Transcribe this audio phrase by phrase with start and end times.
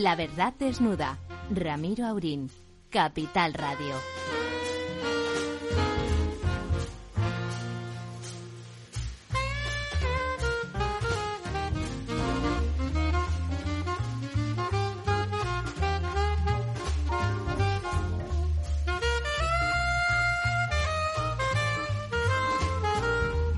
[0.00, 1.18] La verdad desnuda.
[1.50, 2.50] Ramiro Aurín.
[2.88, 3.94] Capital Radio.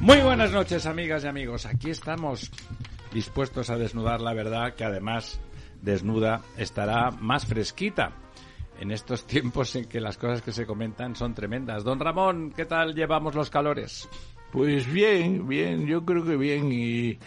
[0.01, 1.67] Muy buenas noches, amigas y amigos.
[1.67, 2.51] Aquí estamos
[3.13, 5.41] dispuestos a desnudar la verdad, que además
[5.83, 8.13] desnuda estará más fresquita
[8.81, 11.85] en estos tiempos en que las cosas que se comentan son tremendas.
[11.85, 14.09] Don Ramón, ¿qué tal llevamos los calores?
[14.51, 17.19] Pues bien, bien, yo creo que bien y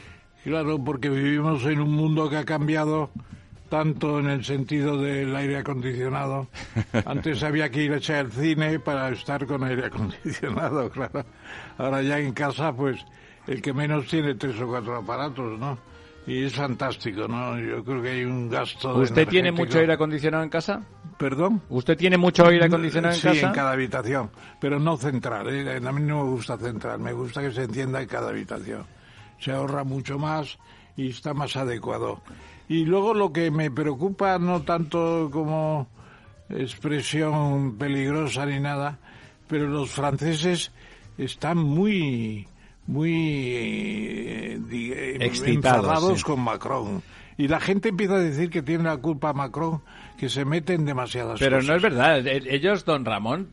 [0.44, 3.10] claro, porque vivimos en un mundo que ha cambiado
[3.70, 6.48] tanto en el sentido del aire acondicionado.
[7.06, 11.26] Antes había que ir a echar al cine para estar con aire acondicionado, claro.
[11.78, 13.04] Ahora ya en casa, pues
[13.48, 15.78] el que menos tiene tres o cuatro aparatos, ¿no?
[16.28, 17.60] Y es fantástico, ¿no?
[17.60, 18.96] Yo creo que hay un gasto.
[18.96, 20.82] ¿Usted tiene mucho aire acondicionado en casa?
[21.18, 21.62] ¿Perdón?
[21.70, 23.48] ¿Usted tiene mucho aire acondicionado en sí, casa?
[23.48, 25.48] en cada habitación, pero no central.
[25.50, 25.78] ¿eh?
[25.78, 28.86] A mí no me gusta central, me gusta que se encienda en cada habitación.
[29.40, 30.58] Se ahorra mucho más
[30.98, 32.22] y está más adecuado.
[32.68, 35.88] Y luego lo que me preocupa, no tanto como
[36.50, 38.98] expresión peligrosa ni nada,
[39.48, 40.72] pero los franceses
[41.18, 42.48] están muy,
[42.88, 43.12] muy
[43.56, 46.24] eh, eh, Excitados, sí.
[46.24, 47.02] con Macron.
[47.38, 49.82] Y la gente empieza a decir que tiene la culpa Macron,
[50.18, 51.70] que se mete en demasiadas Pero cosas.
[51.70, 52.26] no es verdad.
[52.26, 53.50] E- Ellos, don Ramón,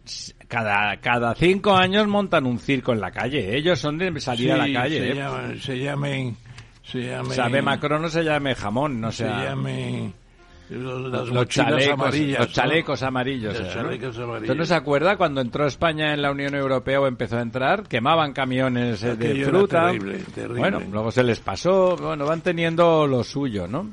[0.46, 3.56] cada, cada cinco años montan un circo en la calle.
[3.56, 4.98] Ellos son de salir a la calle.
[4.98, 5.14] Se, ¿eh?
[5.16, 6.36] llaman, se llamen.
[6.84, 7.32] Se llamen.
[7.32, 9.44] Sabe Macron no se llame jamón, no Se sea...
[9.46, 10.12] llamen.
[10.72, 12.38] Los- las los mochilas chalecos, amarillas.
[12.40, 12.52] los ¿no?
[12.54, 13.52] chalecos amarillos.
[13.58, 13.74] Los ¿eh, no?
[13.74, 14.56] chalecos ¿Usted amarillos.
[14.56, 17.84] no se acuerda cuando entró España en la Unión Europea o empezó a entrar?
[17.88, 19.86] Quemaban camiones eh, de fruta.
[19.86, 20.58] terrible, terrible.
[20.60, 21.96] Bueno, luego se les pasó.
[21.96, 23.90] Bueno, van teniendo lo suyo, ¿no?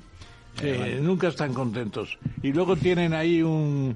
[0.55, 2.17] Sí, nunca están contentos.
[2.43, 3.95] Y luego tienen ahí un,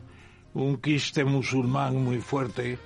[0.53, 2.77] un quiste musulmán muy fuerte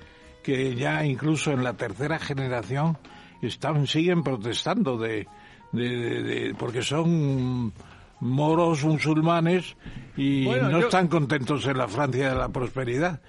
[0.42, 2.98] que ya incluso en la tercera generación
[3.42, 5.28] están siguen protestando de,
[5.70, 7.72] de- de- de- porque son
[8.20, 9.76] moros musulmanes
[10.16, 13.20] y Bueno, no yo- están contentos en la Francia de la prosperidad.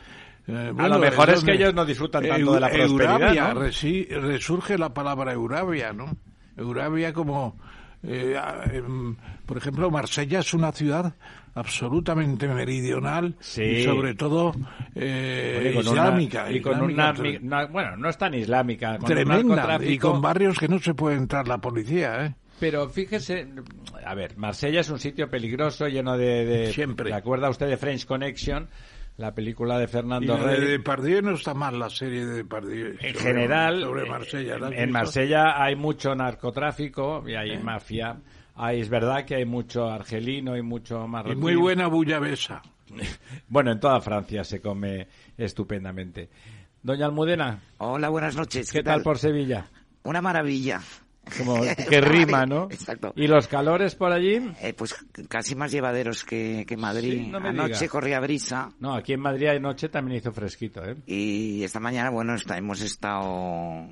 [0.48, 3.62] Eh, A lo mejor es que ellos no disfrutan tanto de la prosperidad, Eurabia, ¿no?
[3.62, 6.08] resi- resurge la palabra Eurabia, ¿no?
[6.58, 7.56] Eurabia como,
[8.02, 8.36] eh,
[8.74, 11.14] em, por ejemplo, Marsella es una ciudad
[11.54, 13.62] absolutamente meridional Sí.
[13.64, 14.54] y sobre todo
[14.96, 16.52] eh, Oye, con una- islámica.
[16.52, 18.98] y con islámica una, una- bueno, no es tan islámica.
[18.98, 22.36] Con tremenda y con barrios que no se puede entrar la policía, ¿eh?
[22.60, 23.48] Pero fíjese,
[24.06, 26.46] a ver, Marsella es un sitio peligroso, lleno de...
[26.46, 27.10] de Siempre.
[27.10, 28.68] ¿Se acuerda usted de French Connection?
[29.18, 30.68] La película de Y Fernando la de Rey.
[30.70, 32.88] Depardieu no está mal la serie de Depardieu.
[33.02, 34.58] En sobre- general, sobre eh, Marsella.
[34.58, 34.92] ¿la has en?
[34.92, 38.18] Marsella hay mucho narcotráfico y hay mafia.
[38.56, 41.36] Hay, es verdad que hay mucho argelino y mucho Y marroquí.
[41.36, 42.62] muy buena bullabesa.
[43.48, 46.30] Bueno, en toda Francia se come estupendamente.
[46.82, 48.72] Doña Almudena, Hola, buenas noches.
[48.72, 49.68] ¿qué tal por Sevilla?
[50.04, 50.82] Una maravilla.
[51.38, 51.56] Como
[51.90, 52.66] que rima, ¿no?
[52.72, 53.14] Exacto.
[53.16, 54.52] ¿Y los calores por allí?
[54.62, 54.96] Eh, pues
[55.28, 57.24] casi más llevaderos que, que Madrid.
[57.26, 57.88] Sí, no me Anoche diga.
[57.92, 60.96] corría brisa No, aquí en Madrid anoche también hizo fresquito, ¿eh?
[61.06, 63.88] y esta mañana, bueno, está- hemos estado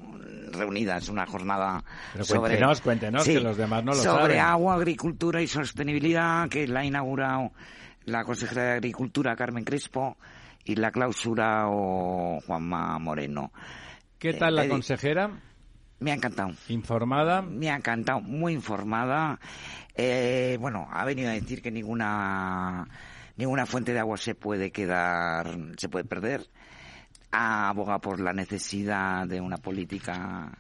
[0.52, 1.84] reunidas una jornada
[2.14, 2.40] Pero sobre...
[2.42, 4.40] cuéntenos, cuéntenos, que los demás no lo Sobre saben.
[4.40, 7.52] agua, agricultura y sostenibilidad, que la ha inaugurado
[8.06, 10.18] la consejera de Agricultura, Carmen Crespo,
[10.64, 13.52] y la clausura o Juanma Moreno.
[14.18, 15.30] ¿Qué tal la Eh, consejera?
[16.00, 16.52] Me ha encantado.
[16.70, 17.42] ¿Informada?
[17.42, 19.40] Me ha encantado, muy informada.
[19.96, 22.88] Eh, bueno, ha venido a decir que ninguna
[23.36, 26.48] ninguna fuente de agua se puede quedar, se puede perder.
[27.32, 30.52] Ha abogado por la necesidad de una política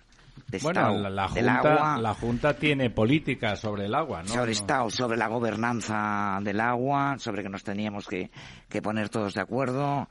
[0.48, 4.24] de Bueno, Estado la, la del junta, agua, la Junta tiene política sobre el agua,
[4.24, 4.30] ¿no?
[4.30, 8.31] sobre Estado, sobre la gobernanza del agua, sobre que nos teníamos que,
[8.69, 10.07] que poner todos de acuerdo,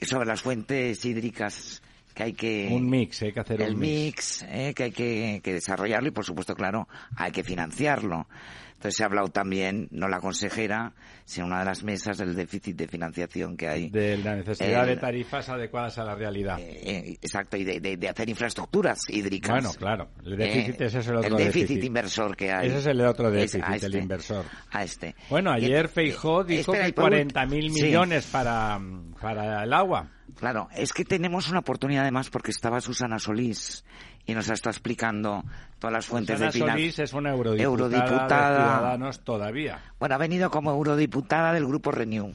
[0.00, 1.82] sobre las fuentes hídricas
[2.18, 4.42] que hay que Un mix, hay que hacer el un mix.
[4.42, 8.26] mix, eh, que hay que, que desarrollarlo y por supuesto, claro, hay que financiarlo.
[8.72, 10.94] Entonces se ha hablado también, no la consejera,
[11.24, 13.90] sino una de las mesas del déficit de financiación que hay.
[13.90, 16.58] De la necesidad El- de tarifas adecuadas a la realidad.
[16.60, 19.50] Eh, eh, exacto, y de, de- de hacer infraestructuras hídricas.
[19.50, 21.84] Bueno, claro, el déficit, Eh, ese es el otro déficit, déficit.
[21.84, 22.68] inversor que hay.
[22.68, 24.44] Ese es el otro Es déficit, el este, inversor.
[24.72, 25.14] A este.
[25.30, 27.82] Bueno, ayer eh, Feijó dijo espera, que por ult- 40.000 Sí.
[27.82, 28.80] millones para,
[29.20, 30.10] para el agua.
[30.38, 33.84] Claro, es que tenemos una oportunidad además porque estaba Susana Solís
[34.26, 35.42] y nos ha estado explicando
[35.78, 36.76] todas las fuentes Susana de finanzas.
[36.80, 38.50] Solís es una eurodiputada, Eurodiputada.
[38.50, 39.80] de Ciudadanos todavía.
[39.98, 42.32] Bueno, ha venido como eurodiputada del grupo Renew.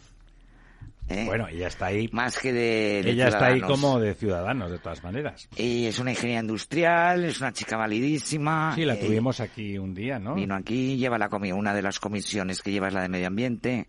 [1.09, 1.23] ¿eh?
[1.25, 2.09] Bueno, ella está ahí.
[2.11, 5.47] Más que de, de ella está ahí como de ciudadanos, de todas maneras.
[5.55, 8.73] Y es una ingeniera industrial, es una chica validísima.
[8.75, 10.35] Sí, la eh, tuvimos aquí un día, ¿no?
[10.35, 13.27] Vino aquí, lleva la comi- una de las comisiones que lleva es la de medio
[13.27, 13.87] ambiente.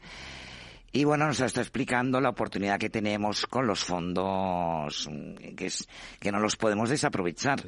[0.97, 5.89] Y bueno, nos está explicando la oportunidad que tenemos con los fondos, mm, que es
[6.21, 7.61] que no los podemos desaprovechar.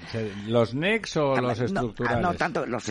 [0.46, 2.18] ¿Los NEX o los No, estructurales?
[2.18, 2.84] ah, No, tanto los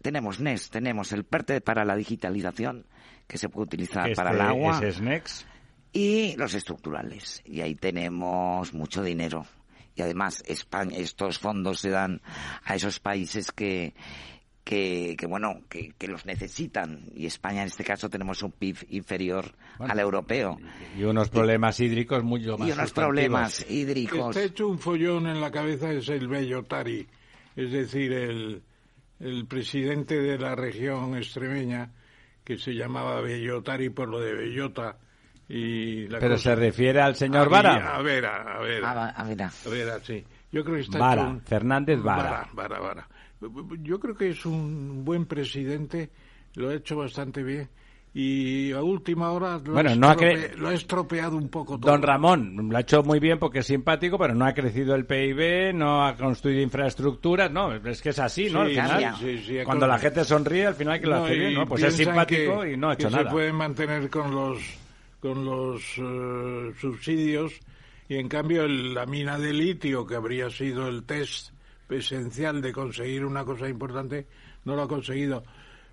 [0.00, 2.86] tenemos NES, tenemos el PERTE para la digitalización
[3.26, 5.46] que se puede utilizar Que para el este- agua ese es NEX.
[5.92, 7.42] y los estructurales.
[7.44, 9.44] Y ahí tenemos mucho dinero.
[9.94, 12.22] Y además España, estos fondos se dan
[12.64, 13.92] a esos países que,
[14.64, 17.04] que, que bueno, que, que los necesitan.
[17.14, 20.58] Y España en este caso tenemos un PIB inferior Bueno, al europeo.
[20.96, 24.36] Y unos problemas hídricos mucho más Y unos problemas hídricos.
[24.36, 27.06] Está hecho un follón en la cabeza es el Bellotari,
[27.56, 28.62] es decir, el,
[29.20, 31.90] el presidente de la región extremeña,
[32.44, 34.96] que se llamaba Bellotari por lo de Bellota.
[35.48, 37.96] Y la Pero cosa- se refiere al señor a, Vara.
[37.96, 38.84] A ver, a ver.
[38.84, 39.52] Ah, va- a ver, ah.
[39.66, 40.24] A ver, sí.
[40.50, 42.22] Yo creo que está Vara, hecho un- Fernández Vara.
[42.22, 43.08] Vara, Vara, Vara.
[43.82, 46.10] Yo creo que es un buen presidente,
[46.54, 47.68] lo ha hecho bastante bien
[48.14, 51.48] y a última hora lo, Bueno, ha, no ha estrope- cre- lo ha estropeado un
[51.48, 51.90] poco todo.
[51.90, 55.06] Don Ramón lo ha hecho muy bien porque es simpático, pero no ha crecido el
[55.06, 58.66] PIB, no ha construido infraestructuras, no, es que es así, ¿no?
[58.68, 61.24] Sí, al final, sí, sí, sí, cuando la gente sonríe, al final que lo No,
[61.24, 61.66] hace bien, ¿no?
[61.66, 63.24] Pues es simpático que- y no ha hecho que nada.
[63.30, 64.58] se pueden mantener con los
[65.20, 67.52] con los eh, subsidios
[68.08, 71.50] y en cambio el- la mina de litio que habría sido el test
[71.88, 74.26] esencial de conseguir una cosa importante
[74.64, 75.42] no lo ha conseguido.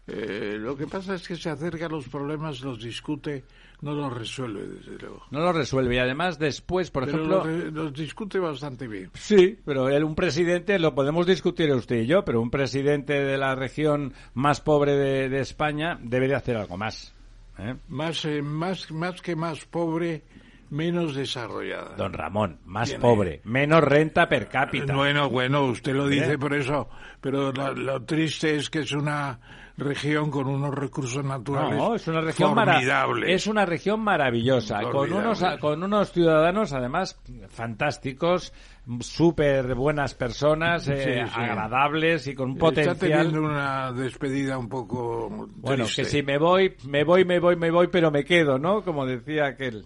[0.07, 3.43] Eh, lo que pasa es que se acerca a los problemas, los discute,
[3.81, 5.23] no los resuelve desde luego.
[5.29, 7.45] No lo resuelve y además después, por Pero ejemplo...
[7.45, 9.11] los, los discute bastante bien.
[9.13, 13.37] Sí, pero él, un presidente, lo podemos discutir usted y yo, pero un presidente de
[13.37, 17.13] la región más pobre de, de España debe de hacer algo más.
[17.59, 17.75] ¿eh?
[17.89, 20.23] Más, eh, más, más que más pobre,
[20.69, 21.95] menos desarrollada.
[21.95, 24.95] Don Ramón, más Tiene- pobre, menos renta per cápita.
[24.95, 26.37] Bueno, bueno, usted lo dice ¿Eh?
[26.37, 26.89] por eso,
[27.21, 29.39] pero lo, lo triste es que es una
[29.77, 33.29] región con unos recursos naturales No, es una región formidables.
[33.33, 37.17] es una región maravillosa, con unos con unos ciudadanos además
[37.47, 38.51] fantásticos,
[38.99, 42.97] súper buenas personas, eh, Sí, agradables y con un Está potencial.
[42.97, 47.71] teniendo una despedida un poco Bueno, que si me voy, me voy, me voy, me
[47.71, 48.83] voy, pero me quedo, ¿no?
[48.83, 49.85] Como decía aquel.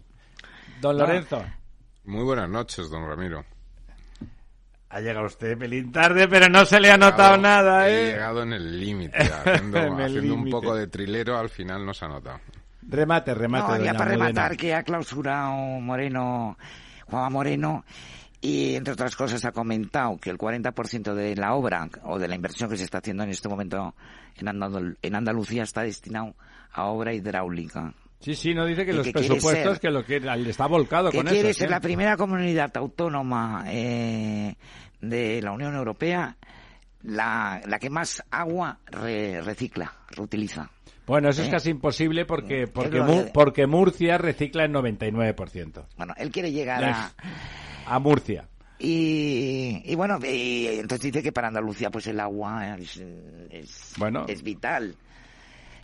[0.84, 1.42] Don Lorenzo.
[2.04, 3.46] Muy buenas noches, don Ramiro.
[4.90, 8.12] Ha llegado usted pelín tarde, pero no se le ha notado nada, He ¿eh?
[8.12, 11.94] llegado en el límite, haciendo, En el haciendo un poco de trilero, al final no
[11.94, 12.42] se ha notado.
[12.82, 16.58] Remate, remate, No, ya para rematar que ha clausurado Moreno,
[17.08, 17.86] Juanma Moreno,
[18.42, 22.36] y entre otras cosas ha comentado que el 40% de la obra o de la
[22.36, 23.96] inversión que se está haciendo en este momento
[24.36, 26.36] en, Andal- en Andalucía está destinado
[26.74, 27.94] a obra hidráulica.
[28.24, 30.16] Sí, sí, no dice que los que presupuestos ser- que lo que
[30.50, 31.60] está volcado que con quiere eso.
[31.60, 34.56] ser la primera comunidad autónoma eh,
[35.02, 36.38] de la Unión Europea,
[37.04, 40.70] la, la que más agua re- recicla, reutiliza.
[41.06, 41.52] Bueno, eso es ¿Eh?
[41.52, 45.86] casi imposible porque porque, porque Murcia recicla el 99%.
[45.98, 47.12] Bueno, él quiere llegar a...
[47.86, 48.48] A Murcia.
[48.80, 53.04] Y, y bueno, y entonces dice que para Andalucía pues el agua es,
[53.50, 54.96] es, Bueno, es vital.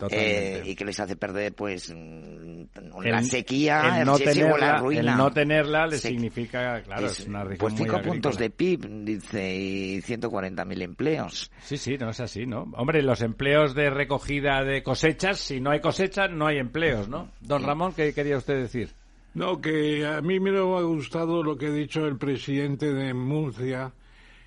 [0.09, 2.63] Eh, y que les hace perder pues mm,
[3.03, 5.11] El- la sequía, el no la tenerla, ruina.
[5.11, 8.49] el no tenerla le Se- significa, claro, es, una región pues muy 5 puntos de
[8.49, 11.51] PIB, dice, y 140.000 empleos.
[11.61, 12.63] Sí, sí, no es así, ¿no?
[12.77, 17.31] Hombre, los empleos de recogida de cosechas, si no hay cosechas, no hay empleos, ¿no?
[17.41, 18.91] Don Ramón, ¿qué quería usted decir?
[19.33, 23.91] No, que a mí me ha gustado lo que ha dicho el presidente de Murcia,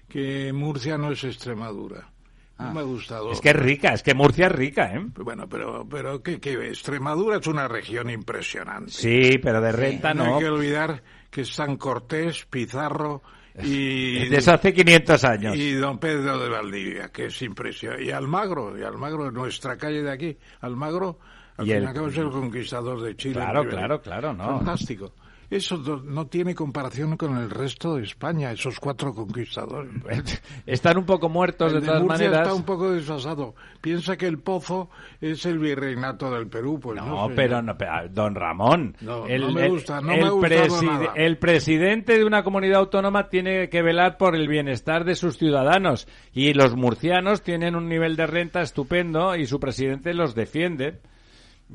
[0.09, 2.09] que Murcia no es Extremadura.
[2.59, 3.33] No me ha gustado.
[3.33, 5.05] Es que es rica, es que Murcia es rica, ¿eh?
[5.17, 6.53] Bueno, pero, pero ¿qué, qué?
[6.69, 8.93] Extremadura es una región impresionante.
[8.93, 10.35] Sí, pero de renta no no.
[10.37, 13.23] hay que olvidar que San Cortés, Pizarro
[13.63, 15.57] y, De eso hace 500 años.
[15.57, 18.05] y Don Pedro de Valdivia, que es impresionante.
[18.05, 20.39] Y Almagro, y Almagro, nuestra calle de aquí.
[20.61, 21.19] Almagro,
[21.57, 23.35] al Y fin y el- al cabo, es el conquistador de Chile.
[23.35, 24.59] Claro, claro, claro, no.
[24.59, 25.15] Fantástico.
[25.53, 29.93] Eso no tiene comparación con el resto de España, esos cuatro conquistadores.
[30.67, 32.41] Están un poco muertos El de todas Murcia maneras.
[32.47, 33.55] está un poco desfasado.
[33.83, 34.89] Piensa que el Pozo
[35.21, 37.29] es el virreinato del Perú, pues no.
[37.37, 41.13] Pero no, pero, don Ramón, No, el, no me gusta, no el me ha nada.
[41.17, 46.09] el presidente de una comunidad autónoma tiene que velar por el bienestar de sus ciudadanos
[46.33, 51.03] y los murcianos tienen un nivel de renta estupendo y su presidente los defiende.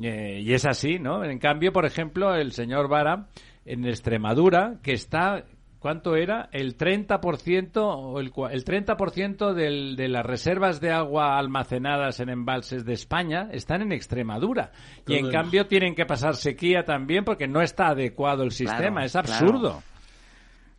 [0.01, 1.23] Eh, y es así, ¿no?
[1.23, 3.27] En cambio, por ejemplo, el señor Vara
[3.67, 5.43] en Extremadura, que está
[5.79, 6.49] ¿cuánto era?
[6.51, 12.85] El 30% o el, el 30% del, de las reservas de agua almacenadas en embalses
[12.85, 14.71] de España están en Extremadura.
[15.07, 19.01] Y en cambio tienen que pasar sequía también porque no está adecuado el sistema.
[19.01, 19.83] Claro, es absurdo.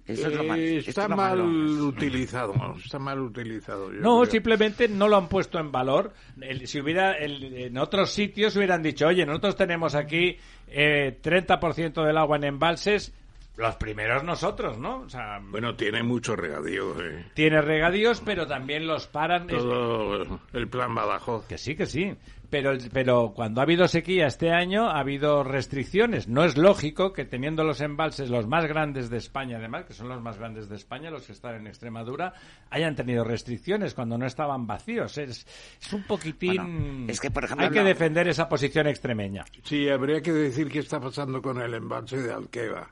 [0.08, 1.86] Eso es lo mal- Eh, está es lo mal malo.
[1.86, 3.92] utilizado, está mal utilizado.
[3.92, 4.30] yo No, creo.
[4.32, 6.12] simplemente no lo han puesto en valor.
[6.40, 10.36] El- si hubiera el- en otros sitios hubieran dicho, oye, nosotros tenemos aquí
[10.70, 13.14] eh, 30% del agua en embalses,
[13.56, 15.00] los primeros nosotros, ¿no?
[15.00, 16.94] O sea, Bueno, tiene mucho regadío.
[17.02, 17.24] eh.
[17.34, 19.50] tiene regadíos, pero también los paran.
[19.50, 21.46] Es- Todo el plan Badajoz.
[21.46, 22.14] Que sí, que sí.
[22.50, 26.28] Pero, pero cuando ha habido sequía este año, ha habido restricciones.
[26.28, 30.08] No es lógico que teniendo los embalses, los más grandes de España, además, que son
[30.08, 32.32] los más grandes de España, los que están en Extremadura,
[32.70, 35.18] hayan tenido restricciones cuando no estaban vacíos.
[35.18, 35.46] Es,
[35.80, 36.56] es un poquitín.
[36.56, 39.44] Bueno, es que, por ejemplo, hay que no- defender esa posición extremeña.
[39.64, 42.90] Sí, habría que decir qué está pasando con el embalse de Alqueva.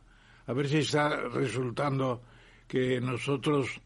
[0.48, 2.20] A ver si está resultando
[2.68, 3.80] que nosotros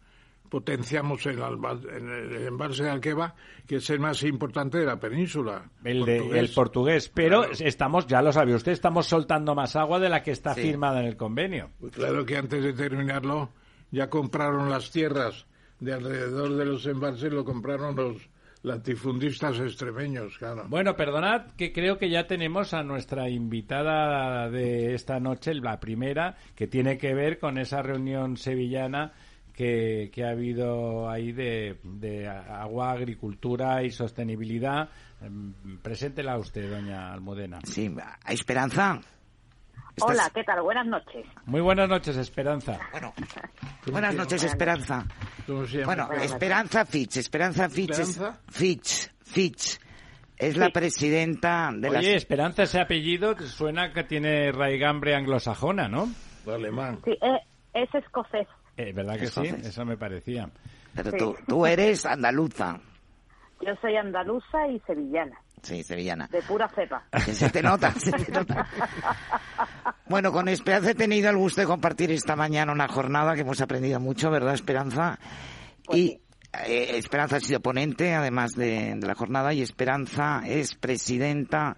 [0.51, 3.35] potenciamos el, el embalse de Alqueva,
[3.67, 5.71] que es el más importante de la península.
[5.85, 6.39] El, de- portugués.
[6.49, 7.09] el portugués.
[7.15, 7.55] Pero Claro.
[7.61, 10.63] estamos, ya lo sabe usted, estamos soltando más agua de la que está Sí.
[10.63, 11.71] firmada en el convenio.
[11.81, 13.51] Pues claro que antes de terminarlo
[13.91, 15.47] ya compraron las tierras
[15.79, 18.17] de alrededor de los embalses, lo compraron los
[18.63, 20.67] latifundistas extremeños, claro.
[20.69, 26.37] Bueno, perdonad que creo que ya tenemos a nuestra invitada de esta noche, la primera,
[26.55, 29.13] que tiene que ver con esa reunión sevillana
[29.55, 34.89] que, que ha habido ahí de, de agua, agricultura y sostenibilidad.
[35.23, 35.53] Em,
[35.83, 37.59] Preséntela usted, doña Almudena.
[37.65, 39.01] Sí, ¿hay esperanza?
[39.97, 40.63] ¿Estás- Hola, ¿qué tal?
[40.63, 41.27] Buenas noches.
[41.47, 42.79] Muy buenas noches, Esperanza.
[42.93, 43.13] Bueno,
[43.93, 45.05] buenas noches, Esperanza.
[45.47, 46.07] ¿Cómo se llama?
[46.07, 48.41] Bueno, Esperanza Fitch, Esperanza Fitch, es- ¿Esperanza?
[48.49, 49.79] Fitch, Fitch,
[50.39, 52.05] es la presidenta de Oye, las...
[52.07, 56.09] Esperanza, ese apellido suena que tiene raigambre anglosajona, ¿no?
[56.47, 56.99] alemán.
[57.05, 57.39] Sí, eh,
[57.75, 58.49] es escocés.
[58.89, 59.41] Eh, ¿Verdad que sí?
[59.41, 59.69] Entonces.
[59.69, 60.49] Eso me parecía.
[60.95, 61.17] Pero sí.
[61.19, 62.81] tú, tú eres andaluza,
[63.61, 66.29] Yo soy andaluza y sevillana, sí, sevillana.
[66.29, 67.05] de pura cepa.
[67.33, 68.67] Se te nota, se te nota.
[70.09, 73.61] Bueno, con Esperanza he tenido el gusto de compartir esta mañana una jornada que hemos
[73.61, 75.19] aprendido mucho, ¿verdad, Esperanza?
[75.85, 76.21] Pues y sí.
[76.67, 81.77] eh, Esperanza ha sido ponente, además de, de la jornada, y Esperanza es presidenta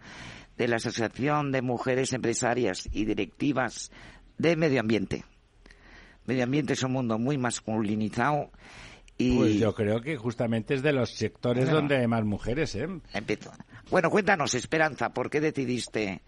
[0.56, 3.90] de la Asociación de Mujeres Empresarias y Directivas
[4.38, 5.24] de Medio Ambiente.
[6.26, 8.50] Medio ambiente es un mundo muy masculinizado
[9.18, 11.76] y Pues yo creo que justamente es de los sectores Bueno.
[11.80, 12.88] donde hay más mujeres, ¿eh?
[13.12, 13.50] empiezo.
[13.90, 16.22] Bueno, cuéntanos, Esperanza, ¿por qué decidiste?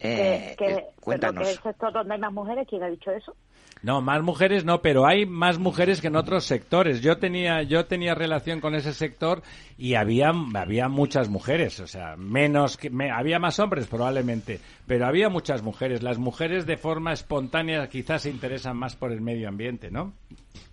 [0.00, 1.44] eh, que, que- eh, pero cuéntanos.
[1.44, 3.36] que el sector donde hay más mujeres, ¿quién ha dicho eso?
[3.84, 7.02] No, más mujeres no, pero hay más mujeres que en otros sectores.
[7.02, 9.42] Yo tenía, yo tenía relación con ese sector
[9.76, 15.06] y había, había muchas mujeres, o sea, menos que, me- había más hombres probablemente, pero
[15.06, 16.02] había muchas mujeres.
[16.02, 20.14] Las mujeres de forma espontánea quizás se interesan más por el medio ambiente, ¿no?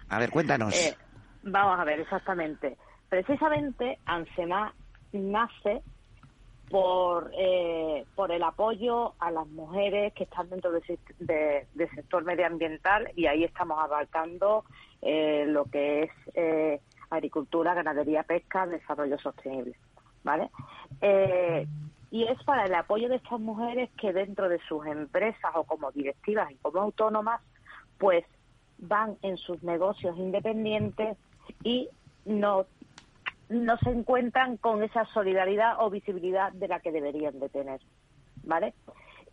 [0.08, 0.74] A ver, cuéntanos.
[0.74, 0.96] Eh,
[1.44, 2.78] vamos a ver, exactamente.
[3.10, 4.74] Precisamente, ANSEMA
[5.12, 5.82] nace
[6.72, 10.82] por, eh, por el apoyo a las mujeres que están dentro del
[11.20, 14.64] de- del sector medioambiental y ahí estamos abarcando
[15.02, 19.76] eh, lo que es eh, agricultura, ganadería, pesca, desarrollo sostenible.
[20.24, 20.50] ¿Vale?
[21.02, 21.68] Eh,
[22.12, 25.92] y es para el apoyo de estas mujeres que dentro de sus empresas o como
[25.92, 27.42] directivas y como autónomas,
[27.98, 28.24] pues
[28.78, 31.18] van en sus negocios independientes
[31.64, 31.90] y
[32.26, 32.66] no
[33.52, 37.82] no se encuentran con esa solidaridad o visibilidad de la que deberían de tener,
[38.44, 38.74] ¿vale?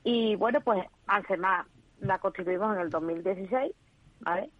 [0.04, 1.66] Y bueno, pues ANSEMA
[2.00, 3.72] la constituimos en el 2016,
[4.20, 4.50] ¿vale?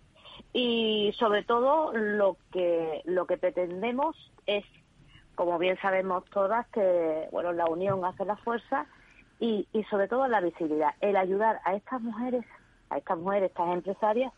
[0.53, 4.65] Y sobre todo lo que lo que pretendemos es,
[5.35, 8.87] como bien sabemos todas, que bueno la unión hace la fuerza
[9.41, 12.45] y, y sobre todo la visibilidad, el ayudar a estas mujeres,
[12.91, 14.33] a estas mujeres, estas empresarias,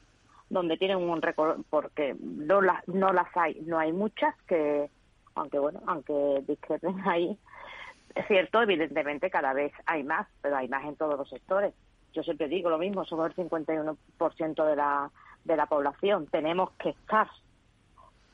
[0.49, 4.91] donde tienen un récord, porque no las no las hay, no hay muchas que
[5.41, 7.37] aunque bueno, aunque discrepen ahí,
[8.15, 11.73] es cierto, evidentemente cada vez hay más, pero hay más en todos los sectores.
[12.13, 15.11] Yo siempre digo lo mismo, somos el 51% de la,
[15.45, 17.29] de la población, tenemos que estar.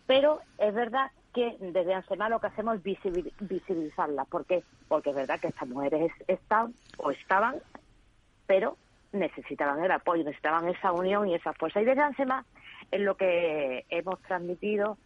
[0.07, 4.27] Pero es verdad que desde ANSEMA lo que hacemos es visibil- visibilizarlas.
[4.29, 4.63] ¿Por qué?
[4.89, 7.57] Porque es verdad que estas mujeres es- están o estaban,
[8.47, 8.77] pero
[9.13, 11.83] necesitaban el apoyo, necesitaban esa unión y esa fuerza.
[11.83, 12.45] Y desde ANSEMA
[12.91, 14.97] es lo que hemos transmitido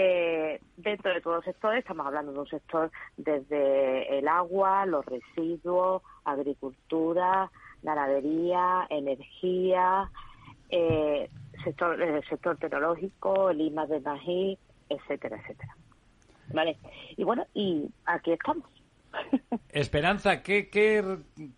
[0.00, 5.04] eh, dentro de todos los sectores, estamos hablando de un sector desde el agua, los
[5.04, 7.50] residuos, agricultura,
[7.82, 10.10] ganadería, energía,
[10.68, 11.28] eh,
[11.64, 15.74] sector, el sector tecnológico, el IMA de Magí, etcétera, etcétera.
[16.52, 16.78] Vale.
[17.16, 18.64] Y bueno, y aquí estamos.
[19.70, 21.02] Esperanza, ¿qué, qué,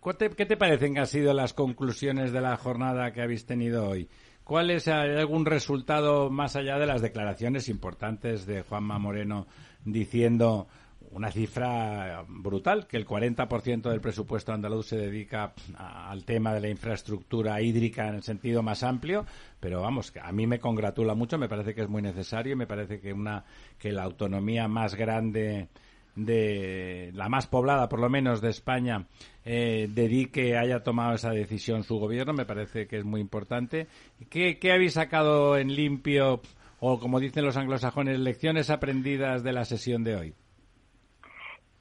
[0.01, 3.45] cu- te- qué te parecen que han sido las conclusiones de la jornada que habéis
[3.47, 4.09] tenido hoy?
[4.51, 9.47] ¿Cuál es hay algún resultado más allá de las declaraciones importantes de Juanma Moreno
[9.85, 10.67] diciendo
[11.13, 16.69] una cifra brutal, que el 40% del presupuesto andaluz se dedica al tema de la
[16.69, 19.25] infraestructura hídrica en el sentido más amplio,
[19.61, 22.99] pero vamos, a mí me congratula mucho, me parece que es muy necesario, me parece
[22.99, 23.45] que una
[23.79, 25.69] que la autonomía más grande
[26.17, 29.07] de la más poblada, por lo menos, de España,
[29.45, 33.87] eh, dedique, haya tomado esa decisión su gobierno, me parece que es muy importante.
[34.29, 36.41] ¿Qué, habéis sacado en limpio,
[36.81, 40.35] o como dicen los anglosajones, lecciones aprendidas de la sesión de hoy?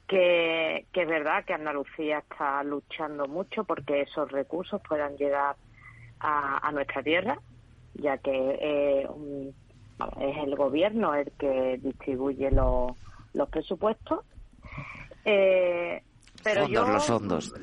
[0.06, 5.54] Que, que es verdad que Andalucía está luchando mucho porque esos recursos puedan llegar
[6.18, 7.38] a, a nuestra tierra,
[7.94, 9.08] ya que eh,
[10.20, 12.92] es el gobierno el que distribuye los
[13.34, 14.24] los presupuestos.
[15.24, 16.02] Eh,
[16.42, 17.54] pero fondos, yo, los fondos.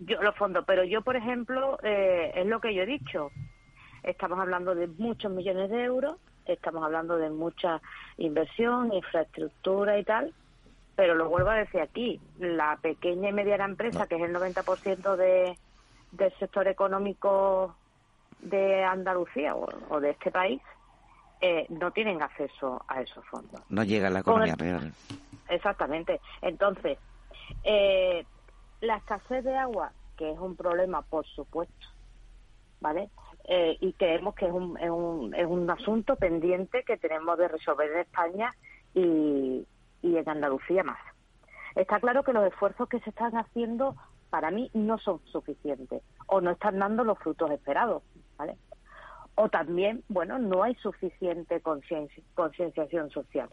[0.00, 3.30] Yo, los fondos, pero yo, por ejemplo, eh, es lo que yo he dicho.
[4.02, 7.80] Estamos hablando de muchos millones de euros, estamos hablando de mucha
[8.18, 10.34] inversión, infraestructura y tal,
[10.94, 15.16] pero lo vuelvo a decir aquí, la pequeña y mediana empresa, que es el 90%
[15.16, 15.58] de,
[16.12, 17.74] del sector económico
[18.40, 20.60] de Andalucía o de este país,
[21.46, 23.60] eh, no tienen acceso a esos fondos.
[23.68, 24.94] No llega a la economía real.
[25.50, 26.18] Exactamente.
[26.40, 26.96] Entonces,
[27.64, 28.24] eh,
[28.80, 31.86] la escasez de agua, que es un problema, por supuesto,
[32.80, 33.10] ¿vale?
[33.46, 37.48] Eh, y creemos que es un, es, un, es un asunto pendiente que tenemos de
[37.48, 38.54] resolver en España
[38.94, 39.66] y,
[40.00, 41.00] y en Andalucía más.
[41.74, 43.96] Está claro que los esfuerzos que se están haciendo
[44.30, 48.02] para mí no son suficientes o no están dando los frutos esperados,
[48.38, 48.56] ¿vale?
[49.36, 53.48] O también, bueno, no hay suficiente concienciación social.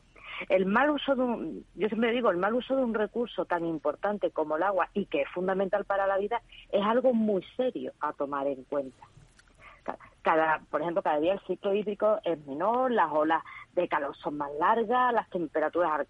[0.50, 3.66] El mal uso de un, yo siempre digo, el mal uso de un recurso tan
[3.66, 7.94] importante como el agua y que es fundamental para la vida es algo muy serio
[8.00, 9.04] a tomar en cuenta.
[10.22, 14.38] Cada, por ejemplo, cada día el ciclo hídrico es menor, las olas de calor son
[14.38, 16.08] más largas, las temperaturas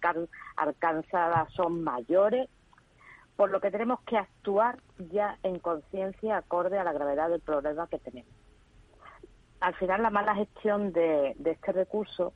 [0.57, 2.49] alcanzadas son mayores,
[3.37, 7.87] por lo que tenemos que actuar ya en conciencia acorde a la gravedad del problema
[7.87, 8.31] que tenemos
[9.61, 12.33] al final la mala gestión de, este recurso,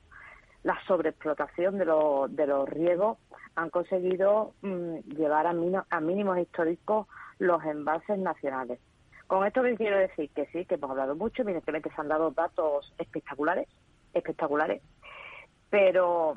[0.64, 1.86] la sobreexplotación de,
[2.30, 3.18] de los riegos,
[3.56, 5.54] han conseguido mm, llevar a,
[5.90, 7.08] a, mínimos históricos
[7.40, 8.80] los envases nacionales.
[9.28, 12.32] Con esto que quiero decir que sí, que hemos hablado mucho, evidentemente se han dado
[12.32, 13.68] datos espectaculares,
[14.14, 14.82] espectaculares,
[15.70, 16.36] pero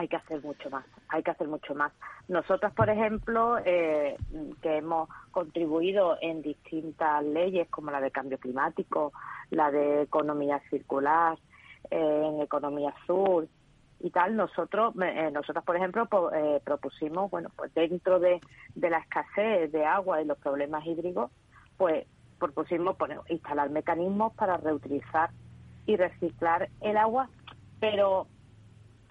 [0.00, 1.92] hay que hacer mucho más, hay que hacer mucho más.
[2.26, 4.16] Nosotros, por ejemplo, eh,
[4.62, 9.12] que hemos contribuido en distintas leyes como la de cambio climático,
[9.50, 11.36] la de economía circular,
[11.90, 13.46] eh, en economía azul
[14.00, 16.08] y tal, nosotros, eh, nosotros por ejemplo,
[16.64, 18.40] propusimos, bueno, pues dentro de,
[18.74, 21.30] de la escasez de agua y los problemas hídricos,
[21.76, 22.06] pues
[22.38, 25.28] propusimos poner, instalar mecanismos para reutilizar
[25.84, 27.28] y reciclar el agua,
[27.80, 28.26] pero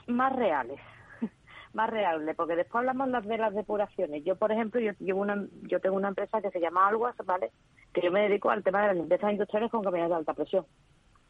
[0.09, 0.79] más reales,
[1.73, 4.23] más reales, porque después hablamos de las depuraciones.
[4.23, 7.51] Yo, por ejemplo, yo, llevo una, yo tengo una empresa que se llama Alguas, ¿vale?
[7.93, 10.65] Que yo me dedico al tema de las limpiezas industriales con camiones de alta presión.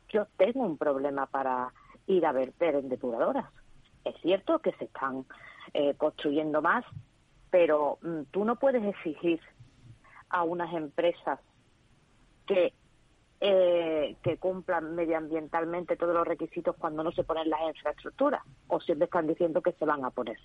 [0.10, 1.72] Yo tengo un problema para
[2.08, 3.46] ir a verter en depuradoras.
[4.04, 5.26] Es cierto que se están
[5.74, 6.84] eh, construyendo más,
[7.52, 9.40] pero mm, tú no puedes exigir
[10.30, 11.40] a unas empresas
[12.48, 12.74] que
[13.42, 19.06] eh, que cumplan medioambientalmente todos los requisitos cuando no se ponen las infraestructuras o siempre
[19.06, 20.38] están diciendo que se van a poner.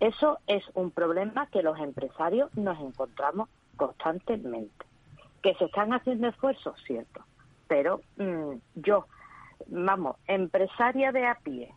[0.00, 4.86] Eso es un problema que los empresarios nos encontramos constantemente.
[5.42, 7.24] Que se están haciendo esfuerzos, cierto,
[7.68, 9.06] pero mm, yo,
[9.68, 11.72] vamos, empresaria de a pie,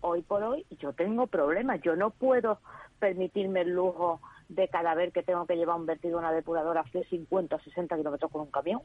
[0.00, 2.58] hoy por hoy yo tengo problemas, yo no puedo
[2.98, 4.20] permitirme el lujo
[4.54, 7.60] de cada vez que tengo que llevar un vertido a una depuradora de 50 o
[7.60, 8.80] 60 kilómetros con un camión.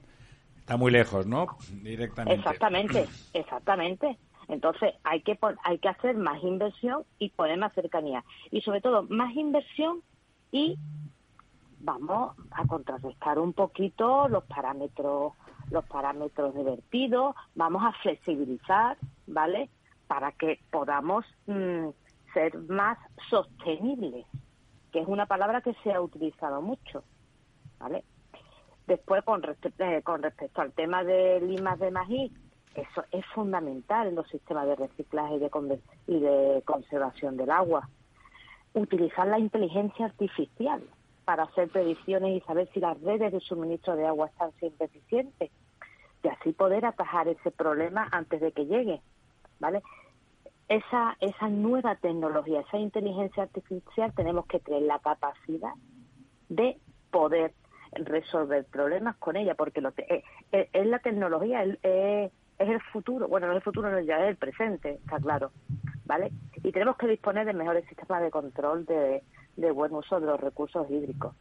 [0.60, 1.48] Está muy lejos, ¿no?
[1.82, 2.40] Directamente.
[2.40, 4.18] Exactamente, exactamente.
[4.48, 9.04] Entonces hay que hay que hacer más inversión y poner más cercanía y sobre todo
[9.04, 10.02] más inversión
[10.52, 10.78] y
[11.80, 15.34] vamos a contrarrestar un poquito los parámetros
[15.70, 19.70] los parámetros de vertido, vamos a flexibilizar, ¿vale?
[20.08, 21.90] Para que podamos mm,
[22.34, 22.98] ser más
[23.30, 24.26] sostenibles
[24.92, 27.04] que es una palabra que se ha utilizado mucho,
[27.80, 28.04] ¿vale?
[28.88, 32.32] Después, con, eh, con respecto al tema de limas de maíz,
[32.76, 37.90] eso es fundamental en los sistemas de reciclaje y de, y de conservación del agua.
[38.74, 40.82] Utilizar la inteligencia artificial
[41.26, 45.52] para hacer predicciones y saber si las redes de suministro de agua están siempre eficientes
[46.24, 49.02] y así poder atajar ese problema antes de que llegue,
[49.60, 49.82] ¿vale?
[50.70, 55.74] Esa, esa nueva tecnología, esa inteligencia artificial, tenemos que tener la capacidad
[56.50, 56.78] de
[57.12, 57.54] poder
[57.94, 62.70] resolver problemas con ella, porque lo te- eh, eh, es, la tecnología, es, es- es
[62.70, 63.28] el futuro.
[63.28, 65.52] Bueno, no es el futuro, no, ya es el presente, está claro.
[66.06, 66.32] ¿Vale?
[66.64, 69.24] Y tenemos que disponer de mejores sistemas de control de,
[69.58, 71.36] de buen uso de los recursos hídricos.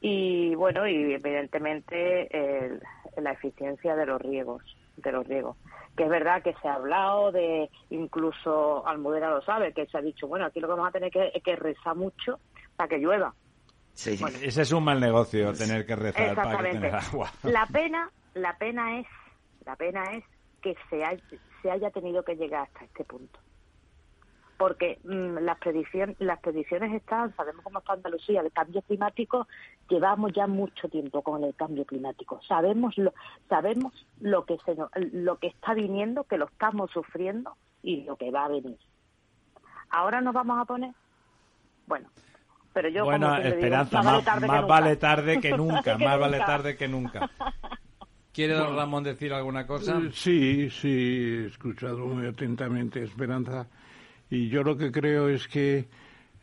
[0.00, 2.80] Y bueno, y evidentemente el-
[3.16, 4.62] la eficiencia de los riegos,
[4.96, 5.56] de los riegos.
[5.96, 10.02] Que es verdad que se ha hablado de, incluso Almudena lo sabe, que se ha
[10.02, 12.38] dicho, bueno, aquí lo que vamos a tener que, es que rezar mucho
[12.76, 13.34] para que llueva.
[13.94, 14.18] Sí.
[14.42, 17.30] Ese es un mal negocio, tener que rezar para que tener agua.
[17.42, 19.06] La pena, la pena es,
[19.64, 20.24] la pena es
[20.60, 21.22] que se haya,
[21.62, 23.38] se haya tenido que llegar hasta este punto.
[24.58, 29.46] Porque mm, las predicciones, las predicciones están, sabemos cómo está Andalucía, el cambio climático,
[29.88, 32.40] llevamos ya mucho tiempo con el cambio climático.
[32.48, 33.12] Sabemos lo,
[33.50, 38.16] sabemos lo que se nos- lo que está viniendo, que lo estamos sufriendo y lo
[38.16, 38.78] que va a venir.
[39.90, 40.92] Ahora nos vamos a poner,
[41.86, 42.08] bueno,
[42.72, 44.74] pero yo bueno, como siempre digo, Esperanza, más vale más, tarde que más nunca.
[44.74, 47.30] vale tarde que nunca, Que más vale tarde que nunca.
[48.32, 49.98] ¿Quiere don Ramón decir alguna cosa?
[50.12, 53.66] Sí, sí, he escuchado muy atentamente Esperanza.
[54.30, 55.88] Y yo lo que creo es que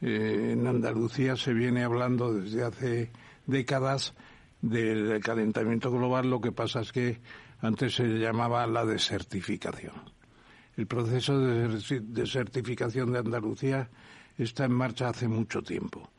[0.01, 3.11] eh, en Andalucía se viene hablando desde hace
[3.45, 4.13] décadas
[4.61, 6.29] del calentamiento global.
[6.29, 7.19] Lo que pasa es que
[7.61, 9.93] antes se llamaba la desertificación.
[10.77, 13.89] El proceso de deser- desertificación de Andalucía
[14.37, 16.09] está en marcha hace mucho tiempo.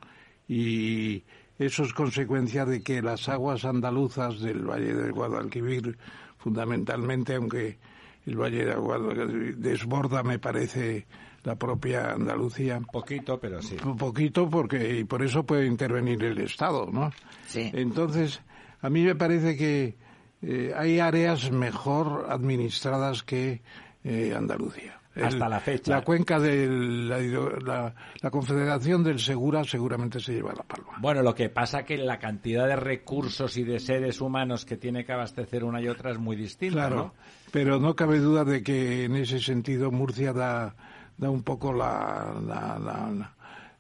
[0.46, 1.24] Y
[1.59, 5.96] eso es consecuencia de que las aguas andaluzas del Valle del Guadalquivir,
[6.38, 7.79] fundamentalmente, aunque
[8.27, 11.07] el Valle del Guadalquivir desborda, me parece,
[11.44, 13.76] la propia Andalucía, Poquito, pero sí.
[13.85, 17.12] un poquito, porque y por eso puede intervenir el Estado, ¿no?
[17.46, 17.70] Sí.
[17.72, 18.40] Entonces,
[18.80, 19.96] a mí me parece que
[20.42, 23.62] eh, hay áreas mejor administradas que
[24.04, 25.00] eh, Andalucía.
[25.16, 25.92] Hasta la fecha.
[25.92, 30.94] La cuenca de la, la- la Confederación del Segura seguramente se lleva la palma.
[31.00, 35.04] Bueno, lo que pasa que la cantidad de recursos y de seres humanos que tiene
[35.04, 37.14] que abastecer una y otra es muy distinta, Claro, ¿no?
[37.52, 40.74] pero no cabe duda de que en ese sentido Murcia da,
[41.16, 43.31] da un poco la, la,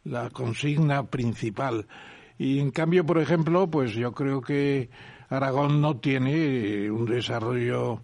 [0.04, 1.86] la- consigna principal.
[2.38, 4.90] Y en cambio, por ejemplo, pues yo creo que
[5.28, 8.02] Aragón no tiene eh, un desarrollo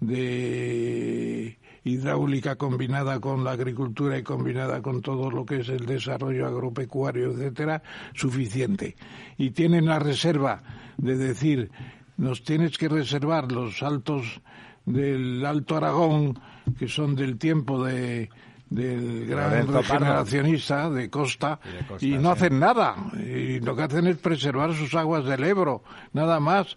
[0.00, 6.46] de hidráulica combinada con la agricultura y combinada con todo lo que es el desarrollo
[6.46, 7.82] agropecuario, etcétera,
[8.14, 8.96] suficiente.
[9.36, 10.62] Y tienen la reserva
[10.96, 11.70] de decir,
[12.16, 14.40] nos tienes que reservar los altos
[14.86, 16.38] del Alto Aragón,
[16.78, 18.30] que son del tiempo de
[18.74, 22.44] del gran regeneracionista de Costa, Y de Costa, y no sí.
[22.44, 22.96] hacen nada.
[23.18, 25.82] Y lo que hacen es preservar sus aguas del Ebro,
[26.12, 26.76] nada más.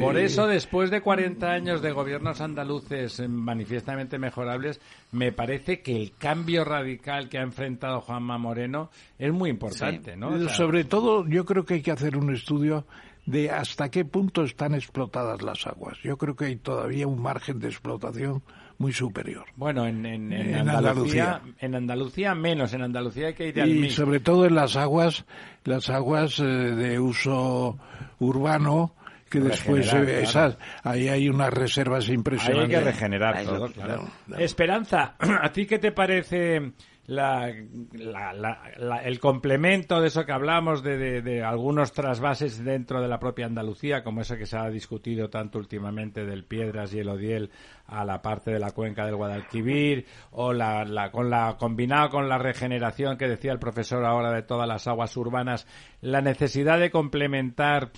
[0.00, 4.80] Por Eh, eso, después de 40 años de gobiernos andaluces eh, manifiestamente mejorables,
[5.12, 10.30] me parece que el cambio radical que ha enfrentado Juanma Moreno es muy importante, ¿no?
[10.30, 12.86] O sea, Sobre todo, yo creo que hay que hacer un estudio
[13.26, 15.96] de hasta qué punto están explotadas las aguas.
[16.02, 18.42] Yo creo que hay todavía un margen de explotación
[18.78, 19.44] muy superior.
[19.56, 21.54] Bueno, en, en- en En Andalucía, Andalucía.
[21.60, 23.94] en Andalucía menos, en Andalucía hay que ir al Y mix.
[23.94, 25.24] sobre todo en las aguas,
[25.64, 27.78] las aguas eh, de uso
[28.18, 28.94] urbano,
[29.30, 30.08] que después eh, claro.
[30.10, 32.78] esas, ahí hay unas reservas Ahí hay impresionantes.
[32.78, 34.08] que regenerar todo, claro.
[34.26, 34.42] claro.
[34.44, 36.72] Esperanza, ¿a ti qué te parece
[37.06, 37.52] la,
[37.92, 38.32] la-
[38.78, 43.46] la- el complemento de eso que hablamos de, de- algunos trasvases dentro de la propia
[43.46, 47.50] Andalucía, como eso que se ha discutido tanto últimamente del Piedras y el Odiel
[47.86, 52.38] a la parte de la cuenca del Guadalquivir, o la- con la combinado con la
[52.38, 55.66] regeneración que decía el profesor ahora de todas las aguas urbanas,
[56.00, 57.90] la necesidad de complementar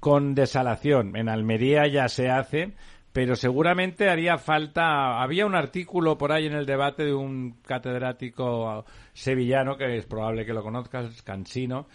[0.00, 1.16] con desalación.
[1.16, 2.74] En Almería ya se hace,
[3.14, 5.22] pero seguramente haría falta.
[5.22, 10.44] Había un artículo por ahí en el debate de un catedrático sevillano, que es probable
[10.44, 11.86] que lo conozcas, Cansino,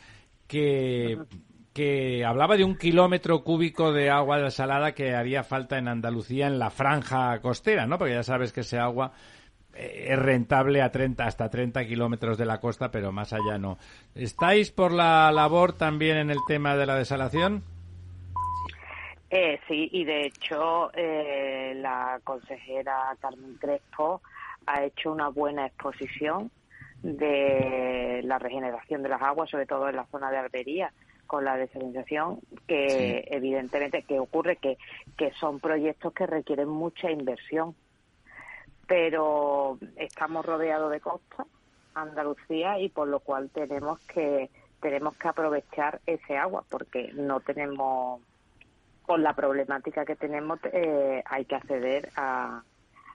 [0.48, 1.18] que,
[1.74, 6.58] que hablaba de un kilómetro cúbico de agua desalada que haría falta en Andalucía en
[6.58, 7.98] la franja costera, ¿no?
[7.98, 9.12] Porque ya sabes que ese agua
[9.74, 13.78] eh, es rentable a 30 hasta 30 kilómetros de la costa, pero más allá no.
[14.16, 17.66] ¿Estáis por la labor también en el tema de la desalación?
[19.32, 24.22] Eh, sí, y de hecho eh, la consejera Carmen Crespo
[24.66, 26.50] ha hecho una buena exposición
[27.04, 30.92] de la regeneración de las aguas, sobre todo en la zona de Albería,
[31.28, 34.78] con la desalinización, que evidentemente que ocurre que,
[35.16, 37.76] que son proyectos que requieren mucha inversión,
[38.88, 41.46] pero estamos rodeados de costa,
[41.94, 44.50] Andalucía, y por lo cual tenemos que
[44.82, 48.22] tenemos que aprovechar ese agua, porque no tenemos
[49.10, 52.62] con la problemática que tenemos eh, hay que acceder a,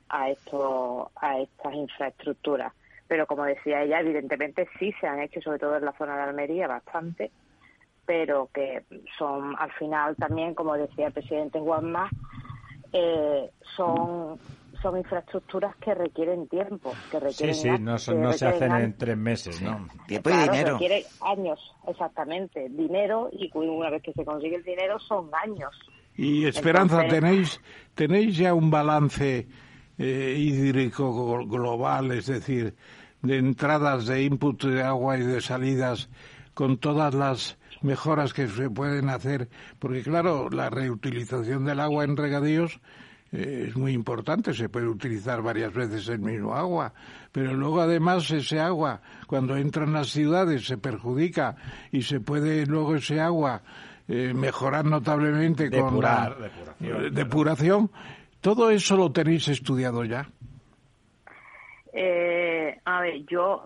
[0.09, 2.73] a esto a estas infraestructuras.
[3.07, 6.23] Pero como decía ella evidentemente sí se han hecho sobre todo en la zona de
[6.23, 7.31] Almería bastante
[8.07, 8.83] pero que
[9.17, 12.11] son al final también, como decía el presidente Juanma,
[12.93, 14.37] eh, son
[14.85, 18.97] son infraestructuras que requieren tiempo, que requieren Sí, sí, no, son- no se hacen en
[18.99, 19.89] tres meses, ¿no?
[20.07, 20.73] Tiempo y dinero.
[20.75, 25.71] requiere años, exactamente, dinero y una vez que se consigue el dinero son años.
[26.17, 27.61] Y Esperanza, Entonces- ¿tenéis,
[27.95, 29.49] ¿tenéis ya un balance
[29.99, 32.75] eh, hídrico glo- global, es decir,
[33.23, 36.11] de entradas de input de agua y de salidas
[36.53, 39.49] con todas las mejoras que se pueden hacer?
[39.79, 42.81] Porque claro, la reutilización del agua en regadíos
[43.35, 46.93] eh, es muy importante, se puede utilizar varias veces el mismo agua,
[47.33, 51.57] pero luego además ese agua, cuando entra en las ciudades, se perjudica
[51.91, 53.63] y se puede luego ese agua
[54.07, 57.11] eh, mejorar notablemente con la depuración, eh, claro.
[57.11, 57.91] depuración.
[58.41, 60.29] Todo eso lo tenéis estudiado ya.
[61.93, 63.65] Eh, a ver, yo,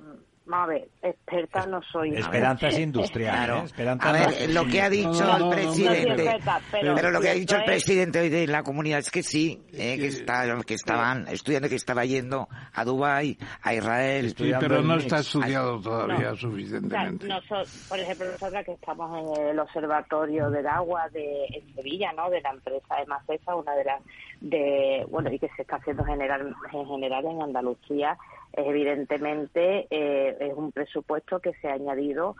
[0.56, 2.14] a ver, experta no soy.
[2.14, 3.56] Esperanza es industrial, Claro.
[3.58, 3.64] ¿eh?
[3.64, 6.38] Esperanza A ver, es- lo que ha dicho no, no, el no, presidente, no, no,
[6.38, 9.10] no, pero, pero lo que ha dicho el es- presidente hoy de la comunidad es
[9.10, 14.22] que sí, eh, que, está, que estaban estudiando que estaba yendo a Dubái, a Israel.
[14.22, 16.32] Sí, Estudiando pero no está estudiado todavía No.
[16.32, 17.26] O sea, suficientemente.
[17.28, 22.30] noso- por ejemplo, nosotras que estamos en el Observatorio del Agua de en Sevilla, ¿no?
[22.30, 24.02] De la empresa Emacesa, una de las
[24.40, 28.16] de bueno y que se está haciendo general en general en Andalucía,
[28.52, 32.36] evidentemente eh, es un presupuesto que se ha añadido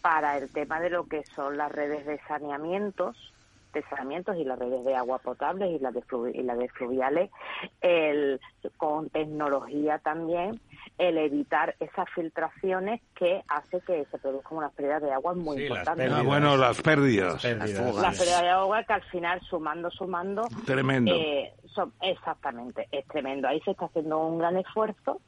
[0.00, 3.16] para el tema de lo que son las redes de saneamientos
[3.74, 6.70] de saneamientos y las redes de agua potable y las de, flu- y las de
[6.70, 7.30] fluviales,
[7.82, 8.40] el,
[8.78, 10.58] con tecnología también,
[10.96, 15.62] el evitar esas filtraciones que hace que se produzcan unas pérdidas de agua muy Sí,
[15.64, 16.10] importantes.
[16.10, 17.44] Ah, bueno, las pérdidas.
[17.44, 21.12] Las pérdidas de agua que al final, sumando, sumando, Tremendo.
[21.14, 23.48] eh, son, exactamente, es tremendo.
[23.48, 25.20] Ahí se está haciendo un gran esfuerzo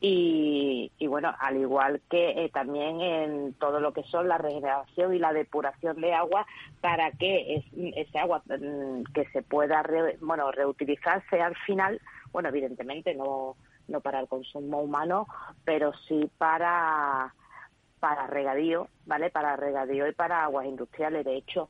[0.00, 5.14] y, y bueno, al igual que eh, también en todo lo que son la regeneración
[5.14, 6.46] y la depuración de agua
[6.80, 7.64] para que es-
[7.96, 12.00] ese agua mm, que se pueda re- bueno reutilizarse al final,
[12.32, 13.56] bueno, evidentemente no
[13.88, 15.28] no para el consumo humano,
[15.64, 17.32] pero sí para
[18.00, 19.30] para regadío, ¿vale?
[19.30, 21.24] Para regadío y para aguas industriales.
[21.24, 21.68] De hecho,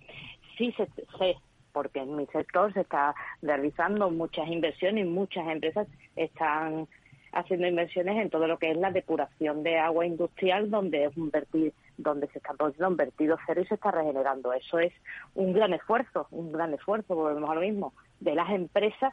[0.58, 0.86] sí se,
[1.18, 1.36] sé,
[1.72, 5.86] porque en mi sector se está realizando muchas inversiones y muchas empresas
[6.16, 6.88] están
[7.36, 11.30] haciendo inversiones en todo lo que es la depuración de agua industrial, donde es un
[11.30, 14.52] verti- donde se están produciendo un vertido cero y se está regenerando.
[14.52, 14.92] Eso es
[15.34, 19.12] un gran esfuerzo, un gran esfuerzo, volvemos a lo mismo, de las empresas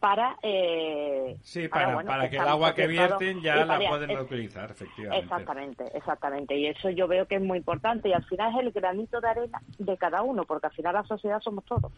[0.00, 0.36] para...
[0.42, 4.70] Eh, Sí, para, bueno, para que el agua que vierten ya la pueden es- reutilizar,
[4.70, 5.24] efectivamente.
[5.24, 6.56] Exactamente, exactamente.
[6.56, 9.28] Y eso yo veo que es muy importante y al final es el granito de
[9.28, 11.90] arena de cada uno, porque al final la sociedad somos todos,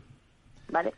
[0.70, 0.94] ¿vale?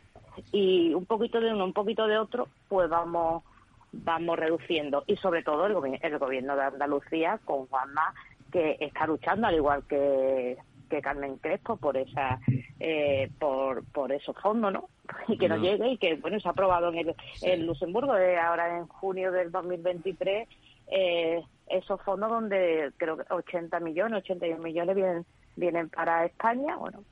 [0.51, 3.43] Y un poquito de uno, un poquito de otro, pues vamos
[3.91, 5.03] vamos reduciendo.
[5.07, 8.13] Y sobre todo el, gobi- el gobierno de Andalucía con Juanma,
[8.51, 10.57] que está luchando, al igual que,
[10.89, 12.39] que Carmen Crespo, por esa
[12.79, 14.89] eh, por, por esos fondos, ¿no?
[15.27, 15.63] Y que no, No.
[15.63, 19.31] llegue y que, bueno, se ha aprobado en, el, en Luxemburgo, eh, ahora en junio
[19.31, 20.47] del 2023,
[20.91, 25.25] eh, esos fondos donde creo que 80 millones, 81 millones vienen,
[25.55, 26.75] vienen para España.
[26.77, 27.03] Bueno,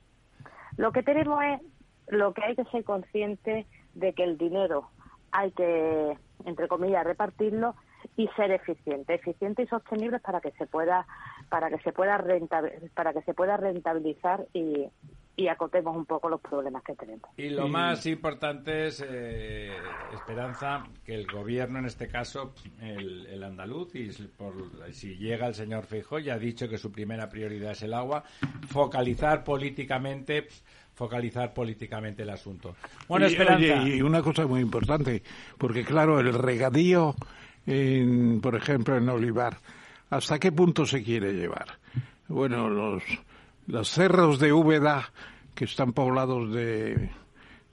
[0.77, 1.61] lo que tenemos es,
[2.07, 4.89] lo que hay que ser consciente de que el dinero
[5.31, 7.75] hay que, entre comillas, repartirlo
[8.15, 11.05] y ser eficiente, eficiente y sostenible para que se pueda,
[11.49, 14.87] para que se pueda rentab- para que se pueda rentabilizar y,
[15.37, 17.29] y acotemos un poco los problemas que tenemos.
[17.37, 19.71] Y lo más importante es, eh,
[20.11, 24.53] Esperanza, que el gobierno, en este caso, el, el andaluz, y si por,
[24.91, 28.23] si llega el señor Feijóo, ya ha dicho que su primera prioridad es el agua,
[28.67, 30.47] focalizar políticamente
[30.95, 32.75] focalizar políticamente el asunto.
[33.07, 33.81] Bueno, Y, Esperanza.
[33.83, 35.21] oye, y una cosa muy importante,
[35.59, 37.13] porque claro, el regadío,
[37.67, 39.57] en, por ejemplo, en Olivar,
[40.09, 41.67] ¿hasta qué punto se quiere llevar?
[42.27, 43.03] Bueno, los,
[43.67, 45.11] los cerros de Úbeda,
[45.53, 47.09] que están poblados de,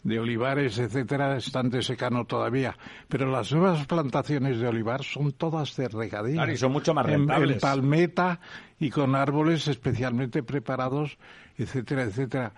[0.02, 2.76] de olivares, etcétera, están de secano todavía.
[3.09, 6.35] Pero las nuevas plantaciones de olivar son todas de regadío.
[6.35, 7.61] Claro, y son mucho más En- En, rentables.
[7.62, 8.40] palmeta
[8.78, 11.16] y con árboles especialmente preparados,
[11.57, 12.52] etcétera, etcétera.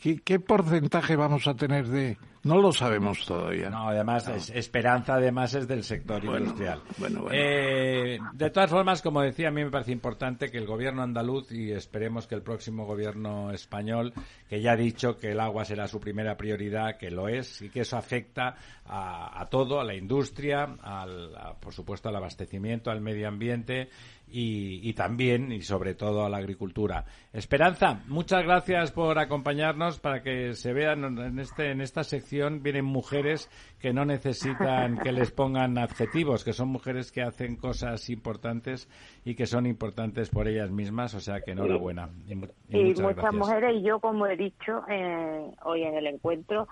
[0.00, 2.18] ¿Qué, qué porcentaje vamos a tener de...?
[2.46, 3.68] No lo sabemos todavía.
[3.70, 6.80] No, además, es- esperanza además es del sector Bueno, industrial.
[6.98, 7.36] bueno, bueno.
[7.38, 11.50] Eh, de todas formas, como decía, a mí me parece importante que el gobierno andaluz
[11.52, 14.12] y esperemos que el próximo gobierno español,
[14.48, 17.68] que ya ha dicho que el agua será su primera prioridad, que lo es, y
[17.68, 18.54] que eso afecta
[18.84, 23.88] a, a todo, a la industria, al, a, por supuesto al abastecimiento, al medio ambiente
[24.28, 27.04] y, y también y sobre todo a la agricultura.
[27.32, 32.84] Esperanza, muchas gracias por acompañarnos para que se vean en este en esta sección vienen
[32.84, 38.88] mujeres que no necesitan que les pongan adjetivos, que son mujeres que hacen cosas importantes
[39.24, 42.08] y que son importantes por ellas mismas, o sea que enhorabuena.
[42.28, 46.68] Y, muchas, mujeres, y yo como he dicho eh, hoy en el encuentro,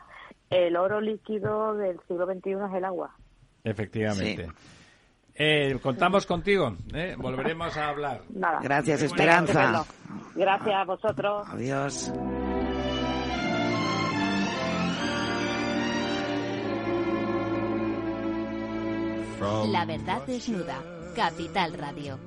[0.50, 3.16] el oro líquido del siglo XXI es el agua.
[3.64, 4.48] Efectivamente.
[5.36, 7.16] Eh, contamos contigo, ¿eh?
[7.18, 8.22] volveremos a hablar.
[8.62, 9.84] Gracias, Esperanza.
[10.34, 11.48] Gracias a vosotros.
[11.50, 12.12] Adiós.
[19.66, 20.80] La verdad desnuda.
[21.14, 22.18] Capital Radio.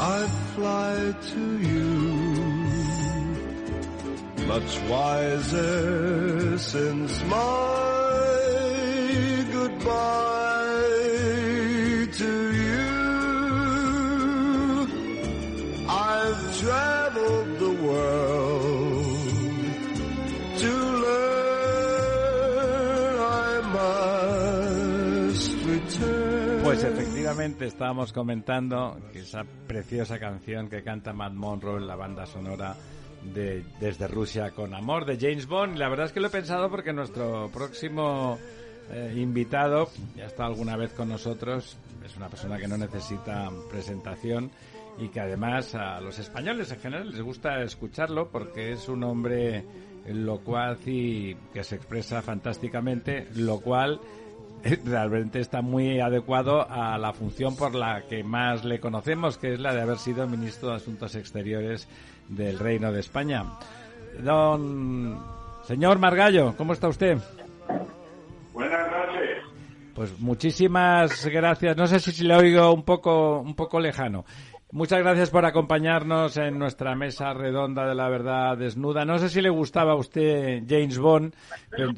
[0.00, 2.22] I fly to you.
[4.46, 8.51] Much wiser since my
[26.62, 32.24] Pues efectivamente estábamos comentando que esa preciosa canción que canta Matt Monroe en la banda
[32.26, 32.76] sonora
[33.34, 35.76] de Desde Rusia con Amor de James Bond.
[35.76, 38.38] La verdad es que lo he pensado porque nuestro próximo
[38.92, 41.76] eh, invitado ya está alguna vez con nosotros.
[42.04, 44.50] Es una persona que no necesita presentación
[44.98, 49.64] y que además a los españoles en general les gusta escucharlo porque es un hombre
[50.06, 54.00] locuaz y que se expresa fantásticamente, lo cual
[54.84, 59.60] realmente está muy adecuado a la función por la que más le conocemos, que es
[59.60, 61.88] la de haber sido ministro de Asuntos Exteriores
[62.28, 63.44] del Reino de España.
[64.22, 65.18] Don
[65.64, 67.18] señor Margallo, ¿cómo está usted?
[68.52, 69.38] Buenas noches.
[69.94, 71.76] Pues muchísimas gracias.
[71.76, 74.24] No sé si le oigo un poco un poco lejano.
[74.74, 79.04] Muchas gracias por acompañarnos en nuestra mesa redonda de la verdad desnuda.
[79.04, 81.34] No sé si le gustaba a usted James Bond,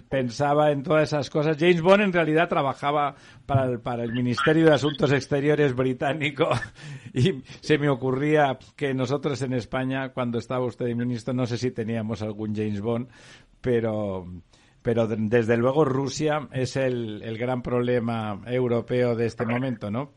[0.08, 1.56] pensaba en todas esas cosas.
[1.56, 3.14] James Bond en realidad trabajaba
[3.46, 6.48] para el, Ministerio de Asuntos Exteriores británico
[7.14, 11.70] y se me ocurría que nosotros en España, cuando estaba usted ministro, no sé si
[11.70, 13.06] teníamos algún James Bond,
[13.60, 14.26] pero
[14.84, 20.12] pero desde luego Rusia es el, el gran problema europeo de este momento, ¿no?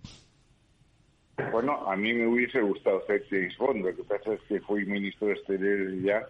[1.53, 4.85] Bueno, a mí me hubiese gustado ser James Bond, lo que pasa es que fui
[4.85, 6.21] ministro de Exteriores ya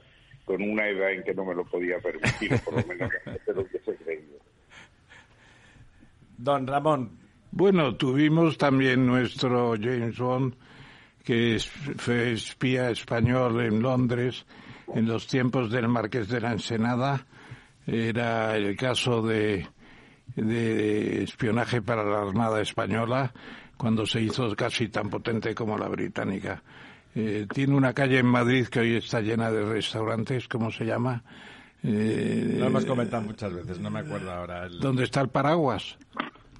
[0.45, 3.65] con una edad en que no me lo podía permitir, por lo menos de lo
[3.65, 4.37] que se creído.
[6.37, 7.17] Don Ramón.
[7.49, 10.53] Bueno, tuvimos también nuestro James Bond,
[11.23, 11.57] que
[11.97, 14.45] fue espía español en Londres
[14.93, 17.25] en los tiempos del Marqués de la Ensenada.
[17.87, 19.65] Era el caso de,
[20.35, 23.33] de espionaje para la Armada Española
[23.77, 26.61] cuando se hizo casi tan potente como la británica.
[27.15, 31.23] Eh, tiene una calle en Madrid que hoy está llena de restaurantes, ¿cómo se llama?
[31.83, 34.67] Eh, Lo hemos comentado muchas veces, no me acuerdo ahora.
[34.67, 35.97] ¿Dónde está el paraguas?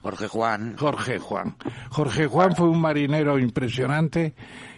[0.02, 0.78] Jorge Juan.
[0.78, 1.56] Jorge Juan.
[1.90, 4.34] Jorge Juan fue un marinero impresionante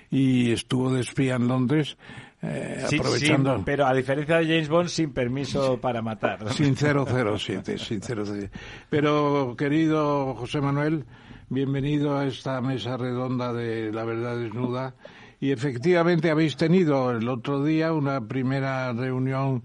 [0.10, 1.98] y estuvo de espía en Londres.
[2.42, 3.62] Eh, aprovechando.
[3.66, 6.54] pero a diferencia de James Bond, sin permiso para matar.
[6.54, 8.50] Sin 007, sin 007.
[8.90, 11.06] Pero, querido José Manuel,
[11.50, 14.96] bienvenido a esta mesa redonda de La Verdad Desnuda.
[15.42, 19.64] Y efectivamente habéis tenido el otro día una primera reunión,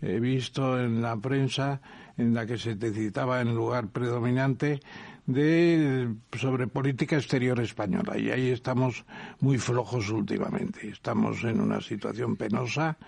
[0.00, 1.80] he visto en la prensa,
[2.16, 4.80] en la que se te citaba en lugar predominante
[5.26, 8.18] de sobre política exterior española.
[8.18, 9.04] Y ahí estamos
[9.40, 10.88] muy flojos últimamente.
[10.88, 12.98] Estamos en una situación penosa.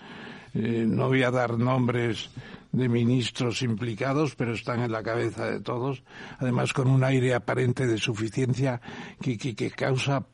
[0.53, 2.31] Eh, no voy a dar nombres
[2.71, 6.03] de ministros implicados, pero están en la cabeza de todos,
[6.39, 8.81] además con un aire aparente de suficiencia
[9.21, 10.25] que, que, causa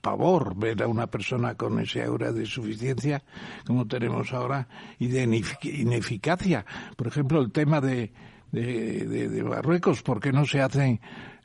[0.00, 3.22] pavor ver a una persona con ese aura de suficiencia
[3.66, 5.22] como tenemos ahora y de
[5.62, 6.64] ineficacia.
[6.96, 8.12] Por ejemplo, el tema de,
[8.52, 11.00] de, de, Marruecos, ¿por qué no se hacen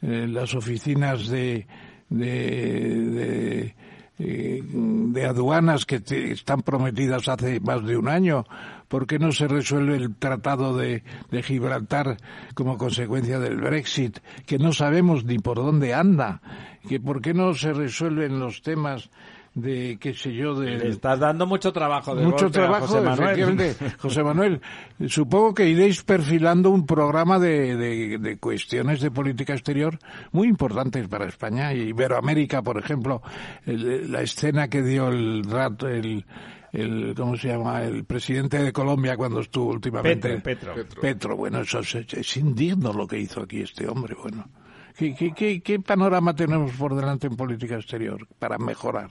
[0.05, 1.65] eh, las oficinas de,
[2.09, 3.75] de
[4.17, 8.45] eh, de aduanas que están prometidas hace más de un año?
[8.87, 12.15] ¿Por qué no se resuelve el tratado de, de, Gibraltar
[12.53, 16.41] como consecuencia del Brexit, que no sabemos ni por dónde anda?
[16.87, 19.09] ¿Que ¿Por qué no se resuelven los temas
[19.55, 23.75] de qué sé yo de Le estás dando mucho trabajo de mucho trabajo José Manuel.
[23.97, 24.61] José Manuel
[25.07, 27.77] supongo que iréis perfilando un programa de,
[28.19, 29.97] de, cuestiones de política exterior
[30.33, 33.21] muy importantes para España y Iberoamérica por ejemplo
[33.65, 36.25] la escena que dio el rato el
[36.73, 41.01] el cómo se llama el presidente de Colombia cuando estuvo últimamente Petro, Petro.
[41.01, 41.37] Petro.
[41.37, 44.49] bueno eso es, es indigno lo que hizo aquí este hombre bueno
[44.97, 49.09] ¿Qué, qué, qué, ¿Qué panorama tenemos por delante en política exterior para mejorar?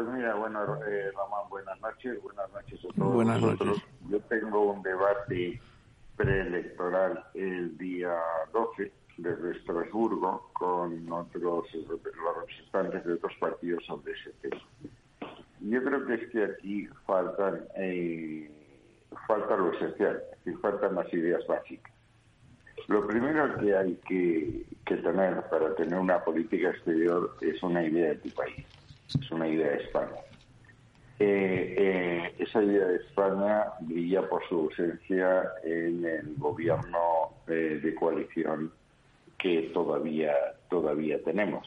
[0.00, 3.12] Pues mira, bueno, eh, Román, buenas noches, buenas noches a todos.
[3.16, 3.82] Buenas noches.
[4.08, 5.60] Yo tengo un debate
[6.16, 8.16] preelectoral el día
[8.50, 12.00] 12 desde Estrasburgo con otros los
[12.38, 14.62] representantes de otros partidos sobre ese tema.
[15.60, 18.50] Yo creo que es que aquí faltan eh,
[19.26, 20.22] falta lo esencial,
[20.62, 21.92] faltan las ideas básicas.
[22.88, 28.08] Lo primero que hay que, que tener para tener una política exterior es una idea
[28.08, 28.64] de tu país
[29.18, 30.16] es una idea de España.
[31.18, 37.94] Eh, eh, esa idea de España brilla por su ausencia en el gobierno eh, de
[37.94, 38.72] coalición
[39.38, 40.32] que todavía
[40.68, 41.66] todavía tenemos.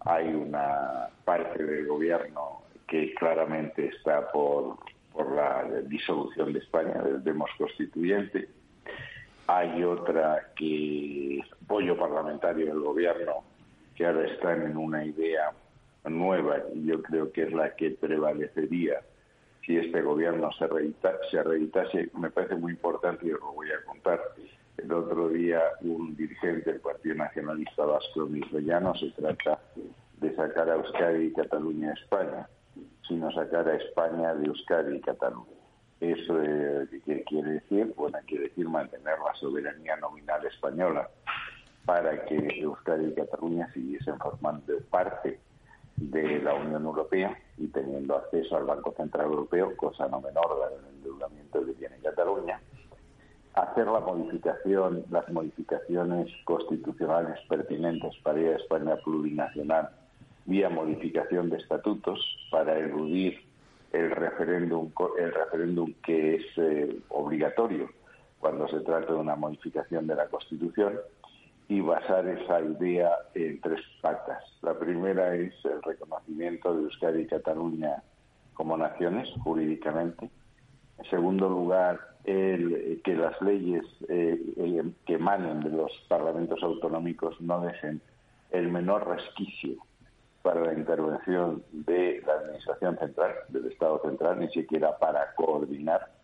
[0.00, 4.78] Hay una parte del gobierno que claramente está por,
[5.12, 8.48] por la disolución de España, del demos constituyente.
[9.46, 13.44] Hay otra que apoyo parlamentario del gobierno
[13.94, 15.52] que ahora están en una idea
[16.04, 19.00] nueva y yo creo que es la que prevalecería
[19.66, 22.10] si este gobierno se, reedita, se reeditase.
[22.18, 24.20] Me parece muy importante y os lo voy a contar.
[24.76, 29.60] El otro día un dirigente del Partido Nacionalista Vasco me dijo, ya no se trata
[30.18, 32.48] de sacar a Euskadi y Cataluña España,
[33.06, 35.60] sino sacar a España de Euskadi y Cataluña.
[36.00, 37.92] ¿Eso eh, qué quiere decir?
[37.94, 41.10] Bueno, quiere decir mantener la soberanía nominal española
[41.84, 45.38] para que Euskadi y Cataluña siguiesen formando parte
[46.00, 50.94] de la Unión Europea y teniendo acceso al Banco Central Europeo, cosa no menor del
[50.96, 52.60] endeudamiento que tiene Cataluña,
[53.54, 59.90] hacer la modificación, las modificaciones constitucionales pertinentes para ir a España plurinacional
[60.46, 62.18] vía modificación de estatutos
[62.50, 63.38] para eludir
[63.92, 67.90] el referéndum, el referéndum que es eh, obligatorio
[68.38, 70.94] cuando se trata de una modificación de la Constitución
[71.70, 74.42] y basar esa idea en tres patas.
[74.60, 78.02] La primera es el reconocimiento de Euskadi y Cataluña
[78.54, 80.28] como naciones jurídicamente.
[80.98, 87.60] En segundo lugar, el, que las leyes eh, que emanen de los parlamentos autonómicos no
[87.60, 88.00] dejen
[88.50, 89.76] el menor resquicio
[90.42, 96.19] para la intervención de la Administración Central, del Estado Central, ni siquiera para coordinar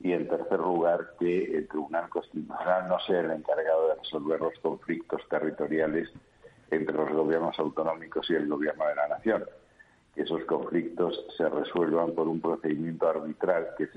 [0.00, 4.58] y en tercer lugar que el Tribunal Constitucional no sea el encargado de resolver los
[4.60, 6.10] conflictos territoriales
[6.70, 9.44] entre los gobiernos autonómicos y el gobierno de la nación.
[10.14, 13.90] Que esos conflictos se resuelvan por un procedimiento arbitral, que es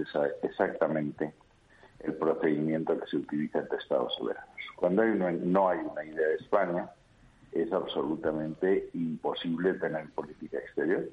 [0.43, 1.33] exactamente
[1.99, 4.49] el procedimiento que se utiliza entre Estados soberanos.
[4.75, 6.89] Cuando no hay una idea de España,
[7.51, 11.09] es absolutamente imposible tener política exterior.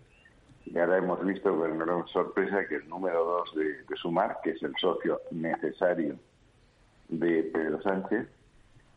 [0.66, 4.62] Y ahora hemos visto con gran sorpresa que el número dos de, Sumar, que es
[4.62, 6.18] el socio necesario
[7.08, 8.26] de Pedro Sánchez,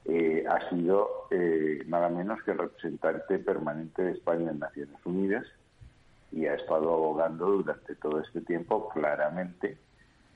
[0.05, 5.45] eh, ha sido eh, nada menos que el representante permanente de España en Naciones Unidas
[6.31, 9.77] y ha estado abogando durante todo este tiempo claramente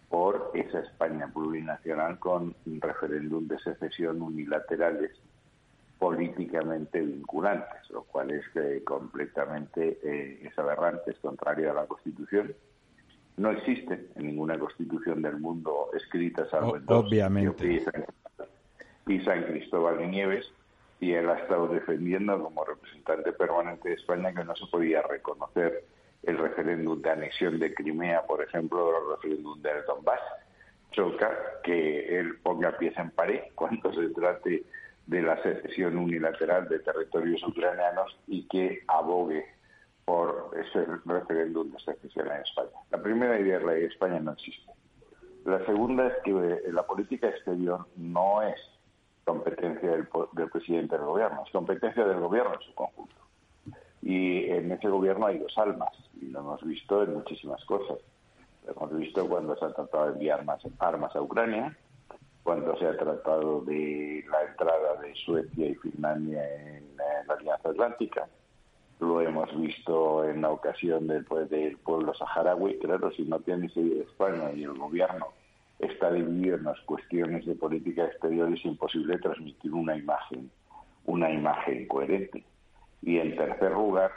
[0.10, 5.12] por esa España plurinacional con referéndum de secesión unilaterales
[6.00, 12.54] políticamente vinculantes, lo cual es eh, completamente eh, es aberrante, es contrario a la Constitución.
[13.38, 17.84] No existe en ninguna Constitución del mundo escrita, salvo en dos, Obviamente.
[19.08, 20.52] Y San Cristóbal de Nieves,
[21.00, 25.84] y él ha estado defendiendo como representante permanente de España que no se podía reconocer
[26.24, 30.22] el referéndum de anexión de Crimea, por ejemplo, o el referéndum del Donbass.
[30.92, 31.30] Choca
[31.64, 34.64] que él ponga pieza en pared cuando se trate
[35.08, 39.46] de la secesión unilateral de territorios ucranianos y que abogue
[40.06, 42.70] por ese referéndum de secesión en España.
[42.92, 44.72] La primera idea es que España no existe.
[45.46, 48.56] La segunda es que eh, la política exterior no es
[49.26, 50.08] competencia del,
[50.52, 53.16] presidente del gobierno, es competencia del gobierno en su conjunto.
[54.02, 55.92] Y en ese gobierno hay dos almas,
[56.22, 58.00] y lo hemos visto en muchísimas cosas.
[58.66, 60.46] Lo hemos visto cuando se ha tratado de enviar
[60.80, 61.78] armas a Ucrania,
[62.44, 68.28] cuando se ha tratado de la entrada de Suecia y Finlandia en, la Alianza Atlántica.
[69.00, 72.78] Lo hemos visto en la ocasión del, pues, del pueblo saharaui.
[72.80, 75.28] Claro, si no tienes idea de España y el gobierno
[75.80, 80.52] está dividido en las cuestiones de política exterior, es imposible transmitir una imagen,
[81.06, 82.44] una imagen coherente.
[83.02, 84.12] Y en tercer lugar,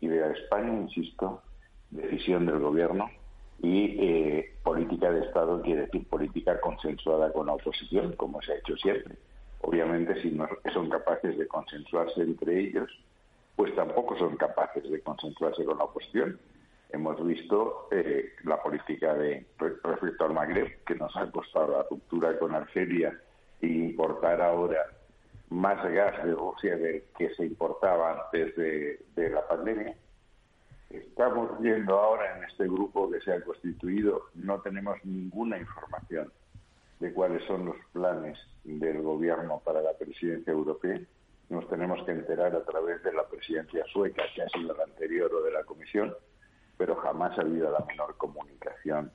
[0.00, 1.42] idea de España, insisto,
[1.90, 3.10] decisión del gobierno
[3.62, 8.56] y eh, política de Estado quiere decir política consensuada con la oposición, como se ha
[8.56, 9.16] hecho siempre.
[9.60, 12.90] Obviamente, si no son capaces de consensuarse entre ellos,
[13.56, 16.38] pues tampoco son capaces de consensuarse con la oposición.
[16.88, 22.38] Hemos visto eh, la política de respecto al Magreb, que nos ha costado la ruptura
[22.38, 23.20] con Argelia
[23.60, 24.86] e importar ahora
[25.50, 29.94] más gas de Rusia del que se importaba antes de la pandemia
[30.90, 36.32] estamos viendo ahora en este grupo que se ha constituido, no tenemos ninguna información
[36.98, 41.00] de cuáles son los planes del gobierno para la presidencia europea.
[41.48, 45.32] Nos tenemos que enterar a través de la presidencia sueca, que ha sido la anterior
[45.34, 46.14] o de la comisión,
[46.76, 49.10] pero jamás ha habido la menor comunicación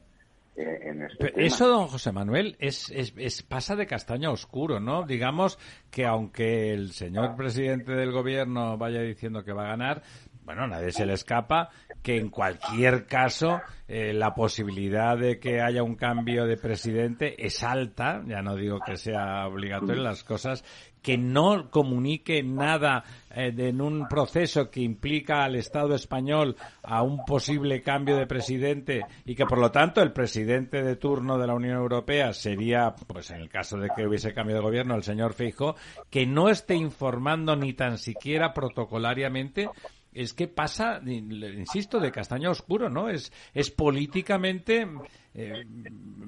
[0.56, 1.46] eh, en este tema.
[1.46, 5.04] Eso, don José Manuel, es, es, pasa de castaño oscuro, ¿no?
[5.04, 5.60] Digamos
[5.92, 10.02] que aunque el señor presidente del gobierno vaya diciendo que va a ganar,
[10.46, 11.70] bueno, nadie se le escapa
[12.04, 17.64] que en cualquier caso eh, la posibilidad de que haya un cambio de presidente es
[17.64, 20.64] alta, ya no digo que sea obligatorio las cosas,
[21.06, 27.26] que no comunique nada eh, en un proceso que implica al Estado español a un
[27.26, 31.54] posible cambio de presidente y que por lo tanto el presidente de turno de la
[31.54, 35.34] Unión Europea sería, pues en el caso de que hubiese cambio de gobierno, el señor
[35.34, 35.76] Feijóo,
[36.10, 39.70] que no esté informando ni tan siquiera protocolariamente
[40.16, 43.10] es que pasa, insisto, de castaño oscuro, ¿no?
[43.10, 44.88] Es, es políticamente,
[45.34, 45.66] eh,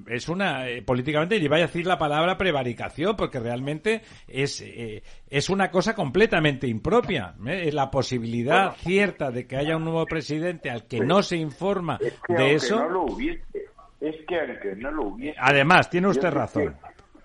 [0.08, 5.04] es una, eh, políticamente, y voy a decir la palabra prevaricación, porque realmente es, eh,
[5.30, 7.36] es una cosa completamente impropia.
[7.48, 11.98] Es la posibilidad cierta de que haya un nuevo presidente al que no se informa
[12.28, 12.80] de eso.
[12.80, 13.70] No lo hubiese,
[14.02, 15.38] es que aunque no lo hubiese.
[15.40, 16.76] Además, tiene usted razón.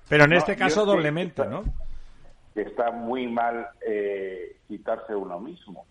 [0.08, 1.64] pero en este caso doblemente, ¿no?
[2.54, 3.66] está muy mal
[4.68, 5.86] quitarse uno mismo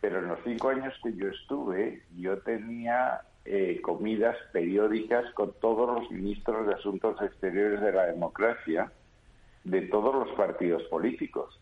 [0.00, 6.00] pero en los cinco años que yo estuve, yo tenía eh, comidas periódicas con todos
[6.00, 8.90] los ministros de Asuntos Exteriores de la democracia
[9.64, 11.60] de todos los partidos políticos.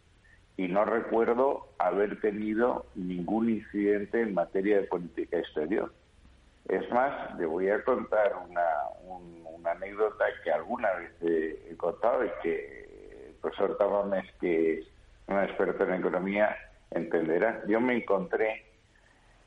[0.56, 5.92] Y no recuerdo haber tenido ningún incidente en materia de política exterior.
[6.68, 13.28] Es más, le voy a contar una, anécdota que alguna vez he, contado y que
[13.28, 14.86] el profesor Tamames, que es
[15.26, 16.56] un experto en economía,
[16.94, 17.62] entenderá.
[17.66, 18.64] Yo me encontré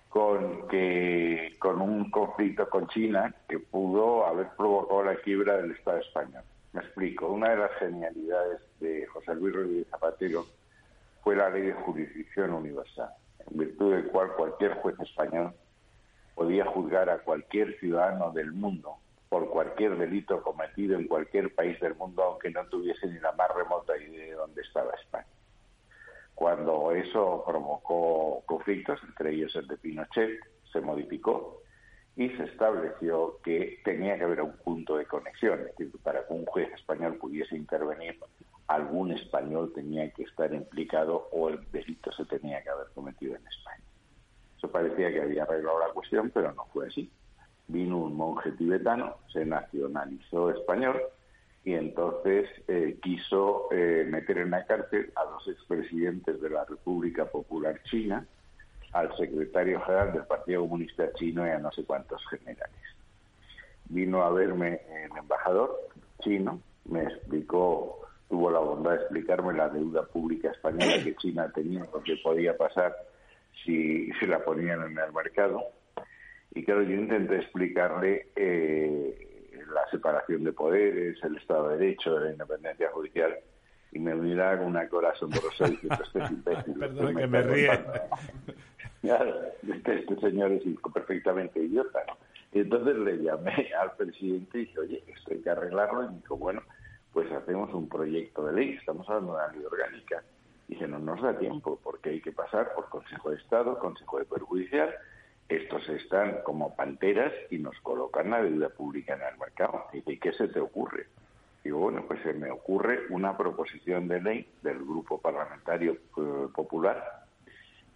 [0.10, 6.00] con que con un conflicto con China que pudo haber provocado la quiebra del Estado
[6.00, 6.44] español.
[6.74, 7.28] Me explico.
[7.28, 10.46] Una de las genialidades de José Luis Rodríguez Zapatero
[11.24, 13.10] fue la ley de jurisdicción universal,
[13.50, 15.54] en virtud del cual cualquier juez español
[16.36, 21.96] podía juzgar a cualquier ciudadano del mundo por cualquier delito cometido en cualquier país del
[21.96, 25.28] mundo, aunque no tuviese ni la más remota idea de dónde estaba España
[26.38, 30.40] cuando eso provocó conflictos, entre ellos el de Pinochet,
[30.72, 31.64] se modificó
[32.16, 36.34] y se estableció que tenía que haber un punto de conexión, es decir, para que
[36.36, 38.20] un juez español pudiese intervenir,
[38.68, 43.48] algún español tenía que estar implicado o el delito se tenía que haber cometido en
[43.48, 43.84] España.
[44.60, 47.10] Eso parecía que había arreglado la cuestión, pero no fue así.
[47.68, 51.02] Vino un monje tibetano, se nacionalizó español
[51.68, 57.26] y entonces eh, quiso eh, meter en la cárcel a los expresidentes de la República
[57.26, 58.26] Popular China,
[58.94, 62.80] al secretario general del Partido Comunista Chino y a no sé cuántos generales.
[63.90, 65.78] Vino a verme el embajador
[66.22, 68.00] chino, me explicó,
[68.30, 72.56] tuvo la bondad de explicarme la deuda pública española que China tenía, lo que podía
[72.56, 72.96] pasar
[73.66, 75.66] si se la ponían en el mercado.
[76.56, 79.27] Y claro, yo intenté explicarle eh,
[79.74, 83.38] la separación de poderes, el Estado de Derecho, la independencia judicial,
[83.92, 86.74] y me mira con una corazón asombrosa diciendo, este es imbécil.
[86.80, 87.72] Perdón que me ríe.
[89.04, 90.64] este, este, señor es
[90.94, 92.04] perfectamente idiota.
[92.54, 96.04] Y entonces le llamé al presidente y dije, oye, esto hay que arreglarlo.
[96.04, 96.62] Y me dijo, bueno,
[97.14, 100.24] pues hacemos un proyecto de ley, estamos hablando de una ley orgánica.
[100.68, 104.20] Y dije, no nos da tiempo, porque hay que pasar por Consejo de Estado, Consejo
[104.20, 104.94] de Poder Judicial,
[105.50, 109.86] estos están como panteras y nos colocan la deuda pública en el mercado.
[109.94, 111.08] ¿Y qué se te ocurre?
[111.64, 117.26] Digo, bueno, pues se me ocurre una proposición de ley del Grupo Parlamentario eh, Popular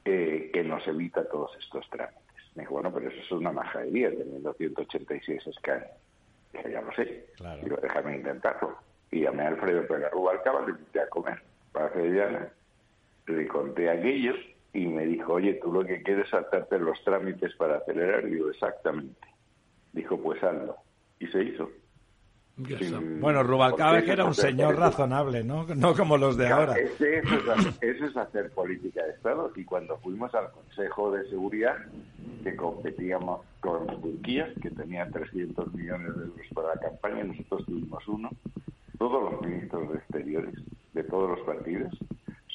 [0.03, 2.21] eh, que nos evita todos estos trámites.
[2.55, 5.87] Me dijo, bueno, pero eso es una majadería, teniendo 186 escaños.
[6.53, 7.27] Dije, ya lo sé.
[7.63, 8.77] Digo, déjame intentarlo.
[9.09, 11.41] Y llamé a Alfredo Pérez Rubalcaba, le invité a comer
[11.71, 12.49] para Fediana.
[13.27, 14.33] Le conté aquello
[14.73, 18.25] y me dijo, oye, tú lo que quieres es saltarte los trámites para acelerar.
[18.25, 19.19] Y digo, exactamente.
[19.91, 20.77] Dijo, pues hazlo.
[21.19, 21.69] Y se hizo.
[23.19, 25.65] bueno, Rubalcaba que era un señor razonable, ¿no?
[25.75, 26.77] No como los de ahora.
[26.77, 27.19] Ese,
[27.81, 29.51] es, hacer política de Estado.
[29.55, 31.75] Y cuando fuimos al Consejo de Seguridad,
[32.43, 38.07] que competíamos con Turquía, que tenía 300 millones de euros para la campaña, nosotros tuvimos
[38.07, 38.29] uno,
[38.97, 40.55] todos los ministros de Exteriores
[40.93, 41.93] de todos los partidos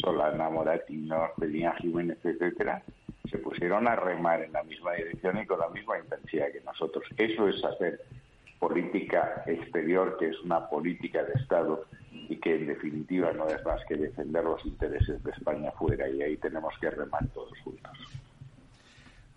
[0.00, 2.82] Solana, Moratino, Pelín Jiménez, etcétera,
[3.30, 7.04] se pusieron a remar en la misma dirección y con la misma intensidad que nosotros.
[7.16, 8.00] Eso es hacer
[8.58, 13.80] política exterior, que es una política de Estado y que en definitiva no es más
[13.86, 17.92] que defender los intereses de España fuera y ahí tenemos que remar todos juntos.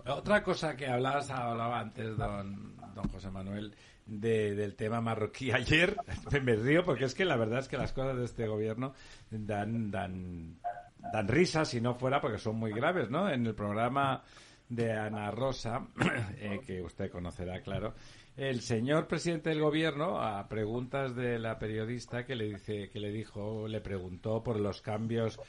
[0.05, 3.74] Otra cosa que hablabas, hablaba antes don, don José Manuel,
[4.10, 5.51] del tema marroquí.
[5.53, 5.95] Ayer
[6.41, 8.93] me río porque es que la verdad es que las cosas de este gobierno
[9.30, 10.57] dan, dan,
[11.14, 13.30] dan risa si no fuera porque son muy graves, ¿no?
[13.30, 14.24] En el programa
[14.68, 15.88] de Ana Rosa,
[16.38, 17.93] eh, que usted conocerá, claro,
[18.38, 23.12] el señor presidente del gobierno, a preguntas de la periodista que le dice, que le
[23.12, 25.39] dijo, le preguntó por los cambios,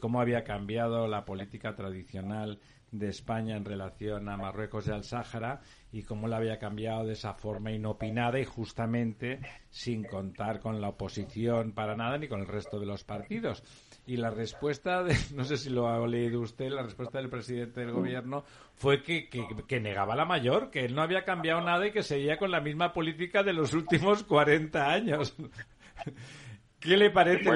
[0.00, 2.58] cómo había cambiado la política tradicional
[2.90, 5.60] de España en relación a Marruecos y al Sáhara
[5.92, 10.88] y cómo la había cambiado de esa forma inopinada y justamente sin contar con la
[10.88, 13.62] oposición para nada ni con el resto de los partidos.
[14.06, 17.80] Y la respuesta, de, no sé si lo ha leído usted, la respuesta del presidente
[17.80, 21.92] del gobierno fue que, que, negaba la mayor, que él no había cambiado nada y
[21.92, 25.36] que seguía con la misma política de los últimos 40 años.
[26.80, 27.50] ¿Qué le parece?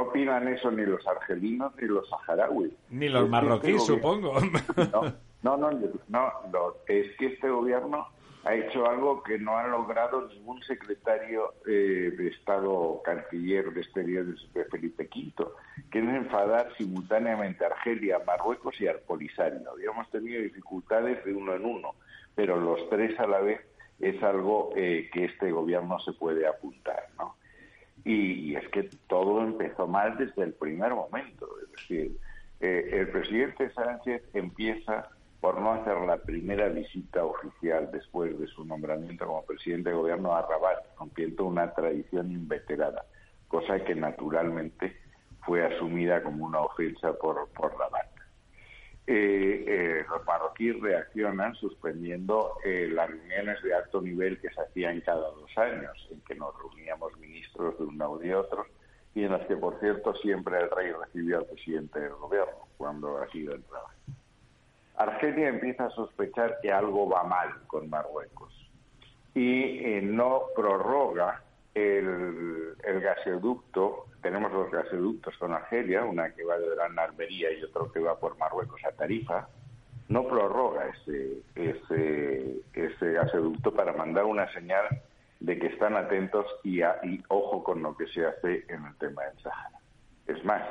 [0.00, 2.72] Opinan eso ni los argelinos ni los saharauis.
[2.90, 4.34] Ni los marroquíes, supongo.
[5.40, 5.70] No, no,
[6.08, 6.32] no,
[6.88, 8.08] es que este gobierno
[8.44, 14.36] ha hecho algo que no ha logrado ningún secretario eh, de Estado canciller de exteriores
[14.52, 15.46] de Felipe V,
[15.90, 19.70] que es enfadar simultáneamente a Argelia, Marruecos y al Polisario.
[19.70, 21.94] Habíamos tenido dificultades de uno en uno,
[22.34, 23.60] pero los tres a la vez
[24.00, 27.36] es algo eh, que este gobierno se puede apuntar, ¿no?
[28.04, 31.48] Y, es que todo empezó mal desde el primer momento.
[31.62, 32.16] Es decir,
[32.60, 35.08] eh, el presidente Sánchez empieza
[35.40, 40.34] por no hacer la primera visita oficial después de su nombramiento como presidente de gobierno
[40.34, 43.04] a Rabat, rompiendo una tradición inveterada,
[43.46, 44.96] cosa que naturalmente
[45.44, 48.07] fue asumida como una ofensa por, por Rabat.
[49.10, 55.00] Eh, eh, los marroquíes reaccionan suspendiendo eh, las reuniones de alto nivel que se hacían
[55.00, 58.66] cada dos años, en que nos reuníamos ministros de uno y de otro,
[59.14, 63.16] y en las que, por cierto, siempre el rey recibió al presidente del gobierno cuando
[63.16, 63.88] ha sido entrada.
[64.96, 68.52] Argelia empieza a sospechar que algo va mal con Marruecos
[69.34, 71.42] y no prorroga
[71.78, 77.62] el, el gasoducto tenemos los gasoductos con Argelia, una que va de Gran Almería y
[77.62, 79.48] otro que va por Marruecos a Tarifa,
[80.08, 84.86] no prorroga ese, ese, ese gasoducto para mandar una señal
[85.40, 89.24] de que están atentos y, y ojo con lo que se hace en el tema
[89.24, 89.78] del Sahara.
[90.26, 90.62] Es más,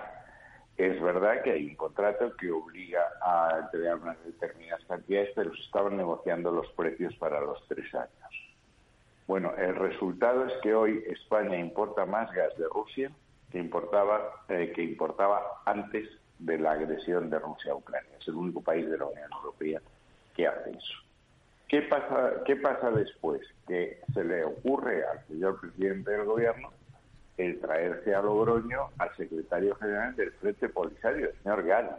[0.77, 5.61] es verdad que hay un contrato que obliga a entregar unas determinadas cantidades, pero se
[5.61, 8.46] estaban negociando los precios para los tres años.
[9.28, 13.11] Bueno, el resultado es que hoy España importa más gas de Rusia
[13.51, 16.09] que importaba, eh, que importaba antes
[16.39, 18.09] de la agresión de Rusia a Ucrania.
[18.19, 19.82] Es el único país de la Unión Europea
[20.36, 20.93] que hace eso.
[21.67, 23.41] ¿Qué pasa, ¿Qué pasa después?
[23.67, 26.71] Que se le ocurre al señor presidente del gobierno
[27.38, 31.89] el traerse a Logroño al secretario general del Frente Polisario, el señor Gani.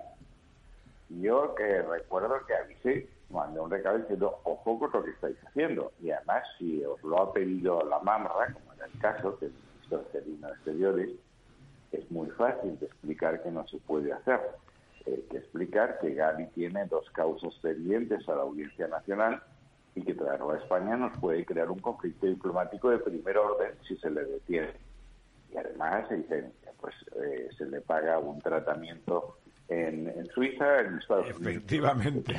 [1.20, 5.92] Yo que recuerdo que avisé, mandé un recado diciendo, ojo con lo que estáis haciendo.
[6.02, 9.52] Y además, si os lo ha pedido la MAMRA, como era el caso, que es
[10.14, 11.10] el ministro de Exteriores,
[11.92, 14.40] es muy fácil de explicar que no se puede hacer.
[15.06, 19.42] Hay que explicar que Gali tiene dos causas pendientes a la Audiencia Nacional
[19.94, 23.96] y que traerlo a España nos puede crear un conflicto diplomático de primer orden si
[23.96, 24.72] se le detiene.
[25.52, 31.26] Y además se dice, pues eh, se le paga un tratamiento en, Suiza, en Estados
[31.26, 31.46] Unidos.
[31.46, 32.34] Efectivamente.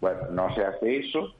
[0.00, 1.34] Bueno, no se hace eso.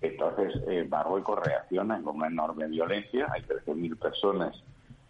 [0.00, 3.26] Entonces eh, Marruecos reacciona con una enorme violencia.
[3.32, 4.62] Hay 13.000 personas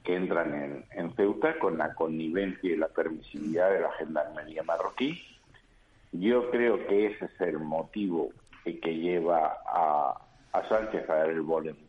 [0.04, 5.20] que entran en, Ceuta con la connivencia y la permisividad de la gendarmería marroquí.
[6.12, 8.30] Yo creo que ese es el motivo
[8.64, 10.20] que lleva a,
[10.68, 11.44] Sánchez a dar, el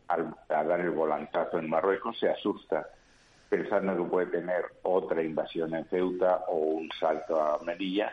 [0.08, 2.88] a dar el volantazo en Marruecos, se asusta
[3.48, 8.12] pensando que puede tener otra invasión en Ceuta o un salto a Melilla.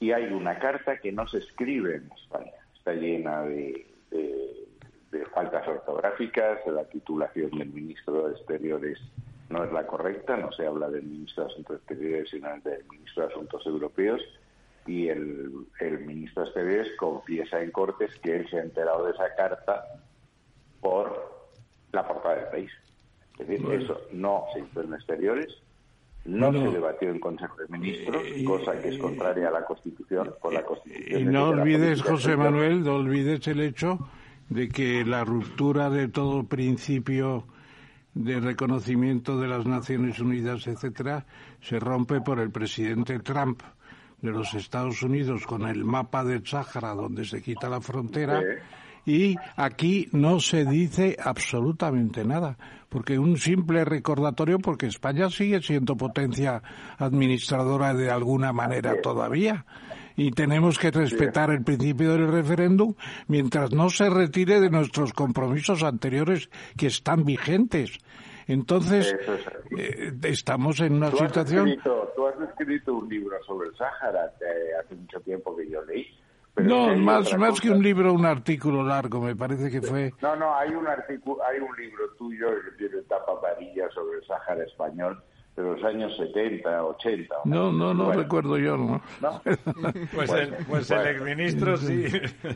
[0.00, 5.68] Y hay una carta que no se escribe en España, está llena de, de faltas
[5.68, 8.98] ortográficas, la titulación del ministro de Exteriores
[9.50, 13.26] no es la correcta, no se habla del ministro de Asuntos Exteriores, sino del ministro
[13.26, 14.22] de Asuntos Europeos,
[14.86, 15.66] y el,
[16.06, 19.84] ministro de Exteriores confiesa en Cortes que él se ha enterado de esa carta
[20.80, 21.50] por
[21.92, 22.70] la portada del país.
[23.38, 25.48] Es decir, eso no se hizo en Exteriores,
[26.24, 30.34] no se debatió en Consejo de Ministros, eh, cosa que es contraria a la Constitución,
[30.40, 31.20] con la Constitución.
[31.20, 33.98] Y no olvides, José Manuel, no olvides el hecho
[34.48, 37.46] de que la ruptura de todo principio
[38.14, 41.24] de reconocimiento de las Naciones Unidas, etcétera,
[41.60, 43.62] se rompe por el presidente Trump
[44.20, 48.42] de los Estados Unidos con el mapa del Sáhara donde se quita la frontera
[49.06, 52.58] y aquí no se dice absolutamente nada,
[52.90, 56.62] porque un simple recordatorio porque España sigue siendo potencia
[56.98, 59.64] administradora de alguna manera todavía
[60.16, 62.94] y tenemos que respetar el principio del referéndum
[63.28, 67.98] mientras no se retire de nuestros compromisos anteriores que están vigentes.
[68.46, 69.16] Entonces,
[69.78, 71.78] eh, estamos en una situación...
[71.84, 74.32] tú has escrito un libro sobre el Sáhara
[74.80, 76.19] hace mucho tiempo que yo leí.
[76.64, 80.12] No, más, más que un libro, un artículo largo, me parece que fue...
[80.22, 84.26] No, no, hay un, artículo, hay un libro tuyo que tiene tapa amarilla sobre el
[84.26, 85.22] Sáhara español
[85.56, 87.34] de los años 70, 80.
[87.44, 89.02] No, no, no recuerdo yo, ¿no?
[90.14, 92.04] pues, el, pues el exministro sí.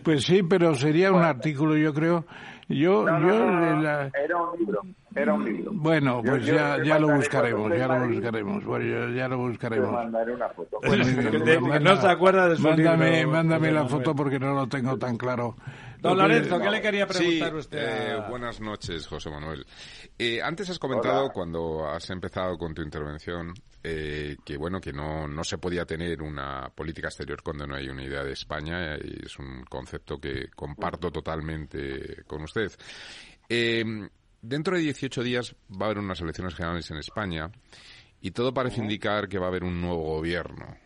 [0.02, 2.24] Pues sí, pero sería un artículo, yo creo.
[2.68, 4.82] Yo, yo Era un libro.
[5.14, 5.70] Era un libro.
[5.72, 8.64] Bueno, pues ya, ya lo buscaremos, ya lo buscaremos.
[8.64, 9.88] Bueno, ya, lo buscaremos.
[9.88, 10.80] Te mandaré una foto.
[11.80, 13.30] no se acuerda de su mándame, libro.
[13.30, 15.56] Mándame la foto porque no lo tengo tan claro.
[16.00, 17.78] Don Lorenzo, ¿qué le quería preguntar usted?
[17.80, 19.64] Eh, buenas noches, José Manuel.
[20.18, 25.26] Eh, antes has comentado, cuando has empezado con tu intervención, eh, que bueno, que no,
[25.26, 29.24] no se podía tener una política exterior cuando no hay una idea de España, y
[29.24, 32.70] es un concepto que comparto totalmente con usted.
[34.44, 37.50] Dentro de 18 días va a haber unas elecciones generales en España
[38.20, 40.76] y todo parece indicar que va a haber un nuevo gobierno.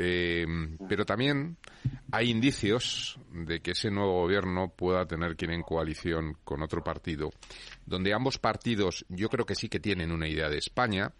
[0.00, 0.46] Eh,
[0.88, 1.56] pero también
[2.12, 6.84] hay indicios de que ese nuevo gobierno pueda tener que ir en coalición con otro
[6.84, 7.30] partido,
[7.84, 11.12] donde ambos partidos yo creo que sí que tienen una idea de España,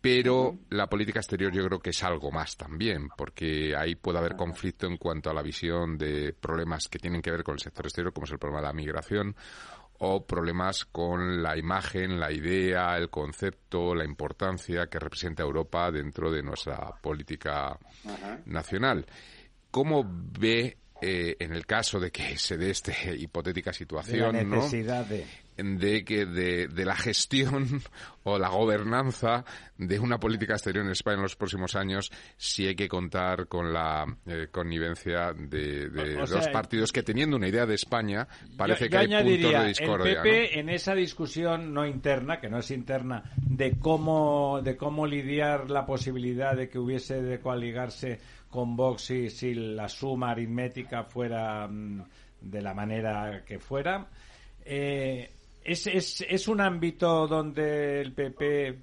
[0.00, 4.34] pero la política exterior yo creo que es algo más también, porque ahí puede haber
[4.34, 7.84] conflicto en cuanto a la visión de problemas que tienen que ver con el sector
[7.84, 9.36] exterior, como es el problema de la migración,
[10.02, 16.30] o problemas con la imagen, la idea, el concepto, la importancia que representa Europa dentro
[16.30, 17.78] de nuestra política
[18.46, 19.04] nacional.
[19.70, 25.06] ¿Cómo ve eh, en el caso de que se dé esta hipotética situación, la necesidad
[25.06, 25.26] de
[25.56, 27.66] de que de, la gestión
[28.24, 29.44] o la gobernanza
[29.76, 33.72] de una política exterior en España en los próximos años si hay que contar con
[33.72, 38.26] la eh, connivencia de, dos partidos que teniendo una idea de España
[38.56, 40.12] parece que hay puntos de discordia.
[40.12, 45.06] El PP en esa discusión no interna, que no es interna, de cómo de cómo
[45.06, 48.20] lidiar la posibilidad de que hubiese de coaligarse
[48.50, 52.02] con Vox si, si la suma aritmética fuera mm,
[52.40, 54.06] de la manera que fuera.
[54.64, 55.30] Eh,
[55.62, 58.78] ¿Es, es, es un ámbito donde el PP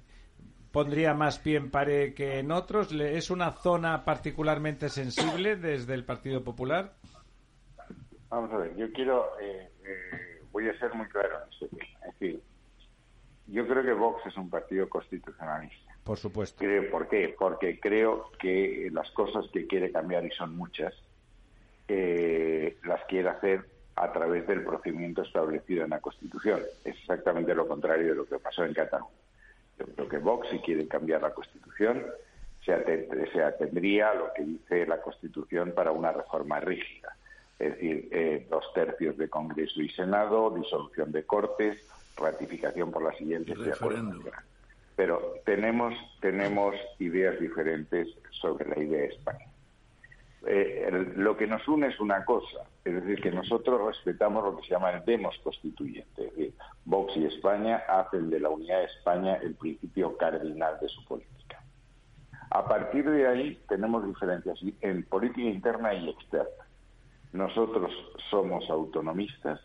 [0.70, 2.92] pondría más pie en pared que en otros?
[2.92, 6.94] ¿Es una zona particularmente sensible desde el Partido Popular?
[8.28, 12.06] Vamos a ver, yo quiero, eh, eh, voy a ser muy claro en este tema.
[12.06, 12.42] Es decir,
[13.46, 15.94] yo creo que Vox es un partido constitucionalista.
[16.04, 16.64] Por supuesto.
[16.90, 17.34] ¿Por qué?
[17.38, 20.94] Porque creo que las cosas que quiere cambiar, y son muchas,
[21.88, 23.66] eh, las quiere hacer
[24.00, 26.60] a través del procedimiento establecido en la Constitución.
[26.84, 29.10] Es exactamente lo contrario de lo que pasó en Cataluña.
[29.78, 32.04] Yo creo que Vox, si quiere cambiar la Constitución,
[32.64, 37.16] se, atendría a lo que dice la Constitución para una reforma rígida.
[37.58, 41.78] Es decir, eh, dos tercios de Congreso y Senado, disolución de Cortes,
[42.16, 43.56] ratificación por las siguientes
[44.96, 49.47] Pero tenemos, tenemos ideas diferentes sobre la idea de España.
[50.46, 54.62] Eh, lo que nos une es una cosa, es decir, que nosotros respetamos lo que
[54.62, 56.26] se llama el demos constituyente.
[56.26, 60.88] Es decir, Vox y España hacen de la unidad de España el principio cardinal de
[60.88, 61.62] su política.
[62.50, 66.64] A partir de ahí tenemos diferencias en política interna y externa.
[67.32, 67.92] Nosotros
[68.30, 69.60] somos autonomistas,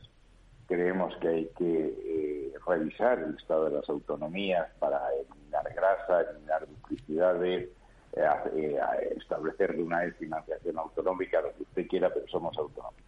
[0.68, 6.68] creemos que hay que eh, revisar el estado de las autonomías para eliminar grasa, eliminar
[6.68, 7.70] duplicidades
[8.16, 8.80] eh,
[9.18, 13.02] establecer de una financiación autonómica, lo que usted quiera, pero somos autónomos.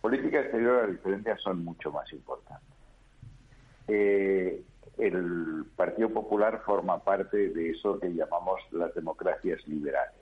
[0.00, 2.76] Política exterior, las diferencias son mucho más importantes.
[3.86, 4.62] Eh,
[4.98, 10.14] el Partido Popular forma parte de eso que llamamos las democracias liberales.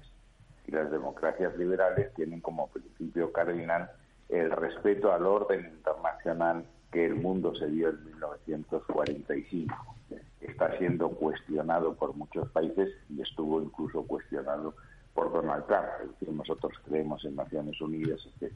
[0.66, 3.90] Y las democracias liberales tienen como principio cardinal
[4.28, 9.97] el respeto al orden internacional que el mundo se dio en 1945
[10.50, 14.74] está siendo cuestionado por muchos países y estuvo incluso cuestionado
[15.14, 15.86] por Donald Trump.
[16.02, 18.52] Es decir, nosotros creemos en Naciones Unidas, etc.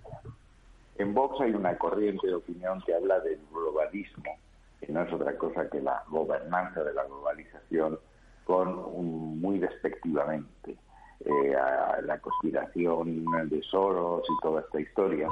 [0.98, 4.38] En Vox hay una corriente de opinión que habla del globalismo,
[4.80, 7.98] que no es otra cosa que la gobernanza de la globalización
[8.44, 10.76] con muy despectivamente
[11.24, 15.28] eh, a la conspiración de Soros y toda esta historia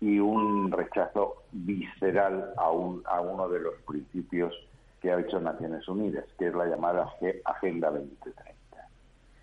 [0.00, 4.54] y un rechazo visceral a, un, a uno de los principios
[5.00, 7.12] que ha hecho Naciones Unidas, que es la llamada
[7.44, 8.42] Agenda 2030.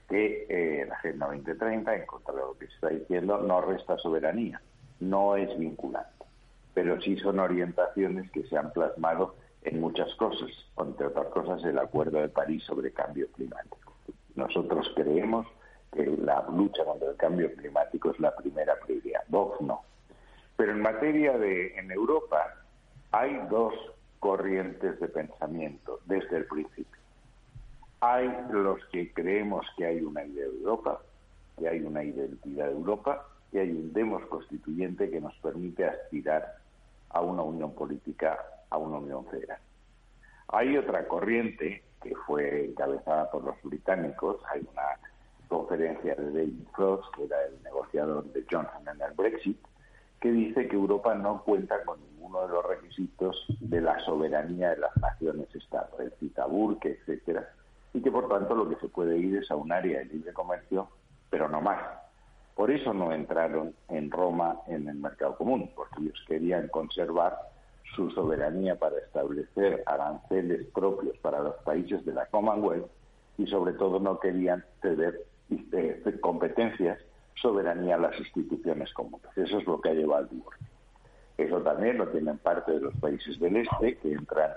[0.07, 3.97] Que eh, la Agenda 2030, en contra de lo que se está diciendo, no resta
[3.97, 4.61] soberanía,
[4.99, 6.25] no es vinculante,
[6.73, 11.77] pero sí son orientaciones que se han plasmado en muchas cosas, entre otras cosas el
[11.77, 13.93] Acuerdo de París sobre cambio climático.
[14.35, 15.47] Nosotros creemos
[15.91, 19.23] que la lucha contra el cambio climático es la primera prioridad.
[19.27, 19.81] Vox no.
[20.55, 22.55] Pero en materia de, en Europa,
[23.11, 23.73] hay dos
[24.19, 26.97] corrientes de pensamiento desde el principio.
[27.99, 31.01] Hay los que creemos que hay una idea de Europa,
[31.57, 36.57] que hay una identidad de Europa, y hay un demos constituyente que nos permite aspirar
[37.09, 38.37] a una unión política,
[38.69, 39.59] a una unión federal.
[40.49, 44.83] Hay otra corriente que fue encabezada por los británicos, hay una
[45.47, 49.57] conferencia de David Frost, que era el negociador de Johnson en el Brexit,
[50.19, 54.77] que dice que Europa no cuenta con ninguno de los requisitos de la soberanía de
[54.77, 57.49] las naciones estados, el Citaburque, etcétera,
[57.93, 60.33] y que por tanto lo que se puede ir es a un área de libre
[60.33, 60.89] comercio,
[61.29, 61.79] pero no más.
[62.55, 67.37] Por eso no entraron en Roma en el mercado común, porque ellos querían conservar
[67.95, 72.89] su soberanía para establecer aranceles propios para los países de la Commonwealth
[73.37, 76.99] y sobre todo no querían ceder eh, competencias
[77.35, 79.29] soberanía a las instituciones comunes.
[79.35, 80.67] Eso es lo que ha llevado al divorcio.
[81.37, 84.51] Eso también lo tienen parte de los países del Este que entran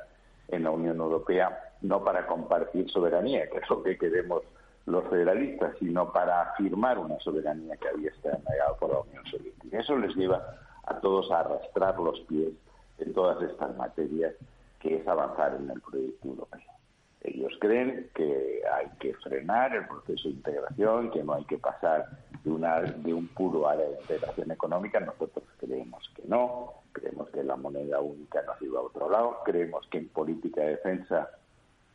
[0.48, 4.42] en la Unión Europea no para compartir soberanía, que es lo que queremos
[4.86, 9.78] los federalistas, sino para afirmar una soberanía que había estado negada por la Unión Soviética.
[9.78, 10.42] Eso les lleva
[10.84, 12.52] a todos a arrastrar los pies
[12.98, 14.34] en todas estas materias,
[14.80, 16.79] que es avanzar en el proyecto europeo.
[17.22, 22.08] Ellos creen que hay que frenar el proceso de integración, que no hay que pasar
[22.42, 25.00] de, una, de un puro área de integración económica.
[25.00, 29.86] Nosotros creemos que no, creemos que la moneda única nos lleva a otro lado, creemos
[29.88, 31.28] que en política de defensa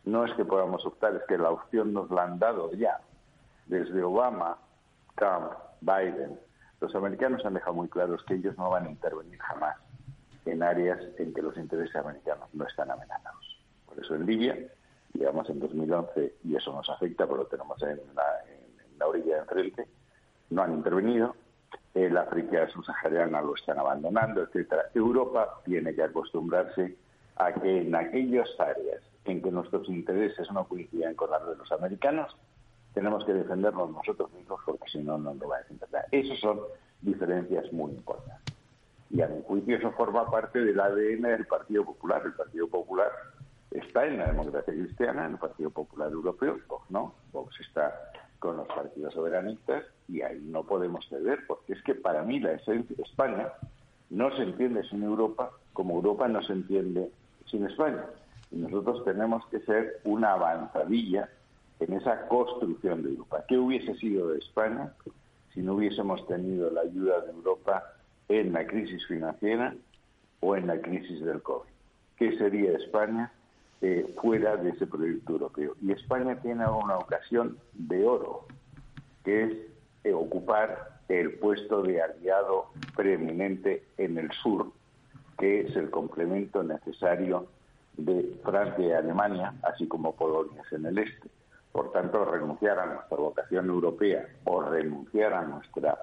[0.03, 2.99] no es que podamos optar, es que la opción nos la han dado ya.
[3.65, 4.59] Desde Obama,
[5.15, 6.39] Trump, Biden,
[6.82, 9.78] los americanos han dejado muy claros que ellos no van a intervenir jamás
[10.45, 13.59] en áreas en que los intereses americanos no están amenazados.
[13.88, 14.55] Por eso en Libia,
[15.18, 19.36] digamos en 2011, y eso nos afecta porque lo tenemos en la, en la orilla
[19.36, 19.88] de enfrente,
[20.49, 21.36] no han intervenido.
[21.93, 24.89] El África subsahariana lo están abandonando, etcétera.
[24.93, 26.95] Europa tiene que acostumbrarse
[27.38, 31.72] a que en aquellas áreas en que nuestros intereses no coinciden con los de los
[31.72, 32.36] americanos,
[32.93, 35.89] tenemos que defendernos nosotros mismos porque si no, no lo va a defender.
[36.11, 36.59] Esas son
[37.01, 38.53] diferencias muy importantes.
[39.09, 42.22] Y a mi juicio eso forma parte del ADN del Partido Popular.
[42.26, 43.09] El Partido Popular
[43.80, 48.57] está en la democracia cristiana, en el Partido Popular Europeo, Vox no, Vox está con
[48.57, 52.95] los partidos soberanistas y ahí no podemos ceder, porque es que para mí la esencia
[52.95, 53.49] de España
[54.09, 57.11] no se entiende sin Europa como Europa no se entiende
[57.51, 58.05] sin España.
[58.49, 61.30] Y nosotros tenemos que ser una avanzadilla
[61.82, 63.43] en esa construcción de Europa.
[63.47, 64.93] ¿Qué hubiese sido de España
[65.53, 67.84] si no hubiésemos tenido la ayuda de Europa
[68.30, 69.76] en la crisis financiera
[70.39, 71.69] o en la crisis del COVID?
[72.15, 73.32] ¿Qué sería España
[73.88, 75.75] eh, fuera de ese proyecto europeo?
[75.79, 78.47] Y España tiene una ocasión de oro,
[79.23, 79.53] que es
[80.03, 84.71] eh, ocupar el puesto de aliado preeminente en el sur,
[85.38, 87.45] que es el complemento necesario
[87.95, 91.29] de Francia y Alemania, así como Polonias en el este.
[91.71, 95.99] Por tanto, renunciar a nuestra vocación europea o renunciar a nuestra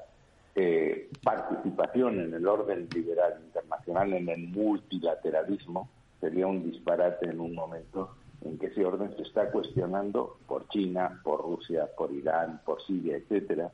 [0.55, 5.89] eh, participación en el orden liberal internacional, en el multilateralismo,
[6.23, 11.21] sería un disparate en un momento en que ese orden se está cuestionando por China,
[11.25, 13.73] por Rusia, por Irán, por Siria, etcétera,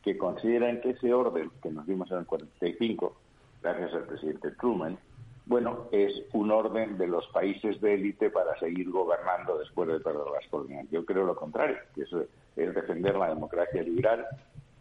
[0.00, 3.16] que consideran que ese orden que nos dimos en el 45,
[3.60, 4.98] gracias al presidente Truman,
[5.46, 10.30] bueno, es un orden de los países de élite para seguir gobernando después de perder
[10.32, 10.86] las colonias.
[10.92, 12.22] Yo creo lo contrario, que eso
[12.54, 14.24] es defender la democracia liberal,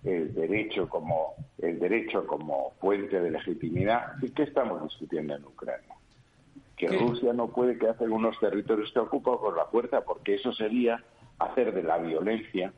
[0.04, 4.14] el derecho como el derecho como fuente de legitimidad.
[4.22, 5.99] ¿Y qué estamos discutiendo en Ucrania?
[6.88, 10.54] Que Rusia no puede quedarse en unos territorios que ocupa por la fuerza, porque eso
[10.54, 11.04] sería
[11.38, 12.72] hacer de la violencia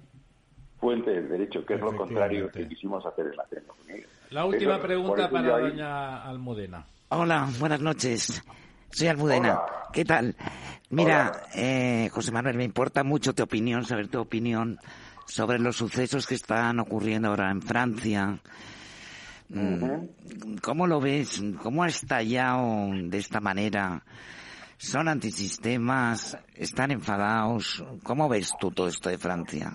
[0.80, 3.46] fuente del derecho, que es lo contrario que quisimos hacer en la
[3.88, 4.10] Unidas.
[4.32, 6.86] La última pregunta para doña Almudena.
[7.10, 8.44] Hola, buenas noches.
[8.90, 9.62] Soy Almudena.
[9.94, 10.36] ¿Qué tal?
[10.90, 14.80] Mira, eh, José Manuel, me importa mucho tu opinión, saber tu opinión
[15.26, 18.40] sobre los sucesos que están ocurriendo ahora en Francia.
[19.54, 21.42] Mm, ¿Cómo lo ves?
[21.62, 24.04] ¿Cómo ha estallado de esta manera?
[24.78, 26.38] ¿Son antisistemas?
[26.56, 27.84] ¿Están enfadados?
[28.04, 29.72] ¿Cómo ves tú todo esto de Francia?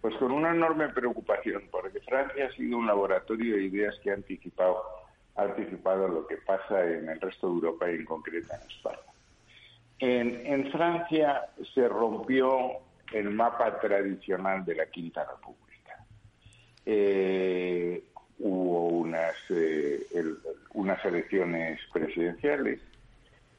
[0.00, 4.14] Pues con una enorme preocupación, porque Francia ha sido un laboratorio de ideas que ha
[4.14, 4.82] anticipado
[5.36, 8.98] ha anticipado lo que pasa en el resto de Europa y en concreto en España.
[9.98, 12.80] En, Francia se rompió
[13.12, 16.04] el mapa tradicional de la Quinta República.
[16.86, 18.04] Eh,
[18.40, 20.00] hubo unas, eh,
[20.74, 22.80] unas elecciones presidenciales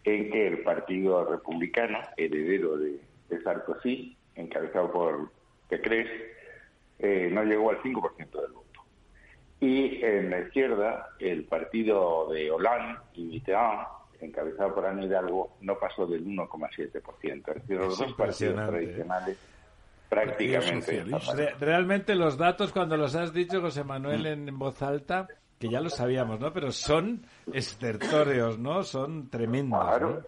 [0.03, 2.99] en que el Partido Republicano, heredero de,
[3.43, 5.31] Sarkozy, encabezado por
[5.69, 6.33] Pécresse,
[6.99, 8.81] eh, no llegó al 5% del voto.
[9.61, 13.87] Y en la izquierda, el partido de Hollande y Mitterrand,
[14.19, 17.55] encabezado por Ana Hidalgo, no pasó del 1,7%.
[17.55, 19.37] Es decir, los dos partidos tradicionales
[20.11, 21.05] prácticamente.
[21.57, 25.89] realmente los datos, cuando los has dicho, José Manuel, en, voz alta, que ya lo
[25.89, 26.51] sabíamos, ¿no?
[26.51, 27.21] Pero son
[27.53, 28.83] estertóreos, ¿no?
[28.83, 29.79] Son tremendos.
[29.79, 30.21] Claro.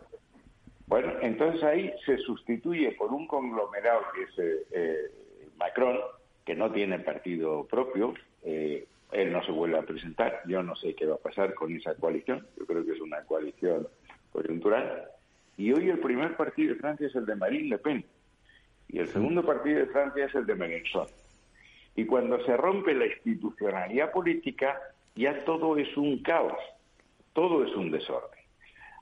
[0.87, 5.97] Bueno, entonces ahí se sustituye por un conglomerado que es eh, eh, Macron,
[6.45, 8.13] que no tiene partido propio.
[8.43, 10.43] Eh, él no se vuelve a presentar.
[10.47, 12.47] Yo no sé qué va a pasar con esa coalición.
[12.57, 13.85] Yo creo que es una coalición
[14.31, 15.09] coyuntural.
[15.57, 18.05] Y hoy el primer partido de Francia es el de Marine Le Pen.
[18.89, 21.07] Y el segundo partido de Francia es el de Mélenchon.
[21.95, 24.79] Y cuando se rompe la institucionalidad política,
[25.15, 26.57] ya todo es un caos.
[27.33, 28.43] Todo es un desorden.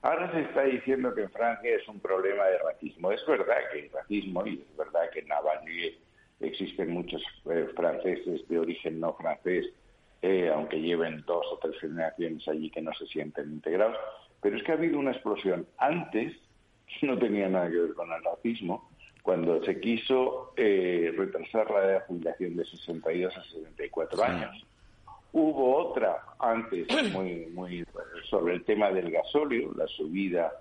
[0.02, 3.12] Ahora se está diciendo que en Francia es un problema de racismo.
[3.12, 5.96] Es verdad que hay racismo y es verdad que en Navarre
[6.40, 9.68] existen muchos eh, franceses de origen no francés,
[10.24, 13.98] eh, aunque lleven dos o tres generaciones allí que no se sienten integrados.
[14.42, 16.34] Pero es que ha habido una explosión antes,
[17.00, 18.90] que no tenía nada que ver con el racismo,
[19.22, 24.66] cuando se quiso eh, retrasar la edad de jubilación de 62 a 64 años.
[25.34, 27.86] Hubo otra antes muy, muy
[28.30, 30.52] sobre el tema del gasóleo, la subida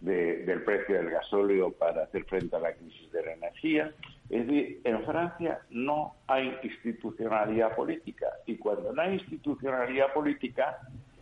[0.00, 3.92] del precio del gasóleo para hacer frente a la crisis de la energía.
[4.28, 10.78] Es decir, en Francia no hay institucionalidad política y cuando no hay institucionalidad política,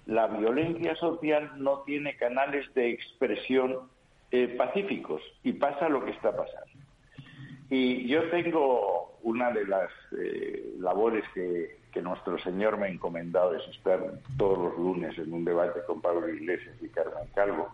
[0.07, 3.89] la violencia social no tiene canales de expresión
[4.31, 6.74] eh, pacíficos y pasa lo que está pasando.
[7.71, 13.63] Y yo tengo una de las eh, labores que, nuestro Señor me ha encomendado es
[13.69, 14.01] estar
[14.37, 17.73] todos los lunes en un debate con Pablo Iglesias y Carmen Calvo.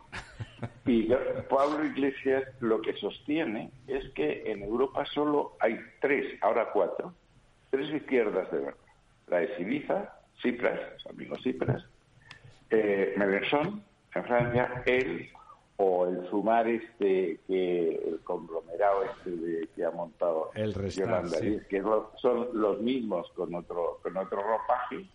[0.85, 1.09] Y
[1.49, 7.15] Pablo Iglesias lo que sostiene es que en Europa solo hay tres, ahora cuatro,
[7.71, 8.81] tres izquierdas de verdad.
[9.29, 10.13] La de Siliza,
[10.43, 10.79] Cipras,
[11.09, 11.83] amigos Cipras,
[12.69, 15.31] eh, en Francia, él
[15.83, 21.83] o el sumar este que el conglomerado este que ha montado el Yolanda que
[22.21, 25.07] son los mismos con otro con otro ropaje.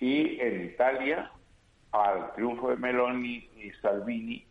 [0.00, 1.30] Y en Italia
[1.92, 4.44] al triunfo de Meloni y Salvini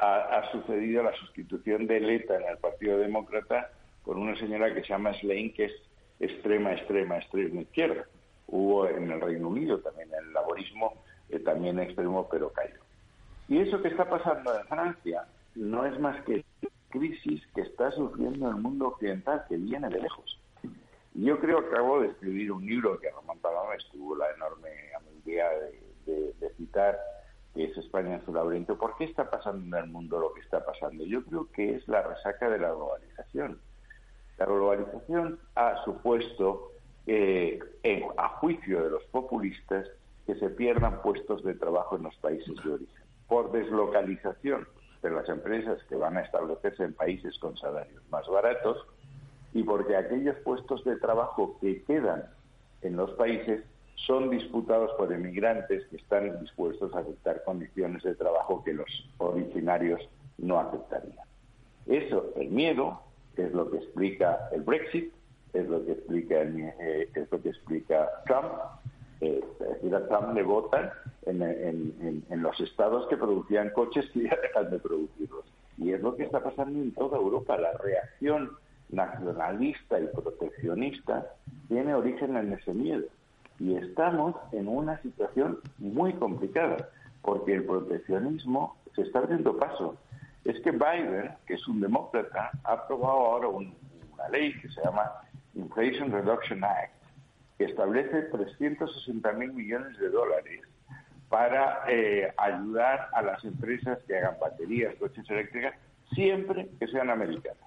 [0.00, 3.70] ha, sucedido la sustitución de Leta en el Partido Demócrata
[4.02, 5.72] con una señora que se llama Slane que es
[6.18, 8.04] extrema extrema extrema izquierda.
[8.48, 10.94] Hubo en el Reino Unido también el laborismo
[11.28, 12.87] eh, también extremo pero cayó
[13.48, 16.44] y eso que está pasando en Francia no es más que
[16.90, 20.38] crisis que está sufriendo el mundo occidental, que viene de lejos.
[21.14, 25.50] Yo creo que acabo de escribir un libro que Ramón Paloma estuvo la enorme amabilidad
[26.06, 26.98] de, citar,
[27.54, 28.78] que es España en su laberinto.
[28.78, 31.04] ¿Por qué está pasando en el mundo lo que está pasando?
[31.04, 33.60] Yo creo que es la resaca de la globalización.
[34.38, 36.72] La globalización ha supuesto,
[37.06, 37.58] eh,
[38.16, 39.88] a juicio de los populistas,
[40.26, 42.97] que se pierdan puestos de trabajo en los países de origen
[43.28, 44.66] por deslocalización
[45.02, 48.84] de las empresas que van a establecerse en países con salarios más baratos
[49.52, 52.24] y porque aquellos puestos de trabajo que quedan
[52.82, 53.62] en los países
[53.94, 60.00] son disputados por emigrantes que están dispuestos a aceptar condiciones de trabajo que los originarios
[60.38, 61.26] no aceptarían.
[61.86, 63.00] Eso, el miedo,
[63.36, 65.12] es lo que explica el Brexit,
[65.52, 68.52] es lo que explica, eh, lo que explica Trump,
[69.20, 69.44] eh,
[69.94, 70.90] a Trump le votan
[71.26, 75.44] en, los estados que producían coches y ya dejan de producirlos.
[75.76, 77.56] Y es lo que está pasando en toda Europa.
[77.56, 78.50] La reacción
[78.90, 81.26] nacionalista y proteccionista
[81.68, 83.04] tiene origen en ese miedo.
[83.58, 86.88] Y estamos en una situación muy complicada,
[87.22, 89.96] porque el proteccionismo se está abriendo paso.
[90.44, 95.10] Es que Biden, que es un demócrata, ha aprobado ahora una ley que se llama
[95.54, 96.97] Inflation Reduction Act, que
[97.58, 100.62] establece 360 mil millones de dólares
[101.28, 105.74] para eh, ayudar a las empresas que hagan baterías, coches eléctricas,
[106.12, 107.58] siempre que sean americanas.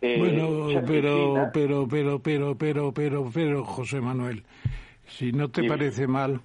[0.00, 4.44] Eh, bueno, pero, pero, pero, pero, pero, pero, pero, José Manuel,
[5.06, 6.40] si no te parece mal,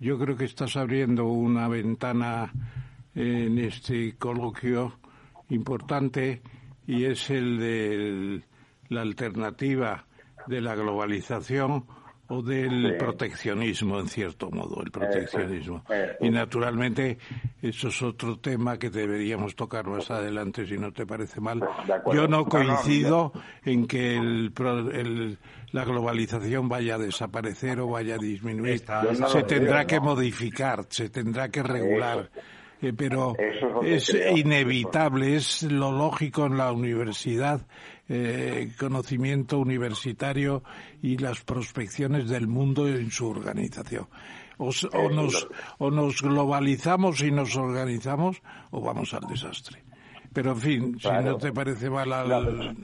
[0.00, 2.52] yo creo que estás abriendo una ventana
[3.14, 4.94] en este coloquio
[5.50, 6.40] importante
[6.86, 8.42] y es el de
[8.88, 10.07] la alternativa
[10.48, 11.84] de la globalización
[12.30, 15.82] o del proteccionismo, en cierto modo, el proteccionismo.
[16.20, 17.16] Y naturalmente,
[17.62, 21.66] eso es otro tema que deberíamos tocar más adelante, si no te parece mal.
[22.12, 23.32] Yo no coincido
[23.64, 25.38] en que el,
[25.72, 28.84] la globalización vaya a desaparecer o vaya a disminuir.
[29.28, 32.30] se tendrá que modificar, se tendrá que regular.
[32.80, 33.34] Eh, pero
[33.82, 37.66] es, inevitable, es lo lógico en la universidad,
[38.08, 40.62] eh, conocimiento universitario
[41.02, 44.06] y las prospecciones del mundo en su organización.
[44.58, 44.70] O,
[45.10, 45.48] nos,
[45.78, 49.84] o nos globalizamos y nos organizamos o vamos al desastre.
[50.32, 52.76] Pero en fin, si no te parece mal al...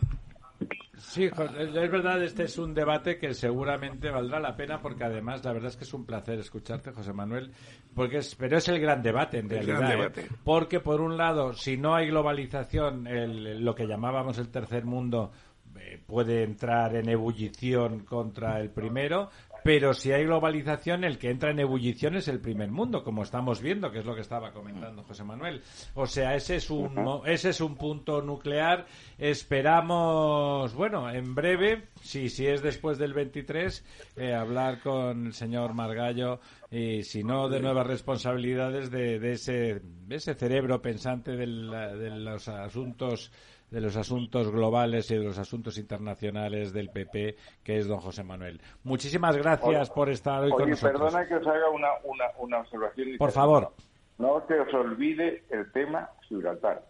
[0.99, 5.53] Sí, es verdad, este es un debate que seguramente valdrá la pena porque además la
[5.53, 7.51] verdad es que es un placer escucharte, José Manuel,
[7.95, 10.19] porque es, pero es el gran debate en realidad.
[10.19, 10.29] ¿eh?
[10.45, 15.33] Porque por un lado, si no hay globalización, el, lo que llamábamos el tercer mundo
[15.79, 19.31] eh, puede entrar en ebullición contra el primero,
[19.65, 23.63] pero si hay globalización, el que entra en ebullición es el primer mundo, como estamos
[23.63, 25.63] viendo, que es lo que estaba comentando José Manuel.
[25.95, 28.85] O sea, ese es un, ese es un punto nuclear.
[29.17, 35.73] Esperamos, bueno, en breve, si, si es después del 23, eh, hablar con el señor
[35.73, 36.41] Margallo
[36.71, 42.49] y, si no, de nuevas responsabilidades de, de ese, de ese cerebro pensante de los
[42.49, 43.33] asuntos
[43.75, 48.23] de los asuntos globales y de los asuntos internacionales del PP, que es don José
[48.23, 48.61] Manuel.
[48.85, 50.93] Muchísimas gracias por estar hoy con nosotros.
[51.11, 53.19] Perdona que os haga una, una, una observación.
[53.19, 53.73] Por favor.
[54.19, 56.85] No se os olvide el tema Gibraltar.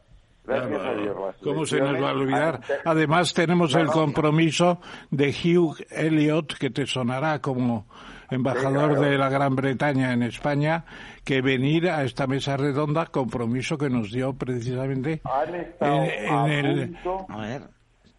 [0.45, 1.17] Gracias a Dios.
[1.43, 2.61] ¿Cómo se nos va a olvidar?
[2.85, 4.79] Además tenemos el compromiso
[5.11, 7.87] de Hugh Elliot, que te sonará como
[8.31, 10.85] embajador de la Gran Bretaña en España,
[11.25, 16.91] que venir a esta mesa redonda, compromiso que nos dio precisamente han estado en, el...
[16.91, 17.63] Punto, a ver.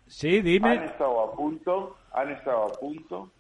[0.08, 0.70] Sí, dime.
[0.70, 3.32] Han estado a punto, han estado a punto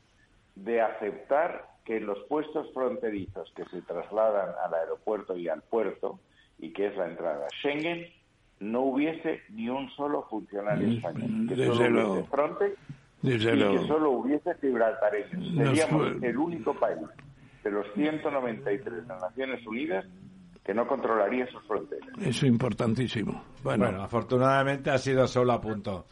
[0.55, 6.19] de aceptar que los puestos fronterizos que se trasladan al aeropuerto y al puerto,
[6.57, 8.07] y que es la entrada a Schengen,
[8.59, 11.47] no hubiese ni un solo funcionario mm, español.
[11.47, 12.25] Que Desde luego.
[12.25, 12.75] Frontex
[13.27, 15.55] y que solo hubiese gibraltareños.
[15.55, 16.97] Seríamos el único país
[17.63, 20.05] de los 193 de las Naciones Unidas
[20.63, 22.09] que no controlaría sus fronteras.
[22.19, 23.43] Eso es importantísimo.
[23.63, 26.07] Bueno, afortunadamente ha sido solo a punto.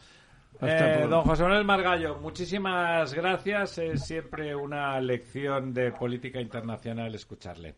[0.62, 3.78] Eh, don José Manuel Margallo, muchísimas gracias.
[3.78, 7.74] Es siempre una lección de política internacional escucharle.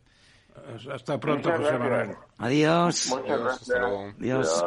[0.91, 2.15] Hasta pronto, José Manuel.
[2.37, 3.09] Adiós.
[3.09, 3.79] Muchas gracias.
[4.19, 4.65] Adiós.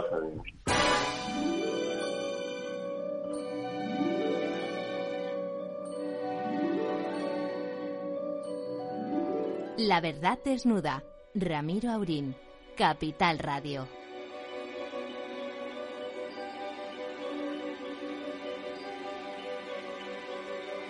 [9.83, 11.03] La verdad desnuda.
[11.33, 12.35] Ramiro Aurín,
[12.77, 13.89] Capital Radio.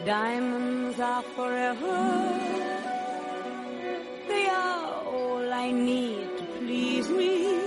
[0.05, 2.33] Diamonds are forever.
[4.27, 7.61] They are all I need to please me.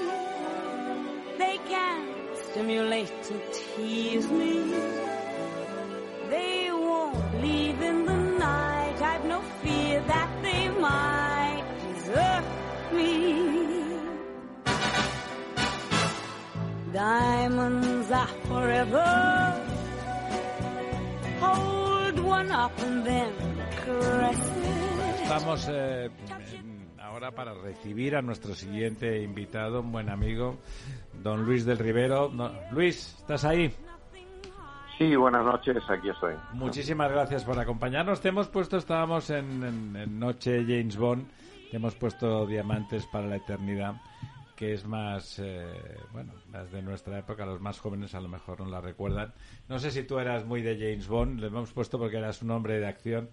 [1.38, 2.06] They can
[2.52, 5.13] stimulate and tease me.
[16.94, 19.56] Diamonds are forever.
[21.40, 23.34] Hold one up and then
[25.24, 26.10] Estamos eh,
[27.02, 30.58] ahora para recibir a nuestro siguiente invitado, un buen amigo,
[31.22, 32.32] don Luis del Rivero.
[32.72, 33.74] Luis, ¿estás ahí?
[34.98, 36.36] Sí, buenas noches, aquí estoy.
[36.54, 38.22] Muchísimas gracias por acompañarnos.
[38.22, 39.64] Te hemos puesto, estábamos en,
[39.96, 41.26] en Noche James Bond
[41.78, 43.96] hemos puesto Diamantes para la Eternidad,
[44.56, 45.66] que es más, eh,
[46.12, 49.34] bueno, más de nuestra época, los más jóvenes a lo mejor no la recuerdan.
[49.68, 52.52] No sé si tú eras muy de James Bond, lo hemos puesto porque eras un
[52.52, 53.30] hombre de acción.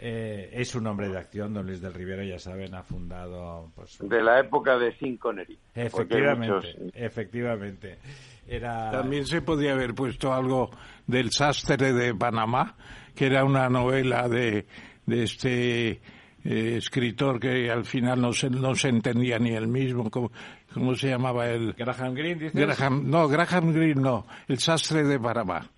[0.00, 3.72] Eh, es un hombre de acción, don Luis del Rivero, ya saben, ha fundado...
[3.74, 5.58] Pues, de la época de Sin Connery.
[5.74, 7.98] Efectivamente, efectivamente.
[8.46, 8.92] Era...
[8.92, 10.70] También se podía haber puesto algo
[11.04, 12.76] del sastre de Panamá,
[13.16, 14.66] que era una novela de,
[15.04, 16.00] de este
[16.48, 20.10] eh, escritor que al final no se, no se entendía ni él mismo.
[20.10, 20.32] ¿Cómo,
[20.72, 21.74] cómo se llamaba él?
[21.76, 22.54] Graham Greene, dices?
[22.54, 24.26] Graham, no, Graham Greene no.
[24.48, 25.68] El sastre de Panamá.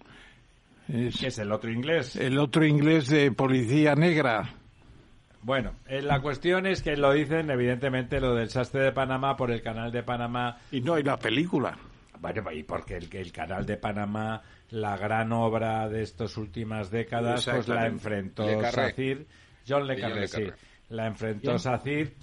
[0.88, 2.14] Es, es el otro inglés?
[2.14, 4.55] El otro inglés de Policía Negra.
[5.42, 9.51] Bueno, eh, la cuestión es que lo dicen, evidentemente, lo del sastre de Panamá por
[9.51, 10.59] el canal de Panamá.
[10.70, 11.76] Y no hay la película.
[12.20, 17.48] Bueno, y porque el, el canal de Panamá, la gran obra de estas últimas décadas,
[17.51, 19.26] pues la enfrentó Sacir
[19.66, 20.45] John Le Carré, sí.
[20.89, 22.16] La enfrentó Sacir.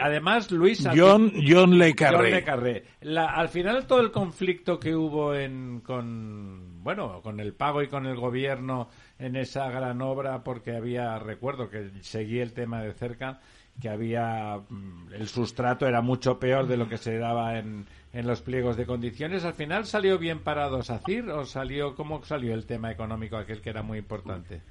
[0.00, 2.30] Además, Luis John, John Le Carré.
[2.30, 2.84] Le Carré.
[3.14, 8.06] al final todo el conflicto que hubo en, con, bueno, con el pago y con
[8.06, 8.88] el gobierno
[9.18, 13.40] en esa gran obra, porque había, recuerdo que seguí el tema de cerca,
[13.78, 18.26] que había, mm, el sustrato era mucho peor de lo que se daba en, en
[18.26, 19.44] los pliegos de condiciones.
[19.44, 23.70] Al final salió bien parado Sacir o salió, ¿cómo salió el tema económico aquel que
[23.70, 24.62] era muy importante?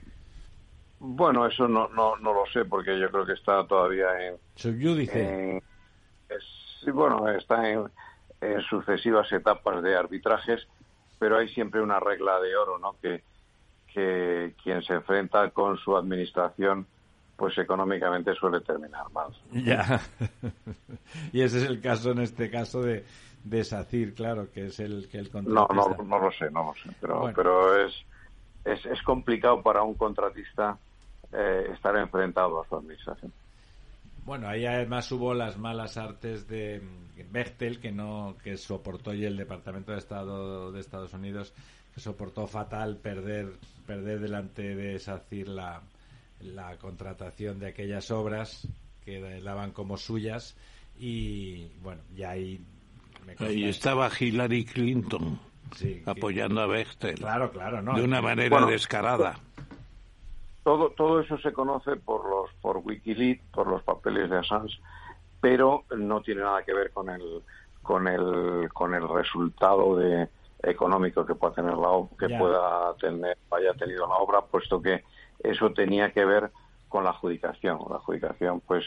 [0.99, 4.35] Bueno, eso no, no, no lo sé porque yo creo que está todavía en...
[4.55, 5.61] Subyúdice.
[6.84, 7.89] sí, bueno, está en,
[8.69, 10.67] sucesivas etapas de arbitrajes,
[11.17, 12.95] pero hay siempre una regla de oro, ¿no?
[13.01, 13.23] Que,
[13.93, 16.85] que quien se enfrenta con su administración
[17.38, 19.30] pues económicamente suele terminar mal.
[19.53, 20.01] Ya.
[21.31, 23.05] y ese es el caso en este caso de,
[23.45, 25.73] de SACIR, claro, que es el que el contratista.
[25.73, 27.93] No, no, no lo sé, no lo sé, pero, pero es,
[28.65, 30.77] es, es complicado para un contratista
[31.34, 33.31] eh, estar enfrentado a su administración.
[34.26, 36.81] Bueno, ahí además hubo las malas artes de
[37.31, 41.53] Bechtel, que no que soportó y el Departamento de Estado de Estados Unidos
[41.93, 43.53] que soportó fatal perder
[43.88, 45.81] perder delante de SACIR la,
[46.41, 48.68] la contratación de aquellas obras
[49.03, 50.56] que daban como suyas
[50.99, 52.61] y bueno, ya ahí
[53.39, 55.39] Ahí estaba Hillary Clinton
[56.06, 57.15] apoyando a Bechtel.
[57.15, 57.95] Claro, claro, no.
[57.95, 59.39] De una manera descarada.
[60.64, 64.80] Todo, todo eso se conoce por los por WikiLeaks, por los papeles de Assange,
[65.41, 67.41] pero no tiene nada que ver con el
[67.81, 70.27] con el con el resultado de
[70.61, 75.03] económico que pueda tener la que pueda tener haya tenido la obra, puesto que
[75.40, 76.52] eso tenía que ver
[76.90, 77.80] con la adjudicación.
[77.90, 78.86] La adjudicación, pues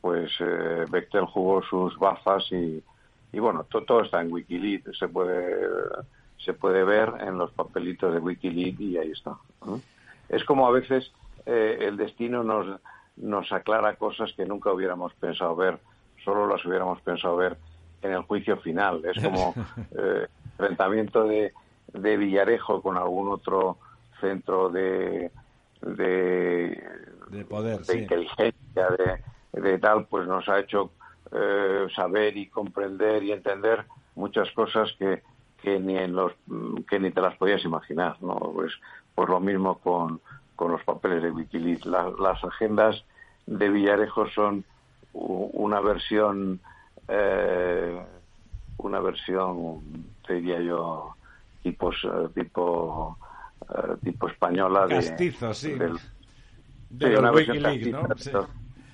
[0.00, 2.82] pues eh, Bechtel jugó sus bazas y,
[3.32, 5.66] y bueno, todo está en Wikileaks, se puede
[6.38, 9.36] se puede ver en los papelitos de Wikileaks y ahí está.
[10.28, 11.12] Es como a veces
[11.44, 12.80] eh, el destino nos,
[13.16, 15.78] nos aclara cosas que nunca hubiéramos pensado ver,
[16.24, 17.56] solo las hubiéramos pensado ver
[18.02, 19.02] en el juicio final.
[19.04, 19.54] Es como
[19.98, 21.52] eh, enfrentamiento de,
[21.92, 23.78] de Villarejo con algún otro
[24.20, 25.30] centro de,
[25.82, 26.82] de,
[27.30, 28.88] de poder, de inteligencia,
[29.52, 30.90] de, de, tal, pues nos ha hecho
[31.32, 33.84] eh, saber y comprender y entender
[34.14, 35.22] muchas cosas que,
[35.62, 36.32] que ni en los
[36.88, 38.36] que ni te las podías imaginar, ¿no?
[38.54, 38.72] Pues,
[39.16, 40.20] pues lo mismo con,
[40.54, 41.86] con los papeles de Wikileaks.
[41.86, 43.02] las agendas
[43.46, 44.64] de Villarejo son
[45.12, 46.60] una versión,
[47.08, 47.98] eh,
[48.76, 49.80] una versión,
[50.26, 51.16] te diría yo,
[51.62, 51.90] tipo,
[52.34, 53.18] tipo,
[53.62, 54.86] eh, tipo española.
[54.88, 55.72] Castizo, sí.
[55.72, 55.98] Del,
[56.90, 58.48] de Wikileaks, ¿no?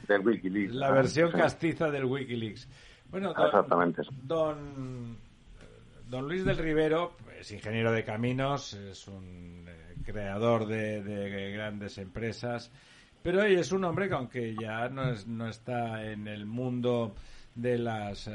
[0.06, 0.74] Del Wikileaks.
[0.74, 2.68] La versión castiza del Wikileaks.
[3.10, 4.02] Bueno, don, Exactamente.
[4.22, 5.16] Don,
[6.08, 12.70] don Luis del Rivero es ingeniero de caminos, es un eh, creador de, grandes empresas,
[13.22, 17.14] pero es un hombre que aunque ya no, es, no está en el mundo
[17.54, 18.32] de las eh,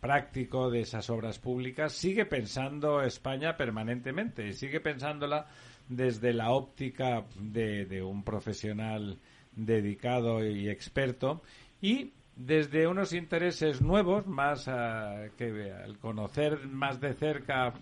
[0.00, 5.46] práctico de esas obras públicas, sigue pensando España permanentemente y sigue pensándola
[5.88, 9.18] desde la óptica de, de un profesional
[9.52, 11.42] dedicado y experto.
[11.80, 17.74] Y desde unos intereses nuevos, más eh, que al conocer más de cerca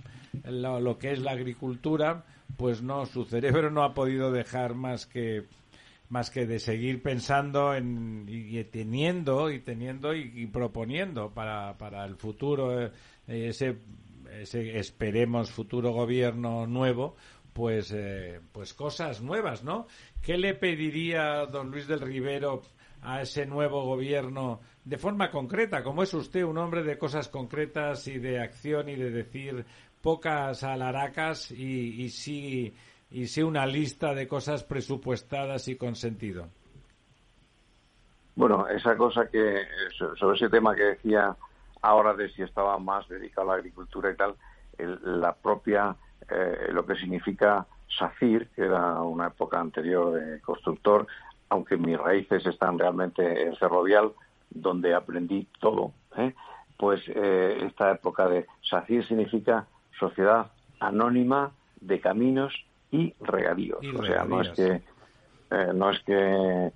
[0.45, 2.25] lo, que es la agricultura,
[2.57, 5.45] pues no, su cerebro no ha podido dejar más que
[6.09, 12.17] más que de seguir pensando en, y, teniendo y teniendo y, proponiendo para, para el
[12.17, 12.93] futuro eh,
[13.27, 13.77] ese,
[14.41, 17.15] ese esperemos futuro gobierno nuevo
[17.53, 19.87] pues eh, pues cosas nuevas no
[20.23, 22.63] qué le pediría don Luis del Rivero
[23.03, 28.09] a ese nuevo gobierno de forma concreta, como es usted un hombre de cosas concretas
[28.09, 29.65] y de acción y de decir
[30.09, 32.75] pocas alaracas y, y sí
[33.11, 36.49] y sí una lista de cosas presupuestadas y con sentido.
[38.35, 39.67] Bueno, esa cosa que
[40.19, 41.37] sobre ese tema que decía
[41.83, 44.35] ahora de si estaba más dedicado a la agricultura y tal,
[45.05, 45.95] la propia
[46.27, 47.67] eh, lo que significa
[47.99, 51.07] SACIR, que era una época anterior de constructor,
[51.51, 54.13] aunque mis raíces están realmente en Ferrovial,
[54.49, 56.33] donde aprendí todo, ¿eh?
[56.79, 59.67] pues eh, esta época de SACIR significa
[59.99, 60.47] Sociedad
[60.81, 62.55] Anónima de Caminos
[62.91, 63.81] y Regadíos.
[63.99, 64.83] o sea, no es que...
[65.51, 66.73] Eh, no es que...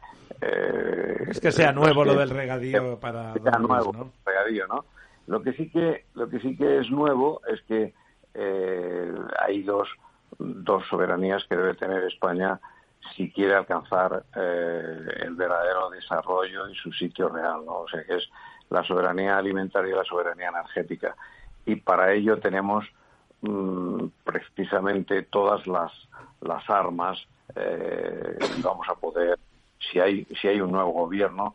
[1.28, 3.35] es que sea nuevo lo del regadío para...
[3.35, 4.12] Sea nuevo, ¿no?
[4.24, 4.85] regadío, ¿no?
[5.27, 7.94] Lo que sí que, lo que, sí que es nuevo es que
[9.39, 9.89] hay dos,
[10.39, 12.59] dos soberanías que debe tener España
[13.16, 17.81] si quiere alcanzar eh, el verdadero desarrollo en su sitio real, ¿no?
[17.81, 18.28] O sea, que es
[18.70, 21.16] la soberanía alimentaria y la soberanía energética.
[21.66, 22.86] Y para ello tenemos
[23.43, 25.93] mm, precisamente todas las,
[26.40, 27.19] las armas
[27.55, 29.39] eh, vamos a poder,
[29.90, 31.55] si hay, si hay un nuevo gobierno,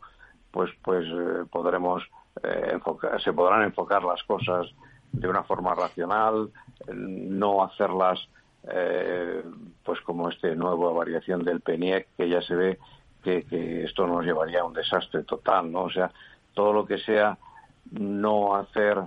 [0.50, 2.02] pues, pues eh, podremos
[2.42, 4.68] enfocar, se podrán enfocar las cosas
[5.10, 6.50] de una forma racional,
[6.86, 8.28] no hacerlas
[8.70, 9.42] eh,
[9.84, 12.78] pues como este nueva variación del PENIEC, que ya se ve
[13.22, 15.84] que, esto nos llevaría a un desastre total, ¿no?
[15.84, 16.10] O sea,
[16.54, 17.38] todo lo que sea
[17.90, 18.98] no hacer,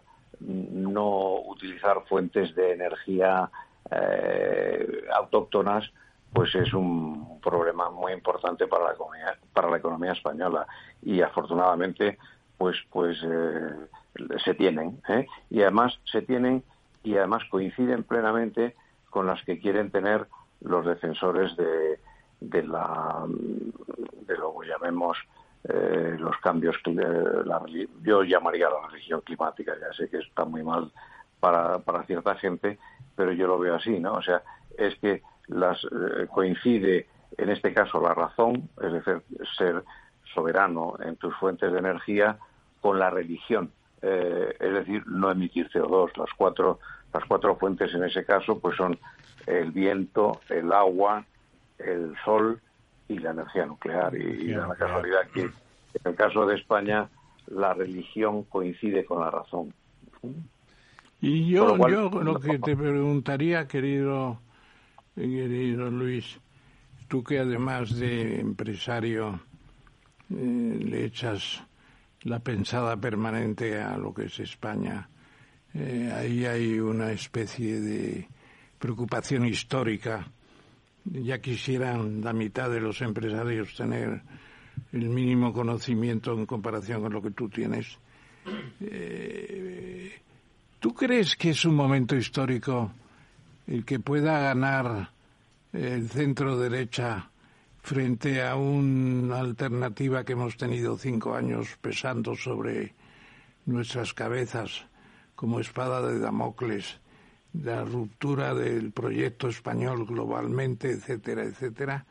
[0.47, 3.49] no utilizar fuentes de energía
[3.89, 5.91] eh, autóctonas,
[6.33, 10.65] pues es un problema muy importante para la economía, para la economía española.
[11.01, 12.17] Y afortunadamente,
[12.57, 13.17] pues, pues
[14.43, 15.01] se tienen.
[15.49, 16.63] Y además se tienen
[17.03, 18.75] y además coinciden plenamente
[19.09, 20.27] con las que quieren tener
[20.61, 21.99] los defensores de,
[22.39, 25.17] de la de lo que llamemos
[25.63, 27.61] eh, los cambios la,
[28.01, 30.91] yo llamaría la religión climática ya sé que está muy mal
[31.39, 32.79] para, para cierta gente
[33.15, 34.41] pero yo lo veo así no o sea
[34.75, 37.07] es que las eh, coincide
[37.37, 39.21] en este caso la razón es decir
[39.55, 39.83] ser
[40.33, 42.39] soberano en tus fuentes de energía
[42.81, 43.71] con la religión
[44.01, 46.79] eh, es decir no emitir CO2 las cuatro
[47.13, 48.97] las cuatro fuentes en ese caso pues son
[49.45, 51.23] el viento el agua
[51.77, 52.59] el sol
[53.11, 54.15] y la energía nuclear.
[54.15, 55.51] Y, la casualidad que en
[56.05, 57.09] el caso de España
[57.47, 59.73] la religión coincide con la razón.
[61.19, 64.39] Y yo, yo lo que te preguntaría, querido,
[65.15, 66.39] querido Luis,
[67.07, 69.39] tú que además de empresario
[70.29, 71.63] eh, le echas
[72.23, 75.09] la pensada permanente a lo que es España,
[75.73, 78.27] eh, ahí hay una especie de
[78.79, 80.27] preocupación histórica
[81.05, 84.21] ya quisieran la mitad de los empresarios tener
[84.91, 87.97] el mínimo conocimiento en comparación con lo que tú tienes.
[88.79, 90.19] Eh,
[90.79, 92.91] ¿Tú crees que es un momento histórico
[93.67, 95.11] el que pueda ganar
[95.73, 97.29] el centro derecha
[97.81, 102.93] frente a una alternativa que hemos tenido cinco años pesando sobre
[103.65, 104.85] nuestras cabezas
[105.35, 106.99] como espada de Damocles
[107.53, 112.05] la ruptura del proyecto español globalmente, etcétera, etcétera,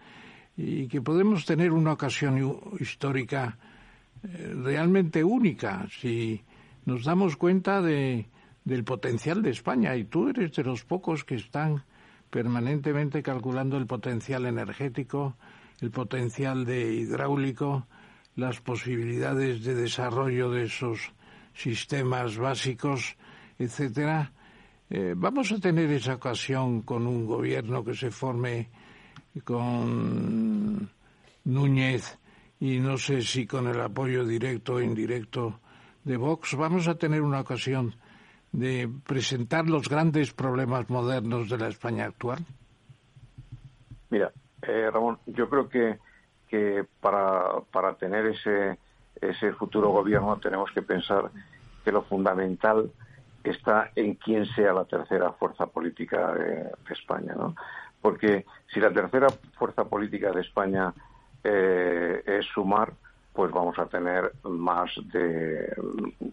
[0.56, 3.58] y que podemos tener una ocasión histórica
[4.22, 6.42] eh, realmente única si
[6.84, 8.26] nos damos cuenta de,
[8.64, 11.84] del potencial de España y tú eres de los pocos que están
[12.30, 15.36] permanentemente calculando el potencial energético,
[15.80, 17.86] el potencial de hidráulico,
[18.36, 21.12] las posibilidades de desarrollo de esos
[21.54, 23.16] sistemas básicos,
[23.58, 24.32] etcétera,
[24.90, 28.68] eh, vamos a tener esa ocasión con un gobierno que se forme
[29.44, 30.90] con
[31.44, 32.18] Núñez
[32.58, 35.60] y no sé si con el apoyo directo o indirecto
[36.04, 37.94] de Vox, vamos a tener una ocasión
[38.52, 42.40] de presentar los grandes problemas modernos de la España actual?
[44.10, 45.98] Mira, eh, Ramón, yo creo que,
[46.48, 48.78] que para, para tener ese,
[49.20, 51.30] ese futuro gobierno tenemos que pensar
[51.84, 52.90] que lo fundamental
[53.44, 57.54] está en quién sea la tercera fuerza política de, España, ¿no?
[58.00, 60.92] Porque si la tercera fuerza política de España
[61.44, 62.92] eh, es sumar,
[63.32, 65.72] pues vamos a tener más de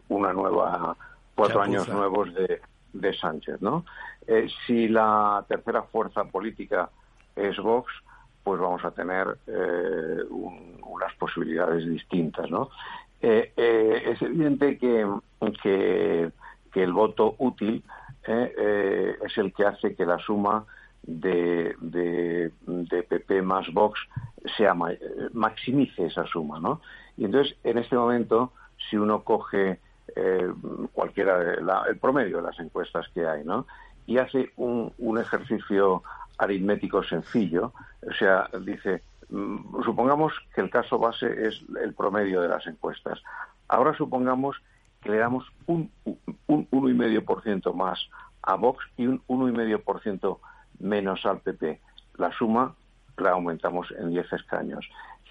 [0.09, 0.95] una nueva,
[1.35, 2.61] cuatro años nuevos de,
[2.93, 3.85] de Sánchez, ¿no?
[4.25, 6.89] Eh, si la tercera fuerza política
[7.35, 7.91] es Vox,
[8.43, 12.69] pues vamos a tener eh, unas posibilidades distintas, ¿no?
[13.19, 15.03] es evidente que,
[15.63, 16.31] que
[16.72, 17.84] que el voto útil
[18.27, 20.65] eh, eh, es el que hace que la suma
[21.03, 22.52] de, de,
[23.03, 23.99] PP más Vox
[24.57, 24.76] sea
[25.34, 26.81] maximice esa suma, ¿no?
[27.15, 28.52] Y entonces, en este momento,
[28.89, 29.80] si uno coge
[30.15, 30.52] eh,
[30.94, 31.57] cualquiera de
[31.89, 33.65] el promedio de las encuestas que hay, ¿no?
[34.06, 36.03] Y hace un, un ejercicio
[36.38, 37.73] aritmético sencillo,
[38.07, 43.22] o sea, dice, mm, supongamos que el caso base es el promedio de las encuestas.
[43.68, 44.61] Ahora supongamos
[45.01, 45.91] que le damos un,
[46.47, 47.99] un 1,5% más
[48.41, 50.39] a Vox y un 1,5%
[50.79, 51.79] menos al PP.
[52.17, 52.75] La suma
[53.17, 54.87] la aumentamos en 10 escaños.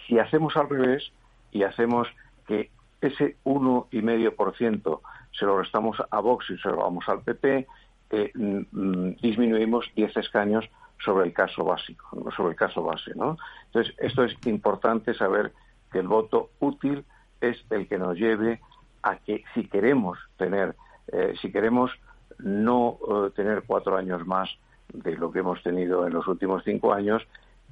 [0.07, 1.13] Si hacemos al revés
[1.51, 2.09] y hacemos
[2.47, 2.71] que
[3.01, 5.01] ese 1,5%
[5.39, 7.67] se lo restamos a Vox y se lo vamos al PP,
[8.11, 10.69] eh, mm, disminuimos 10 escaños
[11.05, 13.37] sobre el caso básico, sobre el caso base, ¿no?
[13.67, 15.53] Entonces, esto es importante saber
[15.93, 17.05] que el voto útil
[17.41, 18.61] es el que nos lleve
[19.07, 20.75] a que si queremos tener,
[21.13, 21.93] eh, si queremos
[22.41, 24.51] no eh, tener cuatro años más
[24.93, 27.23] de lo que hemos tenido en los últimos cinco años,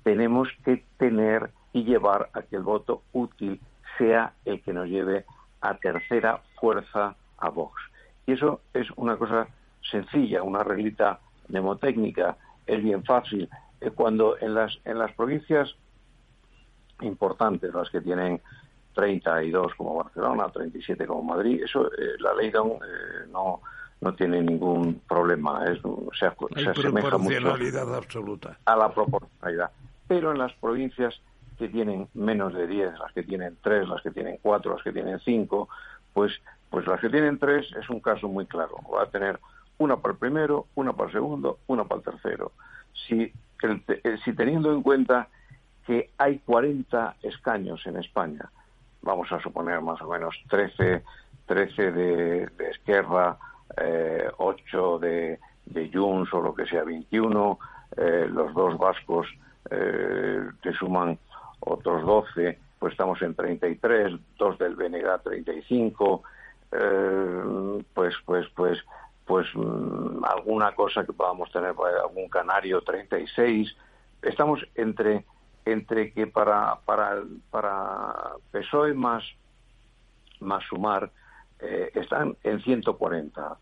[0.04, 3.60] tenemos que tener y llevar a que el voto útil
[3.98, 5.24] sea el que nos lleve
[5.60, 7.82] a tercera fuerza a Vox.
[8.26, 9.48] Y eso es una cosa
[9.90, 13.48] sencilla, una reglita mnemotécnica, es bien fácil.
[13.80, 15.74] Eh, cuando en las, en las provincias
[17.00, 18.40] importantes, las que tienen
[18.94, 21.62] 32 como Barcelona, 37 como Madrid.
[21.64, 23.60] Eso, eh, la ley eh, no,
[24.00, 25.64] no tiene ningún problema.
[25.66, 25.80] Es,
[26.18, 27.50] se, se asemeja mucho
[27.96, 28.58] absoluta.
[28.64, 29.70] a la proporcionalidad.
[30.06, 31.20] Pero en las provincias
[31.58, 34.92] que tienen menos de 10, las que tienen 3, las que tienen 4, las que
[34.92, 35.68] tienen 5,
[36.12, 36.32] pues,
[36.70, 38.76] pues las que tienen 3 es un caso muy claro.
[38.92, 39.38] Va a tener
[39.78, 42.52] una para el primero, una para el segundo, una para el tercero.
[43.06, 45.28] Si, eh, si teniendo en cuenta
[45.86, 48.50] que hay 40 escaños en España,
[49.04, 51.02] vamos a suponer más o menos 13,
[51.46, 53.38] 13 de, de Esquerra,
[53.76, 57.58] eh, 8 de, de Junts o lo que sea 21,
[57.96, 59.26] eh, los dos vascos
[59.70, 61.18] eh, te suman
[61.60, 66.22] otros 12, pues estamos en 33, dos del BNG 35,
[66.72, 68.78] eh, pues, pues, pues,
[69.24, 73.74] pues mm, alguna cosa que podamos tener, pues, algún canario 36.
[74.22, 75.24] Estamos entre
[75.64, 79.24] entre que para para para PSOE más
[80.40, 81.10] más sumar
[81.60, 83.58] eh, están en 140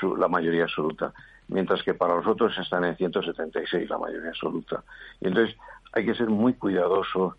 [0.00, 1.12] su, la mayoría absoluta,
[1.48, 4.84] mientras que para los otros están en 176 la mayoría absoluta.
[5.20, 5.56] Y entonces
[5.92, 7.34] hay que ser muy cuidadosos,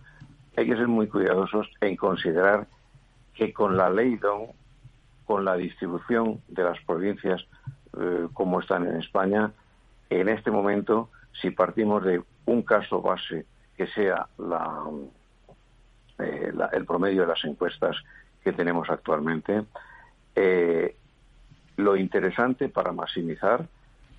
[0.56, 2.68] hay que ser muy cuidadosos en considerar
[3.34, 4.48] que con la ley DON,
[5.26, 7.46] con la distribución de las provincias
[8.00, 9.52] eh, como están en España,
[10.10, 11.10] en este momento,
[11.42, 13.46] si partimos de un caso base
[13.78, 14.28] que sea
[16.20, 17.96] eh, la, el promedio de las encuestas
[18.44, 19.64] que tenemos actualmente,
[20.36, 20.96] eh,
[21.78, 23.68] lo interesante para maximizar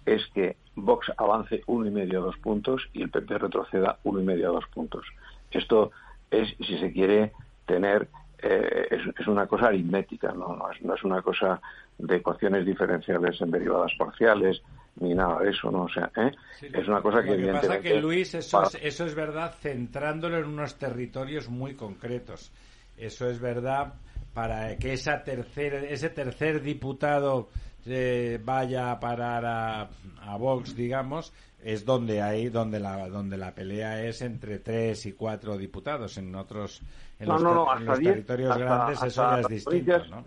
[0.06, 4.20] es que Vox avance uno y medio a dos puntos y el PP retroceda uno
[4.20, 5.06] y medio a dos puntos.
[5.50, 5.92] Esto
[6.30, 7.32] es, si se quiere,
[7.64, 8.08] tener
[8.38, 10.32] eh, es, una cosa aritmética.
[10.32, 11.60] No, es, no es una cosa
[11.98, 14.62] de ecuaciones diferenciales en derivadas parciales
[15.00, 15.84] ni nada de eso, ¿no?
[15.84, 16.30] O sea, ¿eh?
[16.58, 17.68] sí, es una cosa que Lo que evidentemente...
[17.68, 18.68] pasa que, Luis, eso, para...
[18.68, 22.52] es, eso es verdad centrándolo en unos territorios muy concretos.
[22.96, 23.94] Eso es verdad
[24.32, 27.48] para que esa tercera, ese tercer diputado
[27.86, 29.88] eh, vaya a parar a,
[30.22, 35.12] a, Vox, digamos, es donde hay donde la donde la pelea es entre tres y
[35.12, 36.18] cuatro diputados.
[36.18, 36.82] En otros
[37.18, 39.40] en no, los, no, no, ter, en los diez, territorios hasta, grandes hasta eso ya
[39.40, 40.24] es distinto, ¿no?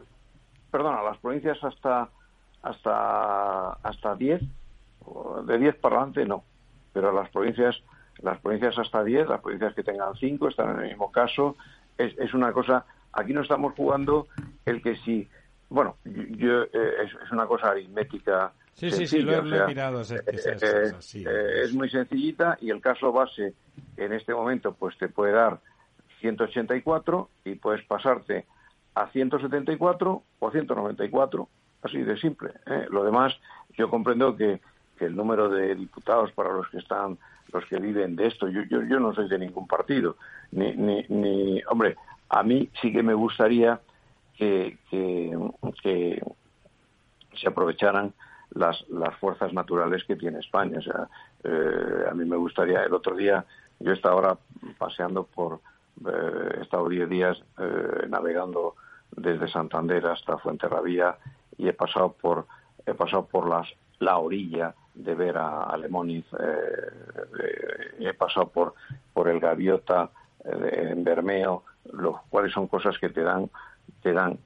[0.71, 2.09] Perdona, las provincias hasta
[2.61, 4.41] hasta hasta 10
[5.45, 6.43] de 10 para adelante no,
[6.93, 7.81] pero las provincias
[8.19, 11.55] las provincias hasta 10, las provincias que tengan 5 están en el mismo caso,
[11.97, 14.27] es, es una cosa aquí no estamos jugando
[14.65, 15.27] el que si
[15.69, 16.69] bueno, yo, eh,
[17.03, 18.53] es, es, una cosa aritmética.
[18.73, 20.01] Sí, sencilla, sí, sí, lo, he, o sea, he mirado.
[20.01, 23.53] Es, es, eh, eh, muy sencillita y el caso base
[23.97, 25.59] en este momento pues te puede dar
[26.21, 28.45] 184 y puedes pasarte
[28.95, 31.49] a 174 o a 194,
[31.83, 32.51] así de simple.
[32.65, 32.87] ¿eh?
[32.89, 33.33] Lo demás,
[33.77, 34.59] yo comprendo que,
[34.97, 37.17] que, el número de diputados para los que están,
[37.51, 40.17] los que viven de esto, yo, yo, yo no soy de ningún partido,
[40.51, 41.95] ni, ni, ni, hombre,
[42.29, 43.79] a mí sí que me gustaría
[44.35, 46.21] que, que,
[47.35, 48.13] se aprovecharan
[48.51, 50.79] las, las fuerzas naturales que tiene España.
[50.79, 51.07] O sea,
[51.43, 53.45] eh, a mí me gustaría, el otro día,
[53.79, 54.37] yo estaba ahora
[54.77, 55.59] paseando por,
[56.05, 58.75] eh, he estado 10 días eh, navegando
[59.11, 61.17] desde Santander hasta Fuenterrabía
[61.57, 62.47] y he pasado por,
[62.85, 63.67] he pasado por las,
[63.99, 66.25] la orilla de ver a, a Lemoniz,
[67.99, 68.73] he pasado por,
[69.13, 70.09] por el Gaviota
[70.43, 73.49] en Bermeo, lo cuales son cosas que te dan
[74.01, 74.39] te dan,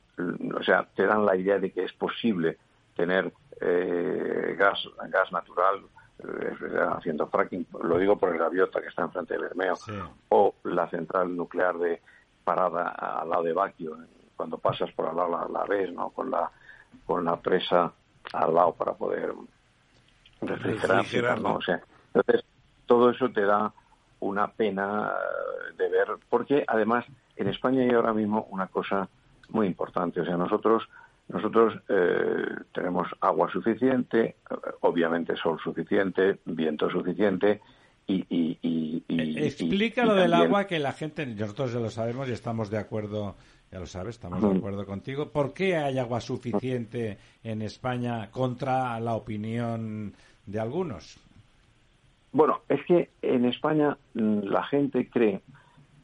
[0.55, 2.57] o sea, te dan la idea de que es posible
[2.95, 4.79] tener eh, gas,
[5.09, 5.81] gas natural
[6.19, 6.55] eh,
[6.95, 9.93] haciendo fracking, lo digo por el gaviota que está enfrente de Bermeo, sí.
[10.29, 12.01] o la central nuclear de
[12.43, 13.97] parada al lado de Baquio,
[14.35, 16.09] cuando pasas por al lado la, la ves, ¿no?
[16.09, 16.51] Con la,
[17.25, 17.93] la presa
[18.33, 19.33] al lado para poder
[20.41, 21.55] refrigerar, ¿no?
[21.55, 21.81] O sea,
[22.13, 22.45] entonces,
[22.85, 23.73] todo eso te da
[24.19, 25.11] una pena
[25.77, 29.09] de ver, porque además en España hay ahora mismo una cosa
[29.49, 30.21] muy importante.
[30.21, 30.87] O sea, nosotros
[31.31, 34.35] nosotros eh, tenemos agua suficiente,
[34.81, 37.61] obviamente sol suficiente, viento suficiente
[38.07, 38.25] y...
[38.29, 42.27] y, y, y Explica y, lo del agua que la gente, nosotros ya lo sabemos
[42.29, 43.35] y estamos de acuerdo,
[43.71, 45.29] ya lo sabes, estamos de acuerdo contigo.
[45.29, 50.13] ¿Por qué hay agua suficiente en España contra la opinión
[50.45, 51.17] de algunos?
[52.33, 55.41] Bueno, es que en España la gente cree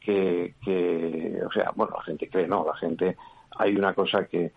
[0.00, 3.16] que, que, o sea, bueno, la gente cree, no, la gente
[3.58, 4.50] hay una cosa que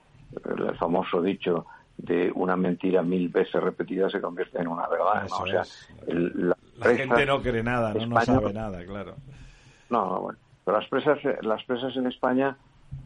[0.46, 1.66] el famoso dicho
[1.98, 5.28] de una mentira mil veces repetida se convierte en una verdad.
[5.30, 5.38] ¿no?
[5.38, 5.64] O sea,
[6.08, 8.06] el, la, la gente no cree nada, ¿no?
[8.06, 9.16] no sabe nada, claro.
[9.90, 10.40] No, no, bueno.
[10.64, 12.56] Pero las presas, las presas en España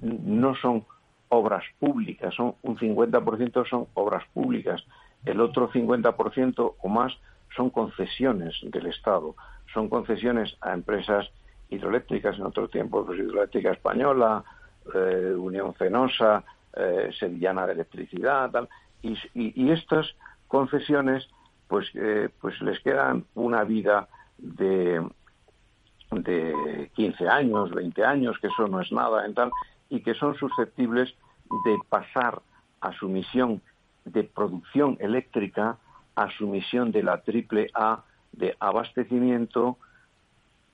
[0.05, 0.85] no son
[1.29, 4.83] obras públicas, son un 50% son obras públicas,
[5.25, 7.13] el otro 50% o más
[7.55, 9.35] son concesiones del Estado,
[9.73, 11.29] son concesiones a empresas
[11.69, 14.43] hidroeléctricas en otro tiempo, pues hidroeléctrica española,
[14.93, 16.43] eh, Unión Fenosa,
[16.75, 18.69] eh, Sevillana de Electricidad, tal,
[19.01, 20.15] y estas
[20.47, 21.27] concesiones
[21.67, 24.07] pues, eh, pues les quedan una vida
[24.37, 25.05] de,
[26.11, 29.51] de 15 años, 20 años, que eso no es nada, en tal,
[29.89, 31.13] y que son susceptibles
[31.65, 32.41] de pasar
[32.81, 33.61] a su misión
[34.05, 35.77] de producción eléctrica
[36.15, 39.77] a su misión de la triple A de abastecimiento,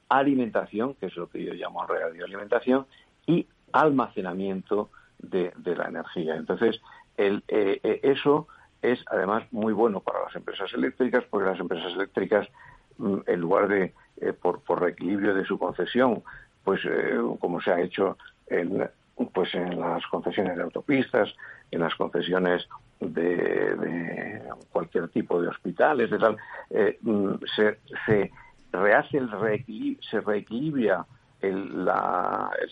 [0.10, 2.86] alimentación, que es lo que yo llamo radioalimentación,
[3.26, 4.90] y almacenamiento
[5.20, 6.36] de, la energía.
[6.36, 6.82] Entonces,
[7.18, 8.48] el, eso
[8.82, 12.48] es además muy bueno para las empresas eléctricas porque las empresas eléctricas,
[12.98, 13.94] mm, en lugar de
[14.42, 16.24] por, por reequilibrio de su concesión,
[16.64, 16.82] pues
[17.40, 18.18] como se ha hecho
[18.48, 18.88] en,
[19.28, 21.34] pues en las concesiones de autopistas,
[21.72, 22.68] en las concesiones
[23.00, 24.42] de,
[24.72, 26.38] cualquier tipo de hospitales, de tal,
[26.70, 28.32] eh, mm, se, se
[28.72, 29.30] rehace el
[30.10, 31.06] se reequilibra
[31.42, 31.90] el,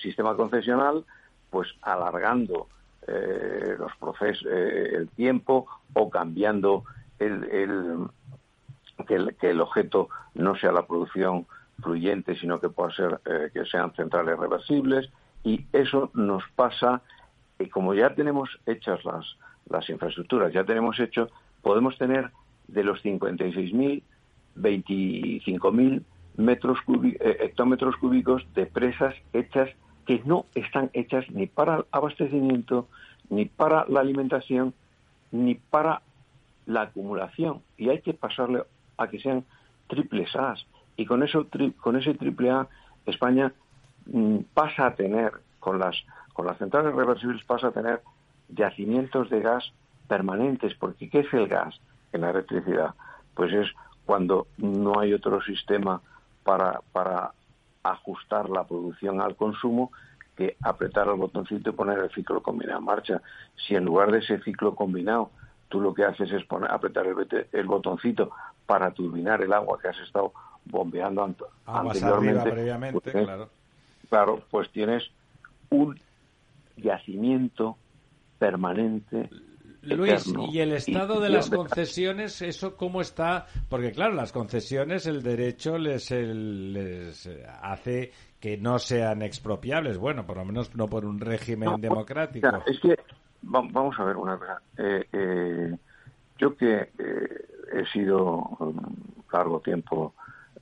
[0.02, 1.04] sistema concesional,
[1.50, 2.68] pues alargando
[3.08, 6.84] eh, los procesos, eh, el tiempo o cambiando
[7.18, 7.42] el,
[9.08, 11.48] que el, que el objeto no sea la producción
[11.82, 13.20] fluyente, sino que pueda ser
[13.54, 15.10] que sean centrales reversibles
[15.44, 17.02] y eso nos pasa,
[17.60, 19.26] y como ya tenemos hechas las,
[19.70, 21.30] las infraestructuras, ya tenemos hecho,
[21.62, 22.32] podemos tener
[22.68, 24.04] de los 56.000,
[24.58, 26.04] 25.000
[26.38, 29.70] metros eh, hectómetros cúbicos de presas hechas
[30.06, 32.88] que no están hechas ni para el abastecimiento,
[33.30, 34.74] ni para la alimentación,
[35.32, 36.02] ni para
[36.66, 37.62] la acumulación.
[37.78, 38.64] Y hay que pasarle
[38.98, 39.46] a que sean
[39.88, 40.56] triples A.
[40.98, 41.48] Y con, eso,
[41.80, 42.68] con ese triple A,
[43.06, 43.54] España
[44.54, 45.96] pasa a tener, con las,
[46.34, 48.02] con las centrales reversibles, pasa a tener
[48.50, 49.72] yacimientos de gas
[50.08, 51.80] permanentes, porque ¿qué es el gas
[52.12, 52.96] en la electricidad?
[53.36, 53.68] Pues es
[54.06, 56.02] cuando no hay otro sistema
[56.44, 57.32] para, para
[57.84, 59.92] ajustar la producción al consumo
[60.36, 63.22] que apretar el botoncito y poner el ciclo combinado en marcha.
[63.56, 65.32] Si en lugar de ese ciclo combinado
[65.68, 68.32] tú lo que haces es poner, apretar el, el botoncito
[68.66, 70.34] para turbinar el agua que has estado
[70.66, 73.59] bombeando anteriormente, previamente, pues, claro
[74.10, 75.04] claro, pues tienes
[75.70, 76.00] un
[76.78, 77.78] yacimiento
[78.38, 79.30] permanente.
[79.82, 83.46] Luis, ¿y el estado de las concesiones, eso cómo está?
[83.70, 87.30] Porque claro, las concesiones, el derecho les, les
[87.62, 92.48] hace que no sean expropiables, bueno, por lo menos no por un régimen democrático.
[92.66, 92.98] es que,
[93.42, 94.62] vamos a ver una cosa.
[94.78, 95.78] Eh, eh,
[96.38, 100.14] yo que eh, he sido un largo tiempo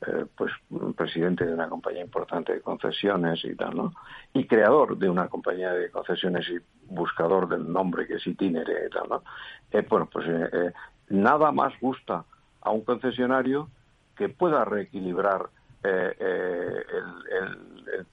[0.06, 0.52] eh, pues
[0.96, 3.94] presidente de una compañía importante de concesiones y tal, ¿no?
[4.34, 6.60] Y creador de una compañía de concesiones y
[6.94, 9.24] buscador del nombre que es Itinere y tal, ¿no?
[9.72, 10.72] Eh, bueno, pues eh,
[11.10, 12.26] nada más gusta
[12.62, 13.70] a un concesionario
[14.16, 15.50] que pueda reequilibrar
[15.84, 16.16] el,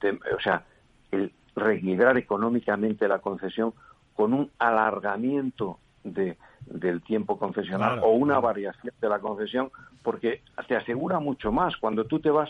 [0.01, 0.63] el, o sea,
[1.11, 3.73] el reequilibrar económicamente la concesión
[4.15, 9.71] con un alargamiento de, del tiempo concesional o una variación de la concesión,
[10.03, 12.49] porque te asegura mucho más cuando tú te vas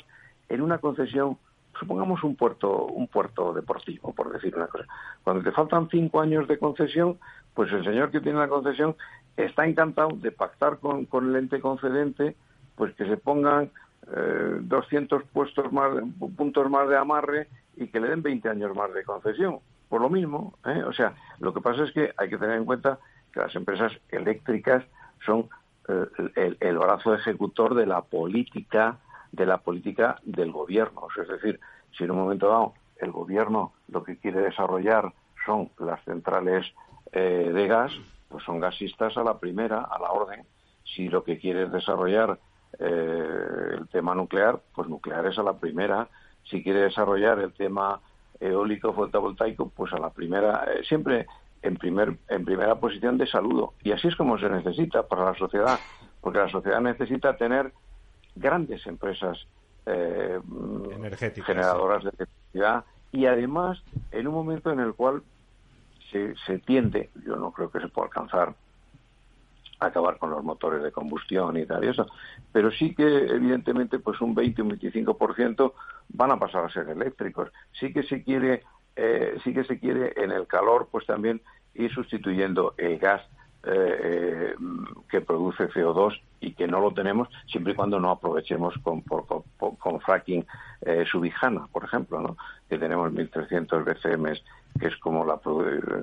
[0.50, 1.38] en una concesión,
[1.80, 4.86] supongamos un puerto, un puerto deportivo, por decir una cosa.
[5.24, 7.18] Cuando te faltan cinco años de concesión,
[7.54, 8.96] pues el señor que tiene la concesión
[9.36, 12.36] está encantado de pactar con, con el ente concedente,
[12.76, 13.72] pues que se pongan
[14.16, 15.92] eh, 200 puestos más,
[16.38, 19.60] puntos más de amarre y que le den 20 años más de concesión.
[19.90, 20.84] Por lo mismo, ¿eh?
[20.84, 23.00] o sea, lo que pasa es que hay que tener en cuenta
[23.36, 24.84] las empresas eléctricas
[25.26, 25.50] son
[25.88, 28.98] eh, el, brazo ejecutor de la política
[29.32, 31.08] de la política del gobierno.
[31.22, 31.60] Es decir,
[31.96, 35.14] si en un momento dado el gobierno lo que quiere desarrollar
[35.46, 36.66] son las centrales
[37.12, 37.92] eh, de gas,
[38.30, 40.46] pues son gasistas a la primera, a la orden.
[40.96, 42.40] Si lo que quiere es desarrollar
[42.80, 46.08] eh, el tema nuclear, pues nucleares a la primera.
[46.50, 48.00] Si quiere desarrollar el tema
[48.40, 50.66] eólico fotovoltaico, pues a la primera.
[50.88, 51.28] siempre
[51.66, 53.74] en, primer, en primera posición de saludo.
[53.84, 55.80] Y así es como se necesita para la sociedad,
[56.22, 57.74] porque la sociedad necesita tener
[58.36, 59.48] grandes empresas
[59.86, 60.40] eh,
[61.46, 63.82] generadoras de electricidad y además
[64.12, 65.24] en un momento en el cual
[66.12, 68.56] se, se tiende, yo no creo que se pueda alcanzar
[69.80, 72.08] a acabar con los motores de combustión y tal y eso,
[72.52, 75.74] pero sí que evidentemente pues un 20 un 25%
[76.10, 77.50] van a pasar a ser eléctricos.
[77.80, 78.64] Sí que se quiere
[78.96, 81.42] eh, sí que se quiere en el calor pues también
[81.74, 83.22] ir sustituyendo el gas
[83.64, 84.56] eh, eh,
[85.10, 90.00] que produce CO2 y que no lo tenemos siempre y cuando no aprovechemos con, con,
[90.02, 90.46] fracking
[91.12, 92.38] subijana, por ejemplo, ¿no?
[92.70, 94.34] que tenemos 1.300 BCM,
[94.80, 95.40] que es como la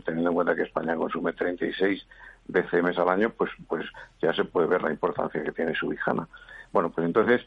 [0.04, 2.04] teniendo en cuenta que España consume 36
[2.48, 3.86] BCM al año, pues pues
[4.20, 6.26] ya se puede ver la importancia que tiene subijana.
[6.72, 7.46] Bueno, pues entonces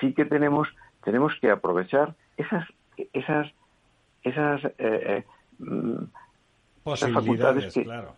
[0.00, 0.68] sí que tenemos
[1.04, 2.66] tenemos que aprovechar esas
[3.12, 3.52] esas
[4.24, 5.24] esas, eh, eh
[5.58, 6.04] mm,
[6.82, 8.14] posibilidades, que, claro.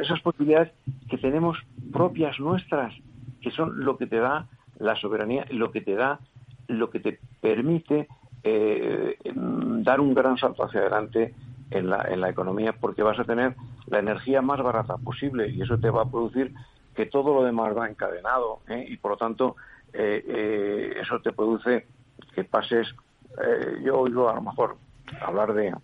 [0.00, 0.72] esas posibilidades
[1.08, 1.58] que tenemos
[1.92, 2.94] propias nuestras,
[3.40, 4.48] que son lo que te da
[4.78, 6.18] la soberanía, lo que te da,
[6.66, 8.08] lo que te permite
[8.42, 11.34] eh, mm, dar un gran salto hacia adelante
[11.70, 13.54] en la, en la economía, porque vas a tener
[13.86, 16.52] la energía más barata posible y eso te va a producir
[16.94, 18.84] que todo lo demás va encadenado ¿eh?
[18.86, 19.56] y por lo tanto
[19.94, 21.86] eso te produce
[22.34, 22.94] que pases,
[23.82, 24.76] yo oigo a lo mejor
[25.20, 25.74] hablar de,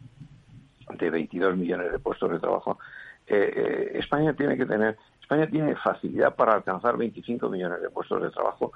[0.98, 2.78] de 22 millones de puestos de trabajo.
[3.26, 8.22] Eh, eh, España tiene que tener, España tiene facilidad para alcanzar 25 millones de puestos
[8.22, 8.72] de trabajo.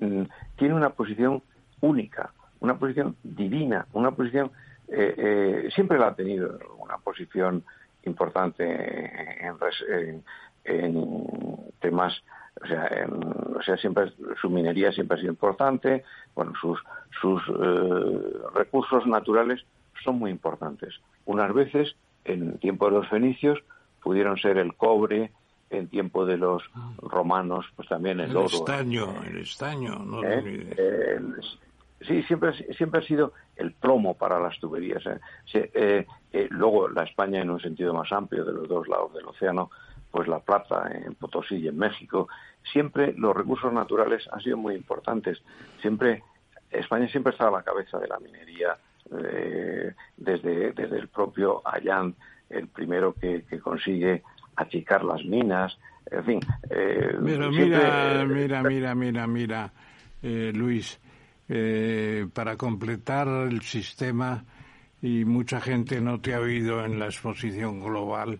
[0.00, 0.22] Mm,
[0.56, 1.42] tiene una posición
[1.80, 4.50] única, una posición divina, una posición
[4.88, 7.64] eh, siempre la ha tenido, una posición
[8.04, 8.64] importante
[9.46, 10.24] en,
[11.80, 12.22] temas
[12.62, 13.08] o sea,
[13.56, 16.04] o sea, siempre su minería siempre ha sido importante,
[16.34, 16.78] bueno, sus,
[17.20, 17.42] sus
[18.54, 19.64] recursos naturales
[20.04, 21.00] son muy importantes.
[21.24, 23.58] Unas veces, en tiempo de los fenicios,
[24.02, 25.30] pudieron ser el cobre,
[25.70, 26.62] en tiempo de los
[26.98, 28.48] romanos, pues también el, oro.
[28.48, 31.28] El estaño, el estaño, no ¿Eh?
[32.00, 35.02] Sí, siempre, siempre ha sido el plomo para las tuberías.
[35.06, 36.06] ¿eh?
[36.32, 39.70] Eh, luego, la España, en un sentido más amplio, de los dos lados del océano,
[40.10, 42.28] pues la plata en Potosí y en México.
[42.72, 45.42] Siempre los recursos naturales han sido muy importantes.
[45.80, 46.22] Siempre
[46.70, 48.76] España siempre está a la cabeza de la minería
[49.22, 52.14] eh, desde, desde el propio Allán,
[52.48, 54.22] el primero que, consigue
[54.56, 55.76] achicar las minas,
[56.10, 56.40] en fin.
[56.68, 59.72] Eh, Pero mira, mira, mira, mira, mira,
[60.22, 61.00] eh, Luis,
[62.32, 64.44] para completar el sistema,
[65.02, 68.38] y mucha gente no te ha oído en la exposición global,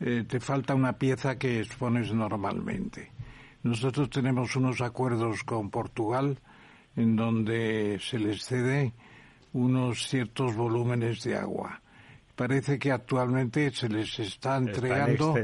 [0.00, 3.12] te falta una pieza que expones normalmente.
[3.62, 6.38] Nosotros tenemos unos acuerdos con Portugal
[6.96, 8.94] en donde se les cede
[9.52, 11.82] unos ciertos volúmenes de agua.
[12.34, 15.34] Parece que actualmente se les está entregando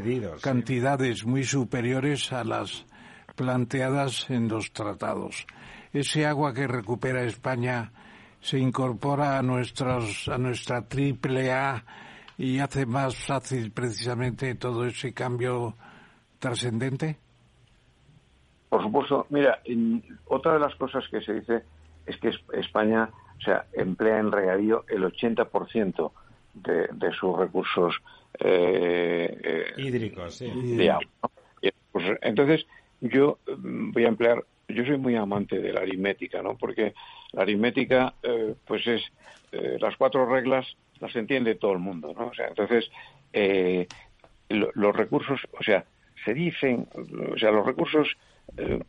[0.40, 2.86] cantidades muy superiores a las
[3.34, 5.46] planteadas en los tratados.
[5.92, 7.92] Ese agua que recupera España
[8.40, 11.84] se incorpora a, nuestros, a nuestra triple A
[12.38, 15.74] y hace más fácil precisamente todo ese cambio
[16.38, 17.16] trascendente?
[18.68, 19.60] Por supuesto, mira,
[20.26, 21.62] otra de las cosas que se dice
[22.04, 26.12] es que España o sea, emplea en regadío el 80%
[26.54, 27.94] de, de sus recursos
[28.38, 30.50] eh, eh, hídricos, sí.
[30.76, 31.30] de agua.
[31.92, 32.66] Pues, entonces,
[33.00, 36.56] yo mm, voy a emplear, yo soy muy amante de la aritmética, ¿no?
[36.56, 36.94] Porque
[37.32, 39.02] la aritmética, eh, pues es
[39.80, 40.66] las cuatro reglas
[41.00, 42.28] las entiende todo el mundo, ¿no?
[42.28, 42.90] O sea, entonces
[44.48, 45.84] los recursos, o sea,
[46.24, 46.88] se dicen,
[47.32, 48.16] o sea, los recursos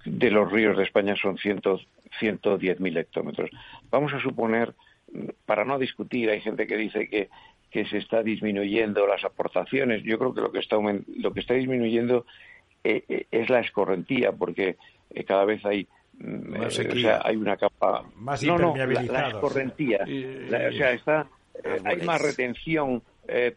[0.05, 1.88] de los ríos de España son cientos
[2.19, 3.49] 110.000 hectómetros.
[3.89, 4.73] Vamos a suponer,
[5.45, 7.29] para no discutir, hay gente que dice que,
[7.69, 10.03] que se está disminuyendo las aportaciones.
[10.03, 12.25] Yo creo que lo que está, lo que está disminuyendo
[12.84, 14.77] eh, eh, es la escorrentía, porque
[15.11, 15.88] eh, cada vez hay
[16.19, 19.99] o sea, hay una capa más no, no, la, escorrentía.
[20.03, 21.27] o sea, está,
[21.84, 23.01] hay más retención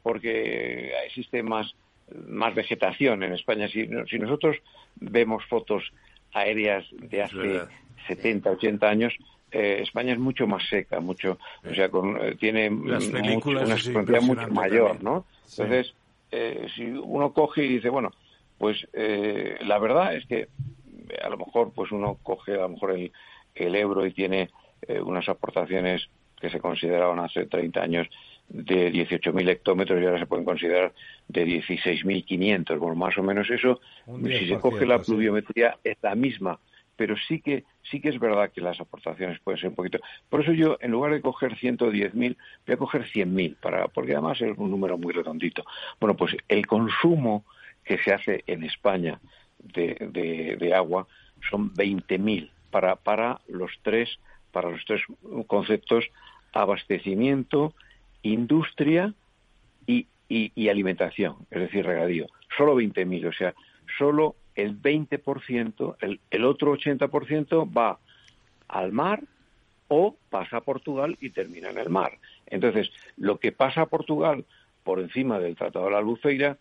[0.02, 1.74] porque existe más
[2.26, 3.68] más vegetación en España.
[3.68, 4.56] Si, si nosotros
[4.96, 5.92] vemos fotos
[6.32, 7.60] aéreas de hace
[8.06, 9.14] 70, 80 años,
[9.52, 15.02] eh, España es mucho más seca, mucho, o sea, eh, tiene una frontera mucho mayor,
[15.02, 15.24] ¿no?
[15.50, 15.94] Entonces,
[16.30, 18.12] eh, si uno coge y dice, bueno,
[18.58, 20.48] pues la verdad es que
[21.22, 23.10] a lo mejor, pues uno coge a lo mejor el,
[23.54, 24.50] el Ebro y tiene
[25.02, 26.08] unas aportaciones
[26.40, 28.08] que se consideraban hace 30 años
[28.48, 30.92] de 18.000 hectómetros y ahora se pueden considerar
[31.28, 32.78] de 16.500.
[32.78, 33.80] Bueno, más o menos eso,
[34.24, 36.58] si se coge la pluviometría, es la misma
[37.00, 40.00] pero sí que sí que es verdad que las aportaciones pueden ser un poquito.
[40.28, 42.12] Por eso yo, en lugar de coger 110.000,
[42.66, 45.64] voy a coger 100.000, para, porque además es un número muy redondito.
[45.98, 47.46] Bueno, pues el consumo
[47.84, 49.18] que se hace en España
[49.60, 51.06] de, de, agua
[51.48, 54.18] son 20.000 para, para los tres
[54.52, 55.00] para los tres
[55.46, 56.04] conceptos
[56.52, 57.74] abastecimiento,
[58.22, 59.14] industria
[59.86, 62.26] y, y, alimentación, es decir, regadío.
[62.56, 63.54] Solo 20.000, o sea,
[63.98, 67.98] solo el 20%, el, el otro 80% va
[68.68, 69.22] al mar
[69.88, 72.18] o pasa a Portugal y termina en el mar.
[72.46, 74.44] Entonces, lo que pasa a Portugal
[74.84, 76.56] por encima del Tratado de la Albufeira,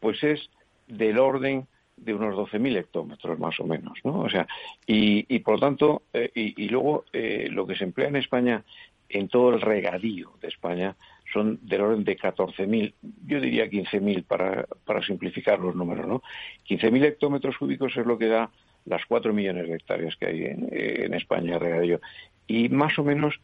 [0.00, 0.50] pues es
[0.88, 1.66] del orden
[1.96, 4.20] de unos 12.000 hectómetros más o menos, ¿no?
[4.20, 4.46] O sea,
[4.86, 8.64] y, y por lo tanto, eh, y, luego eh, lo que se emplea en España
[9.12, 10.96] en todo el regadío de España
[11.32, 12.94] son del orden de 14.000,
[13.26, 16.22] yo diría 15.000 para, para simplificar los números, ¿no?
[16.68, 18.50] 15.000 hectómetros cúbicos es lo que da
[18.84, 22.00] las 4 millones de hectáreas que hay en, España regadío.
[22.46, 23.40] Y más o menos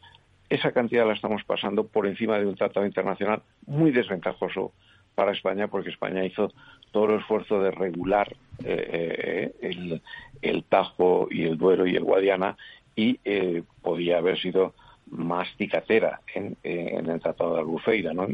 [0.49, 4.73] esa cantidad la estamos pasando por encima de un tratado internacional muy desventajoso
[5.15, 6.51] para España porque España hizo
[6.91, 10.01] todo el esfuerzo de regular eh, eh, el,
[10.41, 12.57] el, Tajo y el Duero y el Guadiana
[12.95, 14.73] y eh, podía haber sido
[15.09, 18.27] más cicatera en, en el Tratado de Albufeira, ¿no?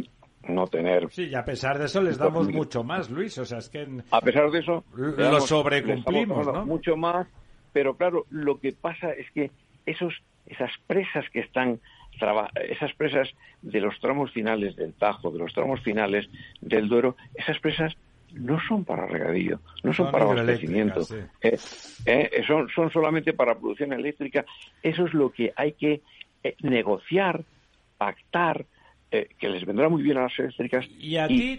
[0.47, 1.09] no tener...
[1.11, 3.87] Sí, y a pesar de eso les damos mucho más, Luis, o sea, es que...
[4.11, 4.83] A pesar de eso...
[4.95, 6.65] Lo sobrecumplimos, ¿no?
[6.65, 7.27] Mucho más,
[7.73, 9.51] pero claro, lo que pasa es que
[9.85, 10.13] esos,
[10.45, 11.79] esas presas que están
[12.69, 13.29] esas presas
[13.61, 16.29] de los tramos finales del Tajo, de los tramos finales
[16.61, 17.93] del Duero, esas presas
[18.31, 21.01] no son para regadío, no son, para abastecimiento,
[21.41, 21.57] eh,
[22.05, 24.45] eh, son, son solamente para producción eléctrica.
[24.81, 26.01] Eso es lo que hay que
[26.49, 27.43] eh, negociar,
[27.97, 28.65] pactar,
[29.09, 30.85] que les vendrá muy bien a las eléctricas.
[30.99, 31.57] Y a ti,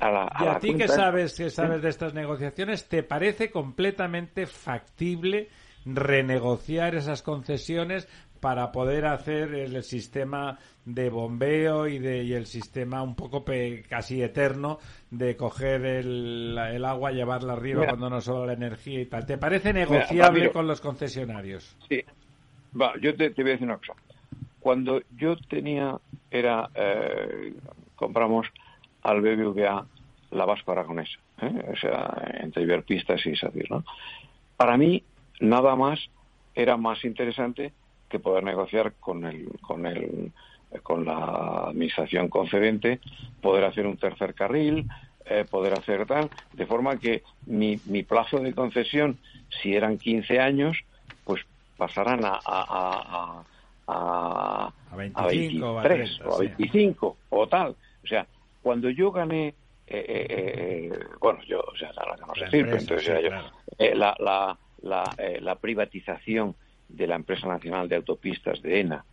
[0.77, 5.49] que sabes, que sabes de estas negociaciones, ¿te parece completamente factible
[5.87, 8.09] renegociar esas concesiones
[8.41, 13.45] para poder hacer el sistema de bombeo y, de, y el sistema un poco
[13.89, 14.79] casi eterno
[15.11, 19.27] de coger el, el agua, llevarla arriba cuando no sobra la energía y tal.
[19.27, 21.77] ¿Te parece negociable con los concesionarios?
[21.89, 22.03] Sí.
[22.81, 23.95] Va, yo te, voy a decir una cosa.
[24.67, 25.97] Cuando yo tenía,
[26.29, 27.55] era, eh,
[27.95, 28.49] compramos
[29.01, 29.87] al BBVA
[30.33, 31.71] la Vasco Aragonesa, ¿eh?
[31.73, 33.85] o sea, entre Iberpistas y Sadir, ¿no?
[34.57, 35.05] Para mí,
[35.39, 36.01] nada más
[36.53, 37.75] era más interesante
[38.09, 40.33] que poder negociar con el, con el,
[40.83, 42.99] con la administración concedente,
[43.41, 44.89] poder hacer un tercer carril,
[45.27, 49.17] eh, poder hacer tal, de forma que mi, mi plazo de concesión,
[49.63, 50.77] si eran 15 años,
[51.23, 53.45] pues pasarán a,
[53.87, 57.77] a, 25, 23 o a 25 o tal.
[58.03, 58.27] O sea,
[58.63, 59.49] cuando yo gané,
[59.87, 63.31] eh, eh, bueno, yo, o sea, la, no sé decir, entonces yo,
[63.95, 66.55] la, la, la, la privatización
[66.89, 69.05] de la empresa nacional de autopistas de ENA.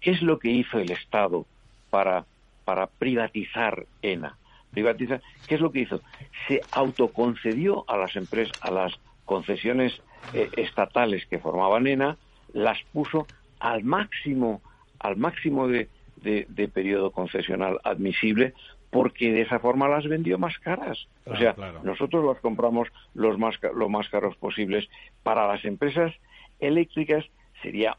[0.00, 1.46] ¿Qué es lo que hizo el Estado
[1.90, 2.24] para,
[2.64, 4.36] para privatizar ENA?
[4.70, 6.00] Privatizar, ¿Qué es lo que hizo?
[6.46, 8.94] Se autoconcedió a las empresas, a las
[9.24, 10.00] concesiones
[10.32, 12.16] eh, estatales que formaban ENA,
[12.52, 13.26] las puso
[13.60, 14.62] al máximo,
[14.98, 18.54] al máximo de, de, periodo concesional admisible,
[18.90, 21.06] porque de esa forma las vendió más caras.
[21.26, 21.54] o sea,
[21.84, 24.88] nosotros las compramos los más, lo más caros posibles.
[25.22, 26.12] Para las empresas
[26.58, 27.24] eléctricas
[27.62, 27.96] sería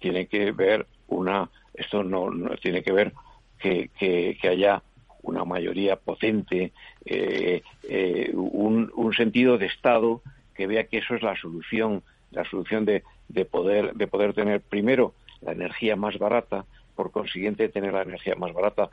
[0.00, 2.30] tiene que ver una esto no,
[2.60, 3.12] tiene que ver
[3.58, 4.82] que, que, haya
[5.22, 6.72] una mayoría potente
[7.04, 10.22] eh, eh, un, un, sentido de estado
[10.54, 14.60] que vea que eso es la solución la solución de, de poder de poder tener
[14.60, 18.90] primero la energía más barata por consiguiente tener la energía más barata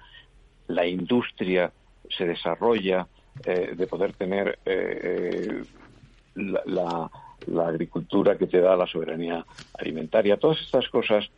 [0.68, 1.72] la industria
[2.10, 3.08] se desarrolla
[3.46, 4.60] eh, de poder tener
[6.36, 7.10] la
[7.46, 9.46] la agricultura que te da la soberanía
[9.78, 10.38] alimentaria.
[10.38, 11.30] Todas estas cosas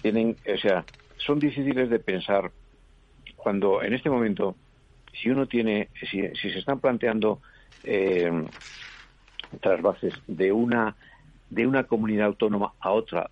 [0.00, 0.84] tienen, o sea,
[1.18, 2.50] son difíciles de pensar
[3.36, 4.56] cuando en este momento,
[5.12, 7.40] si uno tiene, si, se están planteando
[7.84, 8.30] eh,
[9.60, 10.96] trasvases de una
[11.52, 13.28] de una comunidad autónoma a otra,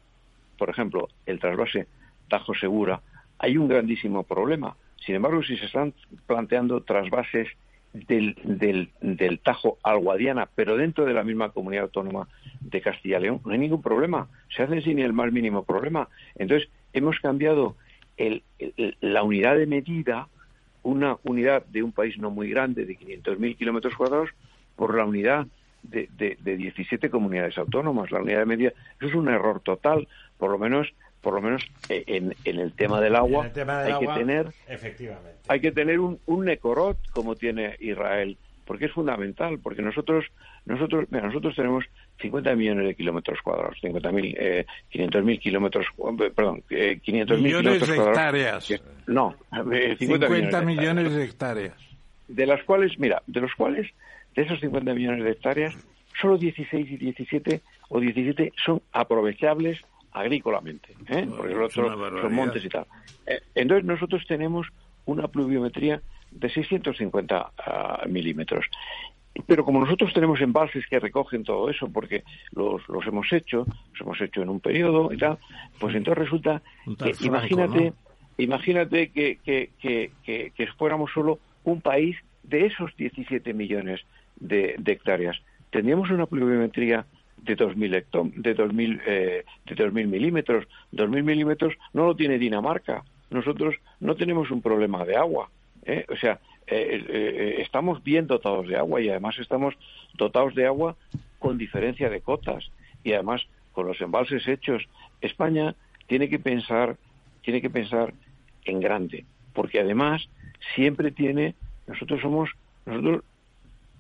[0.59, 1.87] por ejemplo, el trasvase
[2.29, 3.01] Tajo Segura,
[3.39, 4.77] hay un grandísimo problema.
[5.05, 5.95] Sin embargo, si se están
[6.27, 7.49] planteando trasvases
[7.95, 12.29] del, del, del Tajo al Guadiana, pero dentro de la misma comunidad autónoma
[12.61, 14.29] de Castilla y León, no hay ningún problema.
[14.55, 16.07] Se hace sin el más mínimo problema.
[16.37, 17.77] Entonces, hemos cambiado
[18.19, 18.43] el,
[19.01, 20.29] la unidad de medida,
[20.83, 24.29] una unidad de un país no muy grande, de 500.000 kilómetros cuadrados,
[24.77, 25.47] por la unidad
[25.83, 28.11] de, de, de 17 comunidades autónomas.
[28.11, 30.09] La unidad de medida, eso es un error total.
[30.39, 34.07] Por lo menos por lo menos eh, en, en el tema del agua hay que
[34.15, 39.83] tener efectivamente hay que tener un, un necorot como tiene Israel porque es fundamental porque
[39.83, 40.25] nosotros
[40.65, 41.85] nosotros mira, nosotros tenemos
[42.21, 45.87] 50 millones de kilómetros cuadrados 50 mil eh, 500 mil kilómetros
[46.35, 49.35] perdón eh, 500 mil kilómetros de hectáreas no
[49.99, 51.75] 50, millones, de hectáreas
[52.29, 53.91] de las cuales mira de los cuales
[54.35, 55.77] de esos 50 millones de hectáreas
[56.21, 59.81] solo 16 y 17 o 17 son aprovechables
[60.13, 61.29] agrícolamente, ¿eh?
[61.37, 62.87] porque los otros son montes y tal.
[63.27, 64.67] Eh, entonces nosotros tenemos
[65.07, 68.67] una pluviometría de 650 ah, milímetros.
[69.47, 74.01] Pero como nosotros tenemos embalses que recogen todo eso, porque los, los hemos hecho, los
[74.01, 75.39] hemos hecho en un periodo y tal,
[75.79, 76.63] pues entonces resulta
[76.99, 77.93] que imagínate,
[78.39, 84.01] imagínate que, que, que, que, fuéramos solo un país de esos 17 millones
[84.41, 85.41] de, de hectáreas.
[85.71, 87.07] Tendríamos una pluviometría
[87.43, 93.77] de 2.000 de 2000 eh, de 2000 milímetros 2.000 milímetros no lo tiene Dinamarca nosotros
[94.01, 95.49] no tenemos un problema de agua
[95.85, 96.05] ¿eh?
[96.09, 99.75] o sea eh, eh, estamos bien dotados de agua y además estamos
[100.15, 100.97] dotados de agua
[101.39, 102.71] con diferencia de cotas
[103.03, 103.43] y además
[103.73, 104.87] con los embalses hechos
[105.21, 105.75] España
[106.07, 106.97] tiene que pensar
[107.43, 108.13] tiene que pensar
[108.65, 110.29] en grande porque además
[110.75, 111.55] siempre tiene
[111.87, 112.51] nosotros somos
[112.85, 113.23] nosotros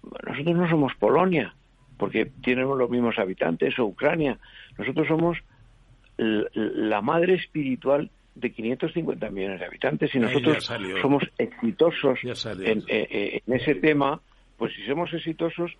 [0.02, 1.54] nosotros no somos Polonia
[2.00, 4.38] porque tienen los mismos habitantes, o Ucrania.
[4.78, 5.38] Nosotros somos
[6.16, 10.64] la madre espiritual de 550 millones de habitantes y nosotros
[11.02, 14.20] somos exitosos en, ese tema,
[14.56, 15.72] pues si somos exitosos,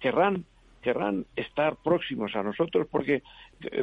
[0.00, 0.44] querrán
[0.80, 3.22] querrán estar próximos a nosotros porque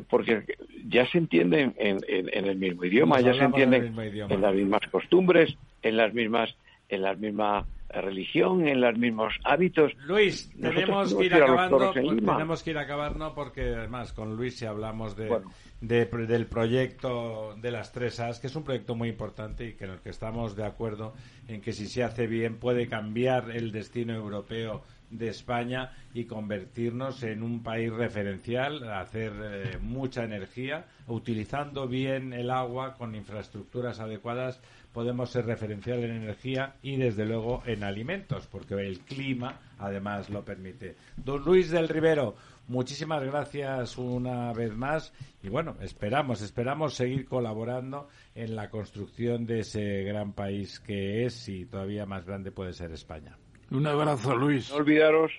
[0.09, 0.43] porque
[0.85, 1.99] ya se entienden en,
[2.45, 6.55] el mismo idioma, ya se entienden en las mismas costumbres, en las mismas
[6.89, 9.93] en las mismas religión, en los mismos hábitos.
[10.05, 15.15] Luis, tenemos que ir acabando, tenemos que ir acabando porque además con Luis si hablamos
[15.15, 15.41] de,
[15.81, 19.91] del proyecto de las tres As, que es un proyecto muy importante y que en
[19.91, 21.13] el que estamos de acuerdo
[21.47, 27.23] en que si se hace bien puede cambiar el destino europeo de España y convertirnos
[27.23, 34.61] en un país referencial, hacer eh, mucha energía, utilizando bien el agua con infraestructuras adecuadas
[34.93, 40.43] podemos ser referencial en energía y desde luego en alimentos, porque el clima además lo
[40.43, 40.95] permite.
[41.17, 42.35] Don Luis del Rivero,
[42.67, 45.13] muchísimas gracias una vez más
[45.43, 51.47] y bueno, esperamos, esperamos seguir colaborando en la construcción de ese gran país que es
[51.49, 53.37] y todavía más grande puede ser España.
[53.71, 54.69] Un abrazo, Luis.
[54.71, 55.31] No olvidaros,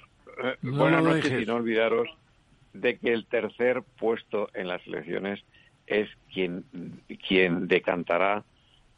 [0.45, 2.09] eh, buenas noches y no olvidaros
[2.73, 5.41] de que el tercer puesto en las elecciones
[5.87, 6.65] es quien,
[7.27, 8.45] quien decantará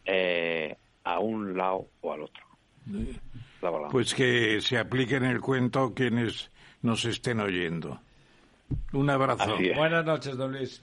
[0.05, 2.45] eh, a un lado o al otro.
[3.91, 6.51] Pues que se aplique en el cuento quienes
[6.83, 8.01] nos estén oyendo.
[8.93, 9.57] Un abrazo.
[9.77, 10.83] Buenas noches, don Luis.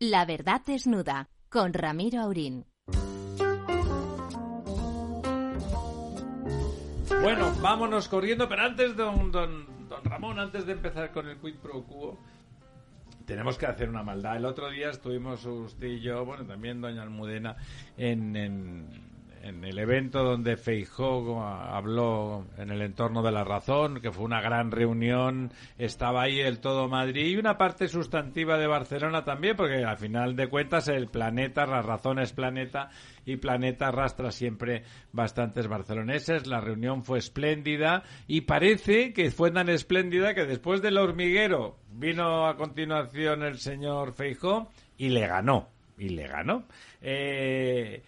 [0.00, 2.66] La verdad desnuda, con Ramiro Aurín.
[7.20, 11.56] Bueno, vámonos corriendo, pero antes, don, don, don Ramón, antes de empezar con el quid
[11.56, 12.16] pro quo,
[13.26, 14.36] tenemos que hacer una maldad.
[14.36, 17.56] El otro día estuvimos usted y yo, bueno, también doña Almudena,
[17.96, 19.07] en, en
[19.42, 24.40] en el evento donde Feijó habló en el entorno de la razón, que fue una
[24.40, 29.84] gran reunión, estaba ahí el todo Madrid y una parte sustantiva de Barcelona también, porque
[29.84, 32.90] al final de cuentas el planeta, la razón es planeta
[33.24, 36.46] y planeta arrastra siempre bastantes barceloneses.
[36.46, 42.46] La reunión fue espléndida y parece que fue tan espléndida que después del hormiguero vino
[42.46, 45.68] a continuación el señor Feijó y le ganó.
[45.98, 46.64] Y le ganó.
[47.02, 48.02] Eh,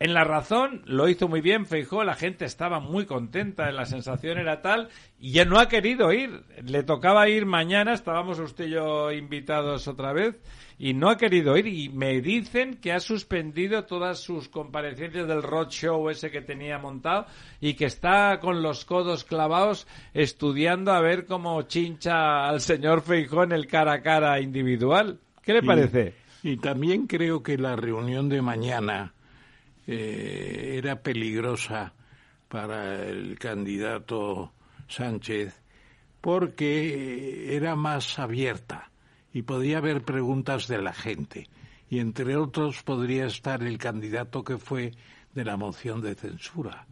[0.00, 4.38] en la razón lo hizo muy bien Feijó, la gente estaba muy contenta, la sensación
[4.38, 4.88] era tal
[5.20, 6.42] y ya no ha querido ir.
[6.64, 10.40] Le tocaba ir mañana, estábamos usted y yo invitados otra vez
[10.78, 15.44] y no ha querido ir y me dicen que ha suspendido todas sus comparecencias del
[15.44, 17.26] roadshow ese que tenía montado
[17.60, 23.44] y que está con los codos clavados estudiando a ver cómo chincha al señor Feijó
[23.44, 25.20] en el cara a cara individual.
[25.40, 26.24] ¿Qué le parece?
[26.44, 29.13] y también creo que la reunión de mañana
[29.86, 31.92] eh, era peligrosa
[32.48, 34.52] para el candidato
[34.88, 35.60] Sánchez
[36.20, 38.90] porque era más abierta
[39.32, 41.48] y podía haber preguntas de la gente.
[41.90, 44.92] Y entre otros podría estar el candidato que fue
[45.34, 46.86] de la moción de censura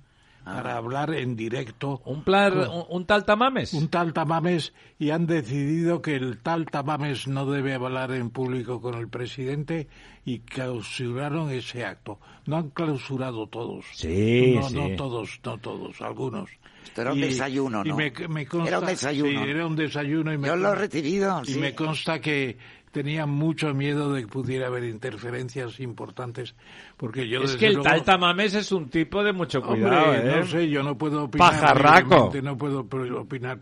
[0.44, 0.78] para ah.
[0.78, 2.02] hablar en directo.
[2.05, 2.52] ¿Un, plan,
[2.89, 3.73] un, tal Tamames?
[3.74, 8.81] Un tal Tamames y han decidido que el tal Tamames no debe hablar en público
[8.81, 9.89] con el presidente
[10.24, 12.19] y clausuraron ese acto.
[12.47, 13.85] No han clausurado todos.
[13.93, 16.51] Sí, no, no todos, no todos, algunos.
[16.97, 17.97] era un desayuno, ¿no?
[17.97, 19.44] me, consta, era un desayuno.
[19.44, 20.32] Sí, era un desayuno.
[20.32, 22.56] Y me Yo lo he recibido, Y me consta que
[22.93, 26.55] tenía mucho miedo de que pudiera haber interferencias importantes
[26.98, 30.36] porque yo es que el tal Tamames es un tipo de mucho cuidado ¿eh?
[30.36, 32.31] no sé yo no puedo opinar pajarraco.
[32.43, 32.86] no puedo
[33.19, 33.60] opinar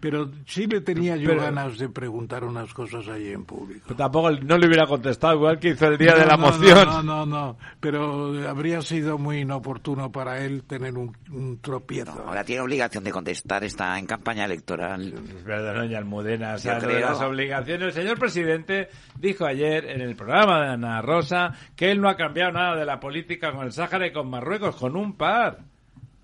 [0.00, 3.94] pero sí le tenía yo ganas de preguntar unas cosas ahí en público.
[3.94, 6.88] Tampoco no le hubiera contestado igual que hizo el día de la moción.
[6.88, 12.24] no no no pero habría sido muy inoportuno para él tener un, tropiezo.
[12.26, 15.12] Ahora tiene obligación de contestar está en campaña electoral.
[15.36, 17.88] Es verdad doña Almudena o sea, las obligaciones.
[17.88, 18.88] El señor presidente presidente
[19.18, 22.84] dijo ayer en el programa de Ana Rosa que él no ha cambiado nada de
[22.84, 25.58] la política con el Sáhara y con Marruecos, con un par.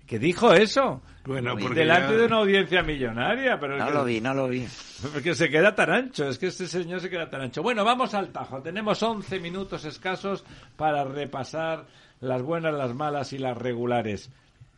[0.07, 1.01] Que dijo eso.
[1.25, 3.57] Bueno, porque delante de una audiencia millonaria.
[3.59, 4.67] Pero no lo vi, no lo vi.
[5.11, 7.63] Porque se queda tan ancho, es que este señor se queda tan ancho.
[7.63, 8.61] Bueno, vamos al tajo.
[8.61, 10.45] Tenemos 11 minutos escasos
[10.77, 11.85] para repasar
[12.19, 14.29] las buenas, las malas y las regulares.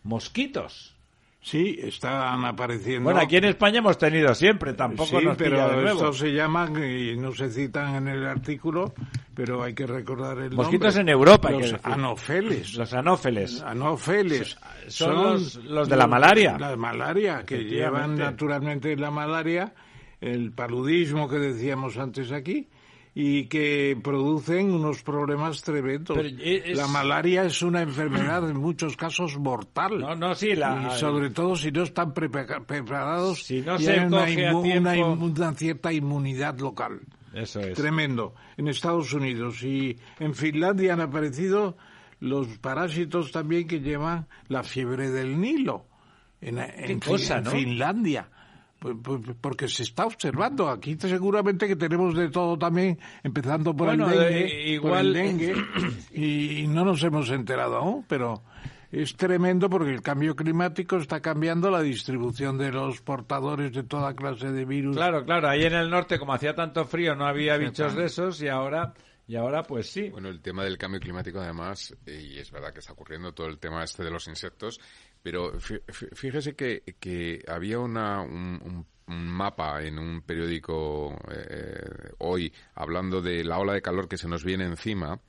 [0.03, 0.96] Mosquitos.
[1.41, 3.03] Sí, están apareciendo.
[3.03, 7.31] Bueno, aquí en España hemos tenido siempre, tampoco sí, pero estos se llaman y no
[7.31, 8.93] se citan en el artículo
[9.37, 11.01] pero hay que recordar el Mosquitos nombre.
[11.01, 11.51] en Europa.
[11.51, 12.73] Los anófeles.
[12.73, 13.61] Los anófeles.
[13.61, 14.57] Anófeles.
[14.87, 16.57] Son, los, los, de la malaria.
[16.57, 19.75] La malaria, que llevan naturalmente la malaria,
[20.21, 22.67] el paludismo que decíamos antes aquí,
[23.19, 26.15] y que producen unos problemas tremendos.
[26.39, 26.77] Es...
[26.77, 29.97] La malaria es una enfermedad en muchos casos mortal.
[30.01, 30.91] No, no, sí, la...
[30.93, 35.07] Y sobre todo si no están preparados si no y se hay una, una, una,
[35.07, 36.99] una cierta inmunidad local.
[37.33, 37.73] Eso es.
[37.73, 38.35] Tremendo.
[38.55, 41.75] En Estados Unidos y en Finlandia han aparecido
[42.19, 45.87] los parásitos también que llevan la fiebre del Nilo.
[46.39, 47.49] En, en, cosa, en ¿no?
[47.49, 48.29] Finlandia.
[49.41, 50.69] Porque se está observando.
[50.69, 54.91] Aquí seguramente que tenemos de todo también, empezando por bueno, el dengue, eh, igual...
[54.91, 55.55] por el dengue
[56.13, 58.43] y, y no nos hemos enterado aún, pero
[58.91, 64.15] es tremendo porque el cambio climático está cambiando la distribución de los portadores de toda
[64.15, 64.95] clase de virus.
[64.95, 68.41] Claro, claro, ahí en el norte como hacía tanto frío no había bichos de esos
[68.41, 68.93] y ahora
[69.27, 70.09] y ahora pues sí.
[70.09, 73.59] Bueno, el tema del cambio climático además, y es verdad que está ocurriendo todo el
[73.59, 74.79] tema este de los insectos,
[75.21, 83.41] pero fíjese que, que había una, un, mapa en un periódico eh, hoy hablando de
[83.43, 85.21] la ola de calor que se nos viene encima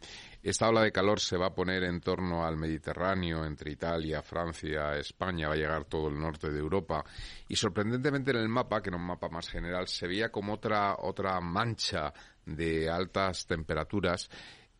[0.42, 4.96] esta ola de calor se va a poner en torno al Mediterráneo, entre Italia, Francia,
[4.96, 7.04] España, va a llegar todo el norte de Europa.
[7.48, 10.96] Y sorprendentemente en el mapa, que era un mapa más general, se veía como otra,
[11.00, 12.12] otra mancha
[12.46, 14.30] de altas temperaturas.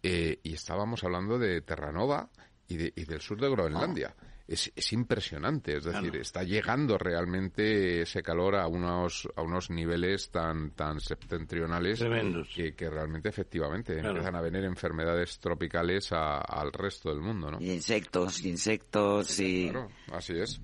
[0.01, 2.31] Eh, y estábamos hablando de Terranova
[2.69, 4.15] y, de, y del sur de Groenlandia.
[4.49, 6.23] Es, es, impresionante, es decir, claro.
[6.23, 12.49] está llegando realmente ese calor a unos a unos niveles tan tan septentrionales Tremendos.
[12.55, 14.09] Que, que realmente efectivamente claro.
[14.09, 17.61] empiezan a venir enfermedades tropicales a, al resto del mundo, ¿no?
[17.61, 20.59] Y insectos, insectos y claro, así es.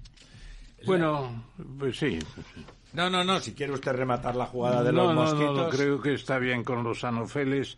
[0.87, 1.45] Bueno,
[1.79, 2.19] pues sí.
[2.95, 5.57] No, no, no, si quiere usted rematar la jugada de no, los no, mosquitos.
[5.57, 7.77] No, no, creo que está bien con los anofeles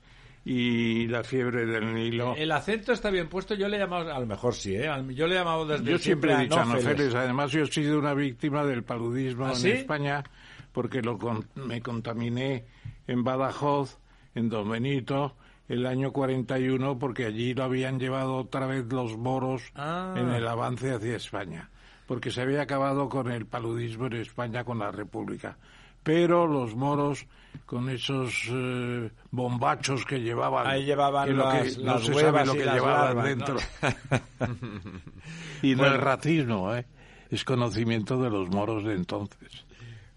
[0.49, 2.37] y la fiebre del Nilo.
[2.37, 4.89] El acento está bien puesto, yo le he llamado, a lo mejor sí, ¿eh?
[5.13, 7.13] Yo le he llamado desde Yo siempre he dicho anófeles.
[7.17, 9.71] además yo he sido una víctima del paludismo ¿Ah, en sí?
[9.73, 10.23] España
[10.71, 12.65] porque lo con, me contaminé
[13.09, 13.99] en Badajoz,
[14.37, 15.35] en Don Benito,
[15.69, 20.15] el año 41 porque allí lo habían llevado otra vez los moros ah.
[20.17, 21.71] en el avance hacia España,
[22.07, 25.59] porque se había acabado con el paludismo en España con la República
[26.07, 27.27] pero los moros
[27.65, 32.15] con esos eh, bombachos que llevaban ahí llevaban que lo las, que, las no se
[32.15, 34.47] sabe lo y que las llevaban larvas, dentro ¿no?
[35.63, 35.95] y no Bueno.
[35.97, 36.85] es racismo ¿eh?
[37.31, 39.65] es conocimiento de los moros de entonces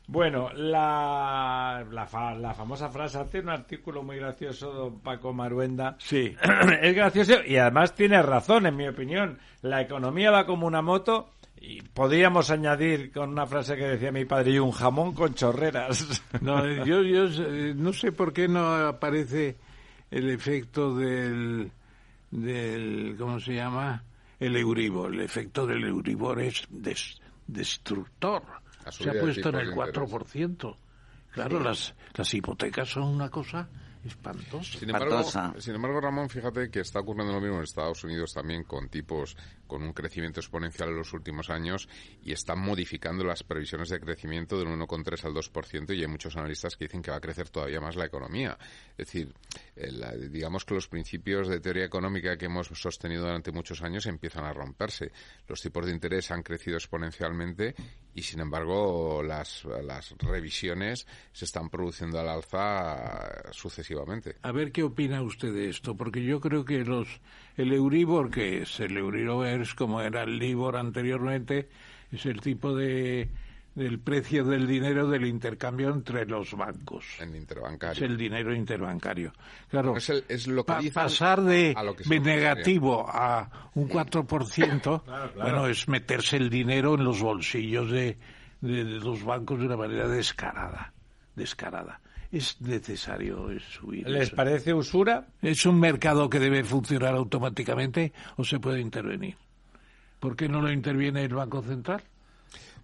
[0.07, 5.95] Bueno, la, la, fa- la famosa frase, hace un artículo muy gracioso don Paco Maruenda.
[5.99, 6.35] sí
[6.81, 9.37] es gracioso y además tiene razón, en mi opinión.
[9.61, 11.29] La economía va como una moto
[11.61, 16.21] y podríamos añadir con una frase que decía mi padre, y un jamón con chorreras.
[16.41, 17.27] no yo, yo
[17.75, 19.57] no sé por qué no aparece
[20.11, 21.71] el efecto del
[22.31, 24.03] del cómo se llama
[24.39, 28.43] el Euribor el efecto del Euribor es des- destructor
[28.91, 30.75] se ha puesto en el de 4%.
[31.31, 33.67] Claro, las, las hipotecas son una cosa
[34.05, 34.79] espantosa.
[34.79, 35.53] Sin embargo, Espantosa.
[35.61, 39.35] sin embargo, Ramón, fíjate que está ocurriendo lo mismo en Estados Unidos también con tipos
[39.67, 41.87] con un crecimiento exponencial en los últimos años
[42.23, 46.75] y están modificando las previsiones de crecimiento del 1,3 al 2% y hay muchos analistas
[46.75, 48.57] que dicen que va a crecer todavía más la economía.
[48.97, 49.33] Es decir,
[49.75, 54.05] eh, la- digamos que los principios de teoría económica que hemos sostenido durante muchos años
[54.07, 55.11] empiezan a romperse.
[55.47, 57.75] Los tipos de interés han crecido exponencialmente
[58.19, 64.35] y, sin embargo, las, las revisiones se están produciendo al alza sucesivamente.
[64.41, 67.07] A ver qué opina usted de esto, porque yo creo que los
[67.55, 71.69] el Euribor, que es el Euribor, como era el Libor anteriormente,
[72.11, 73.29] es el tipo de
[73.75, 77.05] del precio del dinero del intercambio entre los bancos.
[77.19, 78.05] En Es interbancario.
[78.05, 79.31] el dinero interbancario.
[79.69, 83.69] Claro, Es, el- es lo que pa- dicen pasar de, a lo que negativo a
[83.75, 85.03] un 4%,
[85.35, 88.17] bueno, es meterse el dinero en los bolsillos de,
[88.61, 90.91] de- de los bancos de una manera descarada,
[91.35, 92.01] descarada.
[92.31, 94.07] Es necesario subir.
[94.07, 94.35] ¿Les eso.
[94.35, 95.25] parece usura?
[95.41, 99.35] ¿Es un mercado que debe funcionar automáticamente o se puede intervenir?
[100.19, 102.03] ¿Por qué no lo interviene el Banco Central?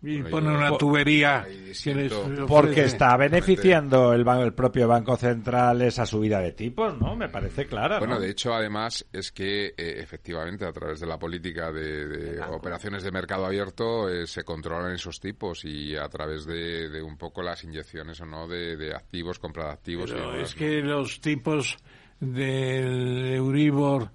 [0.06, 6.06] Y pone una tubería siento- Porque está beneficiando el, ban- el propio Banco Central esa
[6.06, 7.15] subida de tipos, ¿no?
[7.15, 8.19] Me parece clara, Bueno, ¿no?
[8.22, 13.03] de hecho, además, es que eh, efectivamente a través de la política de, de operaciones
[13.03, 17.41] de mercado abierto eh, se controlan esos tipos y a través de, de un poco
[17.41, 20.10] las inyecciones o no de, de activos, compra de activos.
[20.10, 20.60] y Pero demás, es ¿no?
[20.60, 21.77] que los tipos
[22.19, 24.11] del Euribor,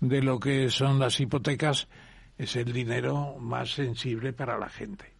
[0.00, 1.88] de lo que son las hipotecas,
[2.36, 5.13] es el dinero más sensible para la gente.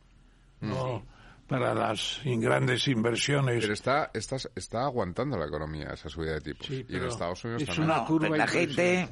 [0.68, 1.04] No,
[1.46, 3.60] para las grandes inversiones.
[3.60, 6.70] Pero está, está, está aguantando la economía esa subida de tipos.
[6.70, 7.90] y en Estados Unidos es también.
[7.90, 9.08] una curva la gente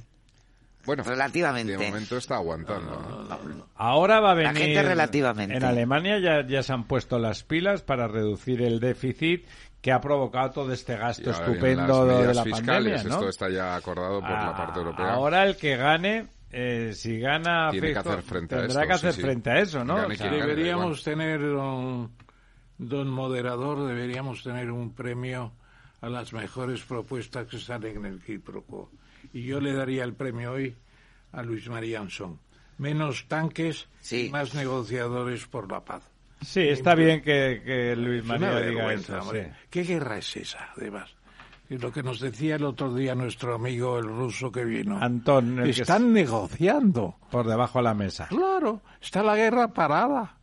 [0.84, 1.76] bueno, relativamente.
[1.76, 3.28] De momento está aguantando.
[3.76, 4.52] Ahora va a venir.
[4.52, 5.56] La gente relativamente.
[5.56, 9.46] En Alemania ya, ya se han puesto las pilas para reducir el déficit
[9.80, 13.02] que ha provocado todo este gasto estupendo de la pandemia.
[13.04, 13.14] ¿no?
[13.14, 15.12] Esto está ya acordado por la parte europea.
[15.12, 19.14] Ahora el que gane eh, si gana Tiene que hacer frente a tendrá que hacer
[19.14, 20.06] frente a eso, ¿no?
[20.06, 22.12] deberíamos tener, don,
[22.76, 25.52] don, moderador, deberíamos tener un premio
[26.02, 28.90] a las mejores propuestas que salen en el Quiproquo.
[29.32, 30.76] Y yo le daría el premio hoy
[31.32, 32.38] a Luis María Ansón.
[32.76, 36.02] Menos tanques y más negociadores por la paz.
[36.42, 39.32] Sí, está bien que, Luis María diga eso.
[39.70, 41.14] ¿Qué guerra es esa, además?
[41.78, 44.98] Lo que nos decía el otro día nuestro amigo el ruso que vino.
[44.98, 45.60] Antón.
[45.66, 47.16] Están negociando.
[47.30, 48.26] Por debajo de la mesa.
[48.28, 50.38] Claro, está la guerra parada.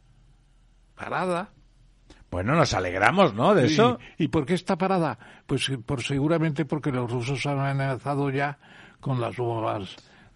[0.95, 1.49] Parada.
[2.31, 3.55] Bueno, nos alegramos, ¿no?
[3.55, 3.99] De eso.
[4.17, 5.17] ¿Y por qué está parada?
[5.47, 8.59] Pues por seguramente porque los rusos han amenazado ya
[8.99, 9.95] con las bombas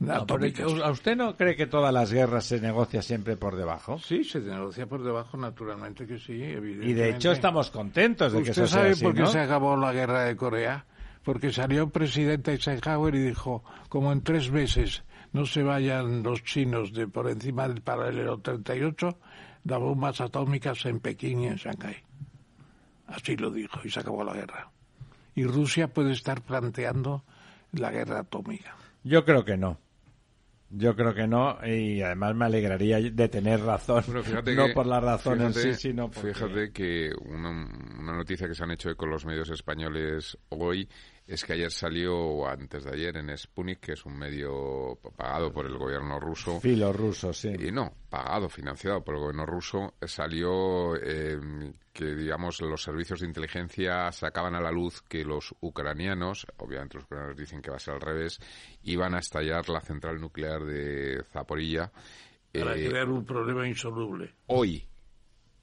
[0.10, 0.72] atómicas.
[0.84, 4.00] ¿A usted no cree que todas las guerras se negocia siempre por debajo?
[4.00, 6.90] Sí, se negocia por debajo, naturalmente que sí, evidentemente.
[6.90, 9.28] Y de hecho estamos contentos de que eso sea así, por qué ¿no?
[9.28, 10.86] se acabó la guerra de Corea?
[11.24, 16.44] Porque salió el presidente Eisenhower y dijo, como en tres meses no se vayan los
[16.44, 19.18] chinos de por encima del paralelo 38,
[19.64, 21.98] las bombas atómicas en Pekín y en Shanghái.
[23.08, 24.72] Así lo dijo y se acabó la guerra.
[25.36, 27.24] Y Rusia puede estar planteando
[27.72, 28.76] la guerra atómica.
[29.04, 29.80] Yo creo que no.
[30.76, 35.42] Yo creo que no, y además me alegraría de tener razón, no por la razón
[35.42, 36.34] en sí, sino porque...
[36.34, 37.52] Fíjate que una,
[38.00, 40.90] una, noticia que se han hecho con los medios españoles hoy
[41.34, 45.52] es que ayer salió, o antes de ayer, en Sputnik, que es un medio pagado
[45.52, 46.60] por el gobierno ruso.
[46.60, 47.50] Filo ruso, sí.
[47.60, 51.40] Y no, pagado, financiado por el gobierno ruso, salió eh,
[51.92, 57.06] que, digamos, los servicios de inteligencia sacaban a la luz que los ucranianos, obviamente los
[57.06, 58.40] ucranianos dicen que va a ser al revés,
[58.84, 61.92] iban a estallar la central nuclear de Zaporilla.
[62.52, 64.36] Para eh, crear un problema insoluble.
[64.46, 64.88] Hoy,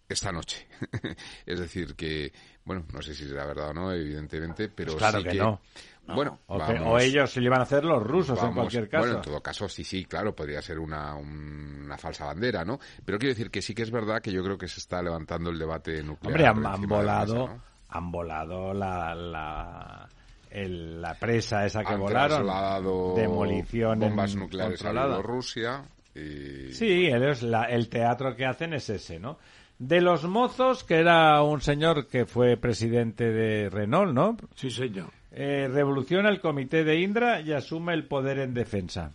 [0.09, 0.67] esta noche.
[1.47, 2.33] es decir, que,
[2.71, 5.61] bueno, no sé si será verdad o no, evidentemente, pero pues claro sí que, no.
[6.07, 9.03] Bueno, o, vamos, o, ellos se lo iban a hacer los rusos en cualquier caso.
[9.03, 12.79] Bueno, en todo caso, sí, sí, claro, podría ser una, una falsa bandera, ¿no?
[13.05, 15.51] Pero quiero decir que sí que es verdad que yo creo que se está levantando
[15.51, 16.33] el debate nuclear.
[16.33, 17.63] Hombre, han, han volado, mesa, ¿no?
[17.89, 20.09] han volado la, la,
[20.49, 23.17] el, la presa esa que han volaron.
[23.17, 25.83] Demolición bombas nucleares a Rusia.
[26.15, 26.73] Y...
[26.73, 29.39] Sí, es la, el teatro que hacen es ese, ¿no?
[29.81, 34.37] De los mozos, que era un señor que fue presidente de Renault, ¿no?
[34.55, 35.09] Sí, señor.
[35.33, 39.11] Eh, revoluciona el comité de Indra y asume el poder en defensa.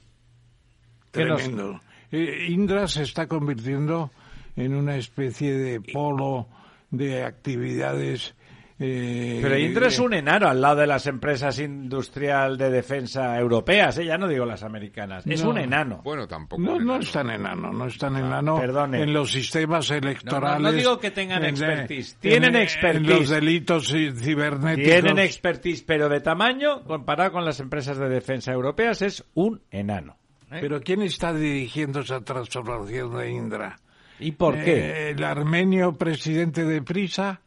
[1.12, 1.74] Tremendo.
[1.74, 1.82] Nos...
[2.12, 4.10] Eh, Indra se está convirtiendo
[4.56, 6.48] en una especie de polo
[6.90, 8.34] de actividades
[8.78, 13.98] eh, Pero Indra es un enano al lado de las empresas industrial de defensa europeas,
[13.98, 14.06] ¿eh?
[14.06, 15.26] ya no digo las americanas.
[15.26, 16.02] Es no, un enano.
[16.04, 16.62] Bueno, tampoco.
[16.62, 16.94] No, enano.
[16.94, 19.02] no es tan enano, no es tan enano perdone.
[19.02, 20.62] en los sistemas electorales.
[20.62, 22.18] No, no, no digo que tengan expertise.
[22.20, 23.12] Tienen en, expertise.
[23.12, 24.92] En los delitos cibernéticos.
[24.92, 30.18] Tienen expertise, pero de tamaño, comparado con las empresas de defensa europeas, es un enano.
[30.52, 30.58] ¿eh?
[30.60, 33.80] Pero ¿quién está dirigiendo esa transformación de Indra?
[34.20, 34.78] ¿Y por qué?
[34.78, 37.42] Eh, ¿El armenio presidente de Prisa?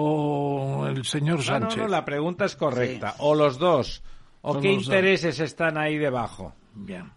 [0.00, 1.76] O el señor Sánchez?
[1.76, 3.10] No, no, no, la pregunta es correcta.
[3.12, 3.16] Sí.
[3.20, 4.02] O los dos.
[4.42, 6.54] ¿O Son qué intereses están ahí debajo?
[6.74, 7.10] Bien.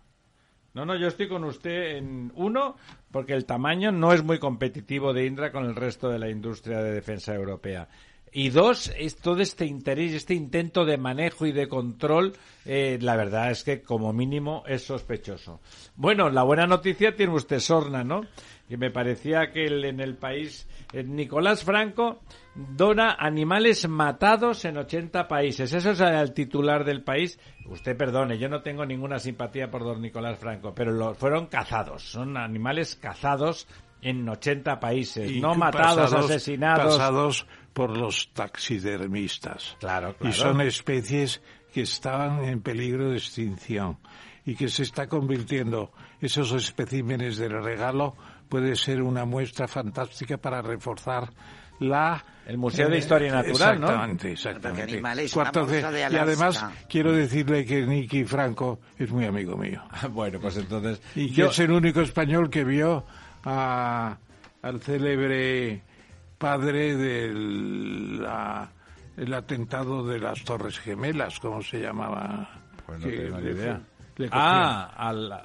[0.74, 2.78] No, no, yo estoy con usted en uno,
[3.12, 6.82] porque el tamaño no es muy competitivo de Indra con el resto de la industria
[6.82, 7.90] de defensa europea.
[8.34, 12.32] Y dos, es todo este interés, este intento de manejo y de control,
[12.64, 15.60] eh, la verdad es que como mínimo es sospechoso.
[15.98, 18.22] Bueno, la buena noticia tiene usted Sorna, ¿no?
[18.72, 22.22] Que me parecía que el, en el país, eh, Nicolás Franco
[22.56, 25.74] dona animales matados en 80 países.
[25.74, 27.38] Eso es el titular del país.
[27.66, 32.04] Usted perdone, yo no tengo ninguna simpatía por don Nicolás Franco, pero lo, fueron cazados.
[32.04, 33.68] Son animales cazados
[34.02, 36.98] en 80 países, y no matados, pasados, asesinados.
[36.98, 39.76] Pasados por los taxidermistas.
[39.82, 40.30] Claro, claro.
[40.30, 41.42] Y son especies
[41.74, 43.98] que estaban en peligro de extinción
[44.46, 45.92] y que se está convirtiendo
[46.22, 48.16] esos especímenes del regalo
[48.52, 51.30] puede ser una muestra fantástica para reforzar
[51.80, 54.34] la el Museo de Historia Natural, exactamente, ¿no?
[54.34, 56.14] Exactamente, exactamente.
[56.14, 59.82] Y además quiero decirle que Nicky Franco es muy amigo mío.
[60.12, 61.48] bueno, pues entonces y que yo...
[61.48, 63.06] es el único español que vio
[63.46, 64.18] a,
[64.62, 65.82] al célebre
[66.38, 68.70] padre del la,
[69.16, 72.50] el atentado de las Torres Gemelas, ¿cómo se llamaba?
[72.86, 73.82] Pues no tengo ni idea.
[74.18, 75.42] Le ah, al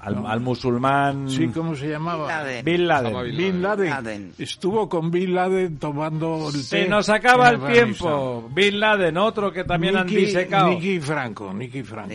[0.00, 1.28] al, musulmán.
[1.28, 2.42] Sí, ¿cómo se llamaba?
[2.64, 3.36] Bin Laden.
[3.36, 4.32] Bin Laden.
[4.38, 8.48] Estuvo con Bin Laden tomando el Se nos acaba el tiempo.
[8.52, 10.70] Bin Laden, otro que también han disecado.
[10.70, 12.14] Nicky Franco, Nicky Franco.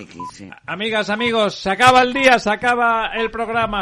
[0.65, 3.73] Amigas, amigos, se acaba el día, se acaba el programa.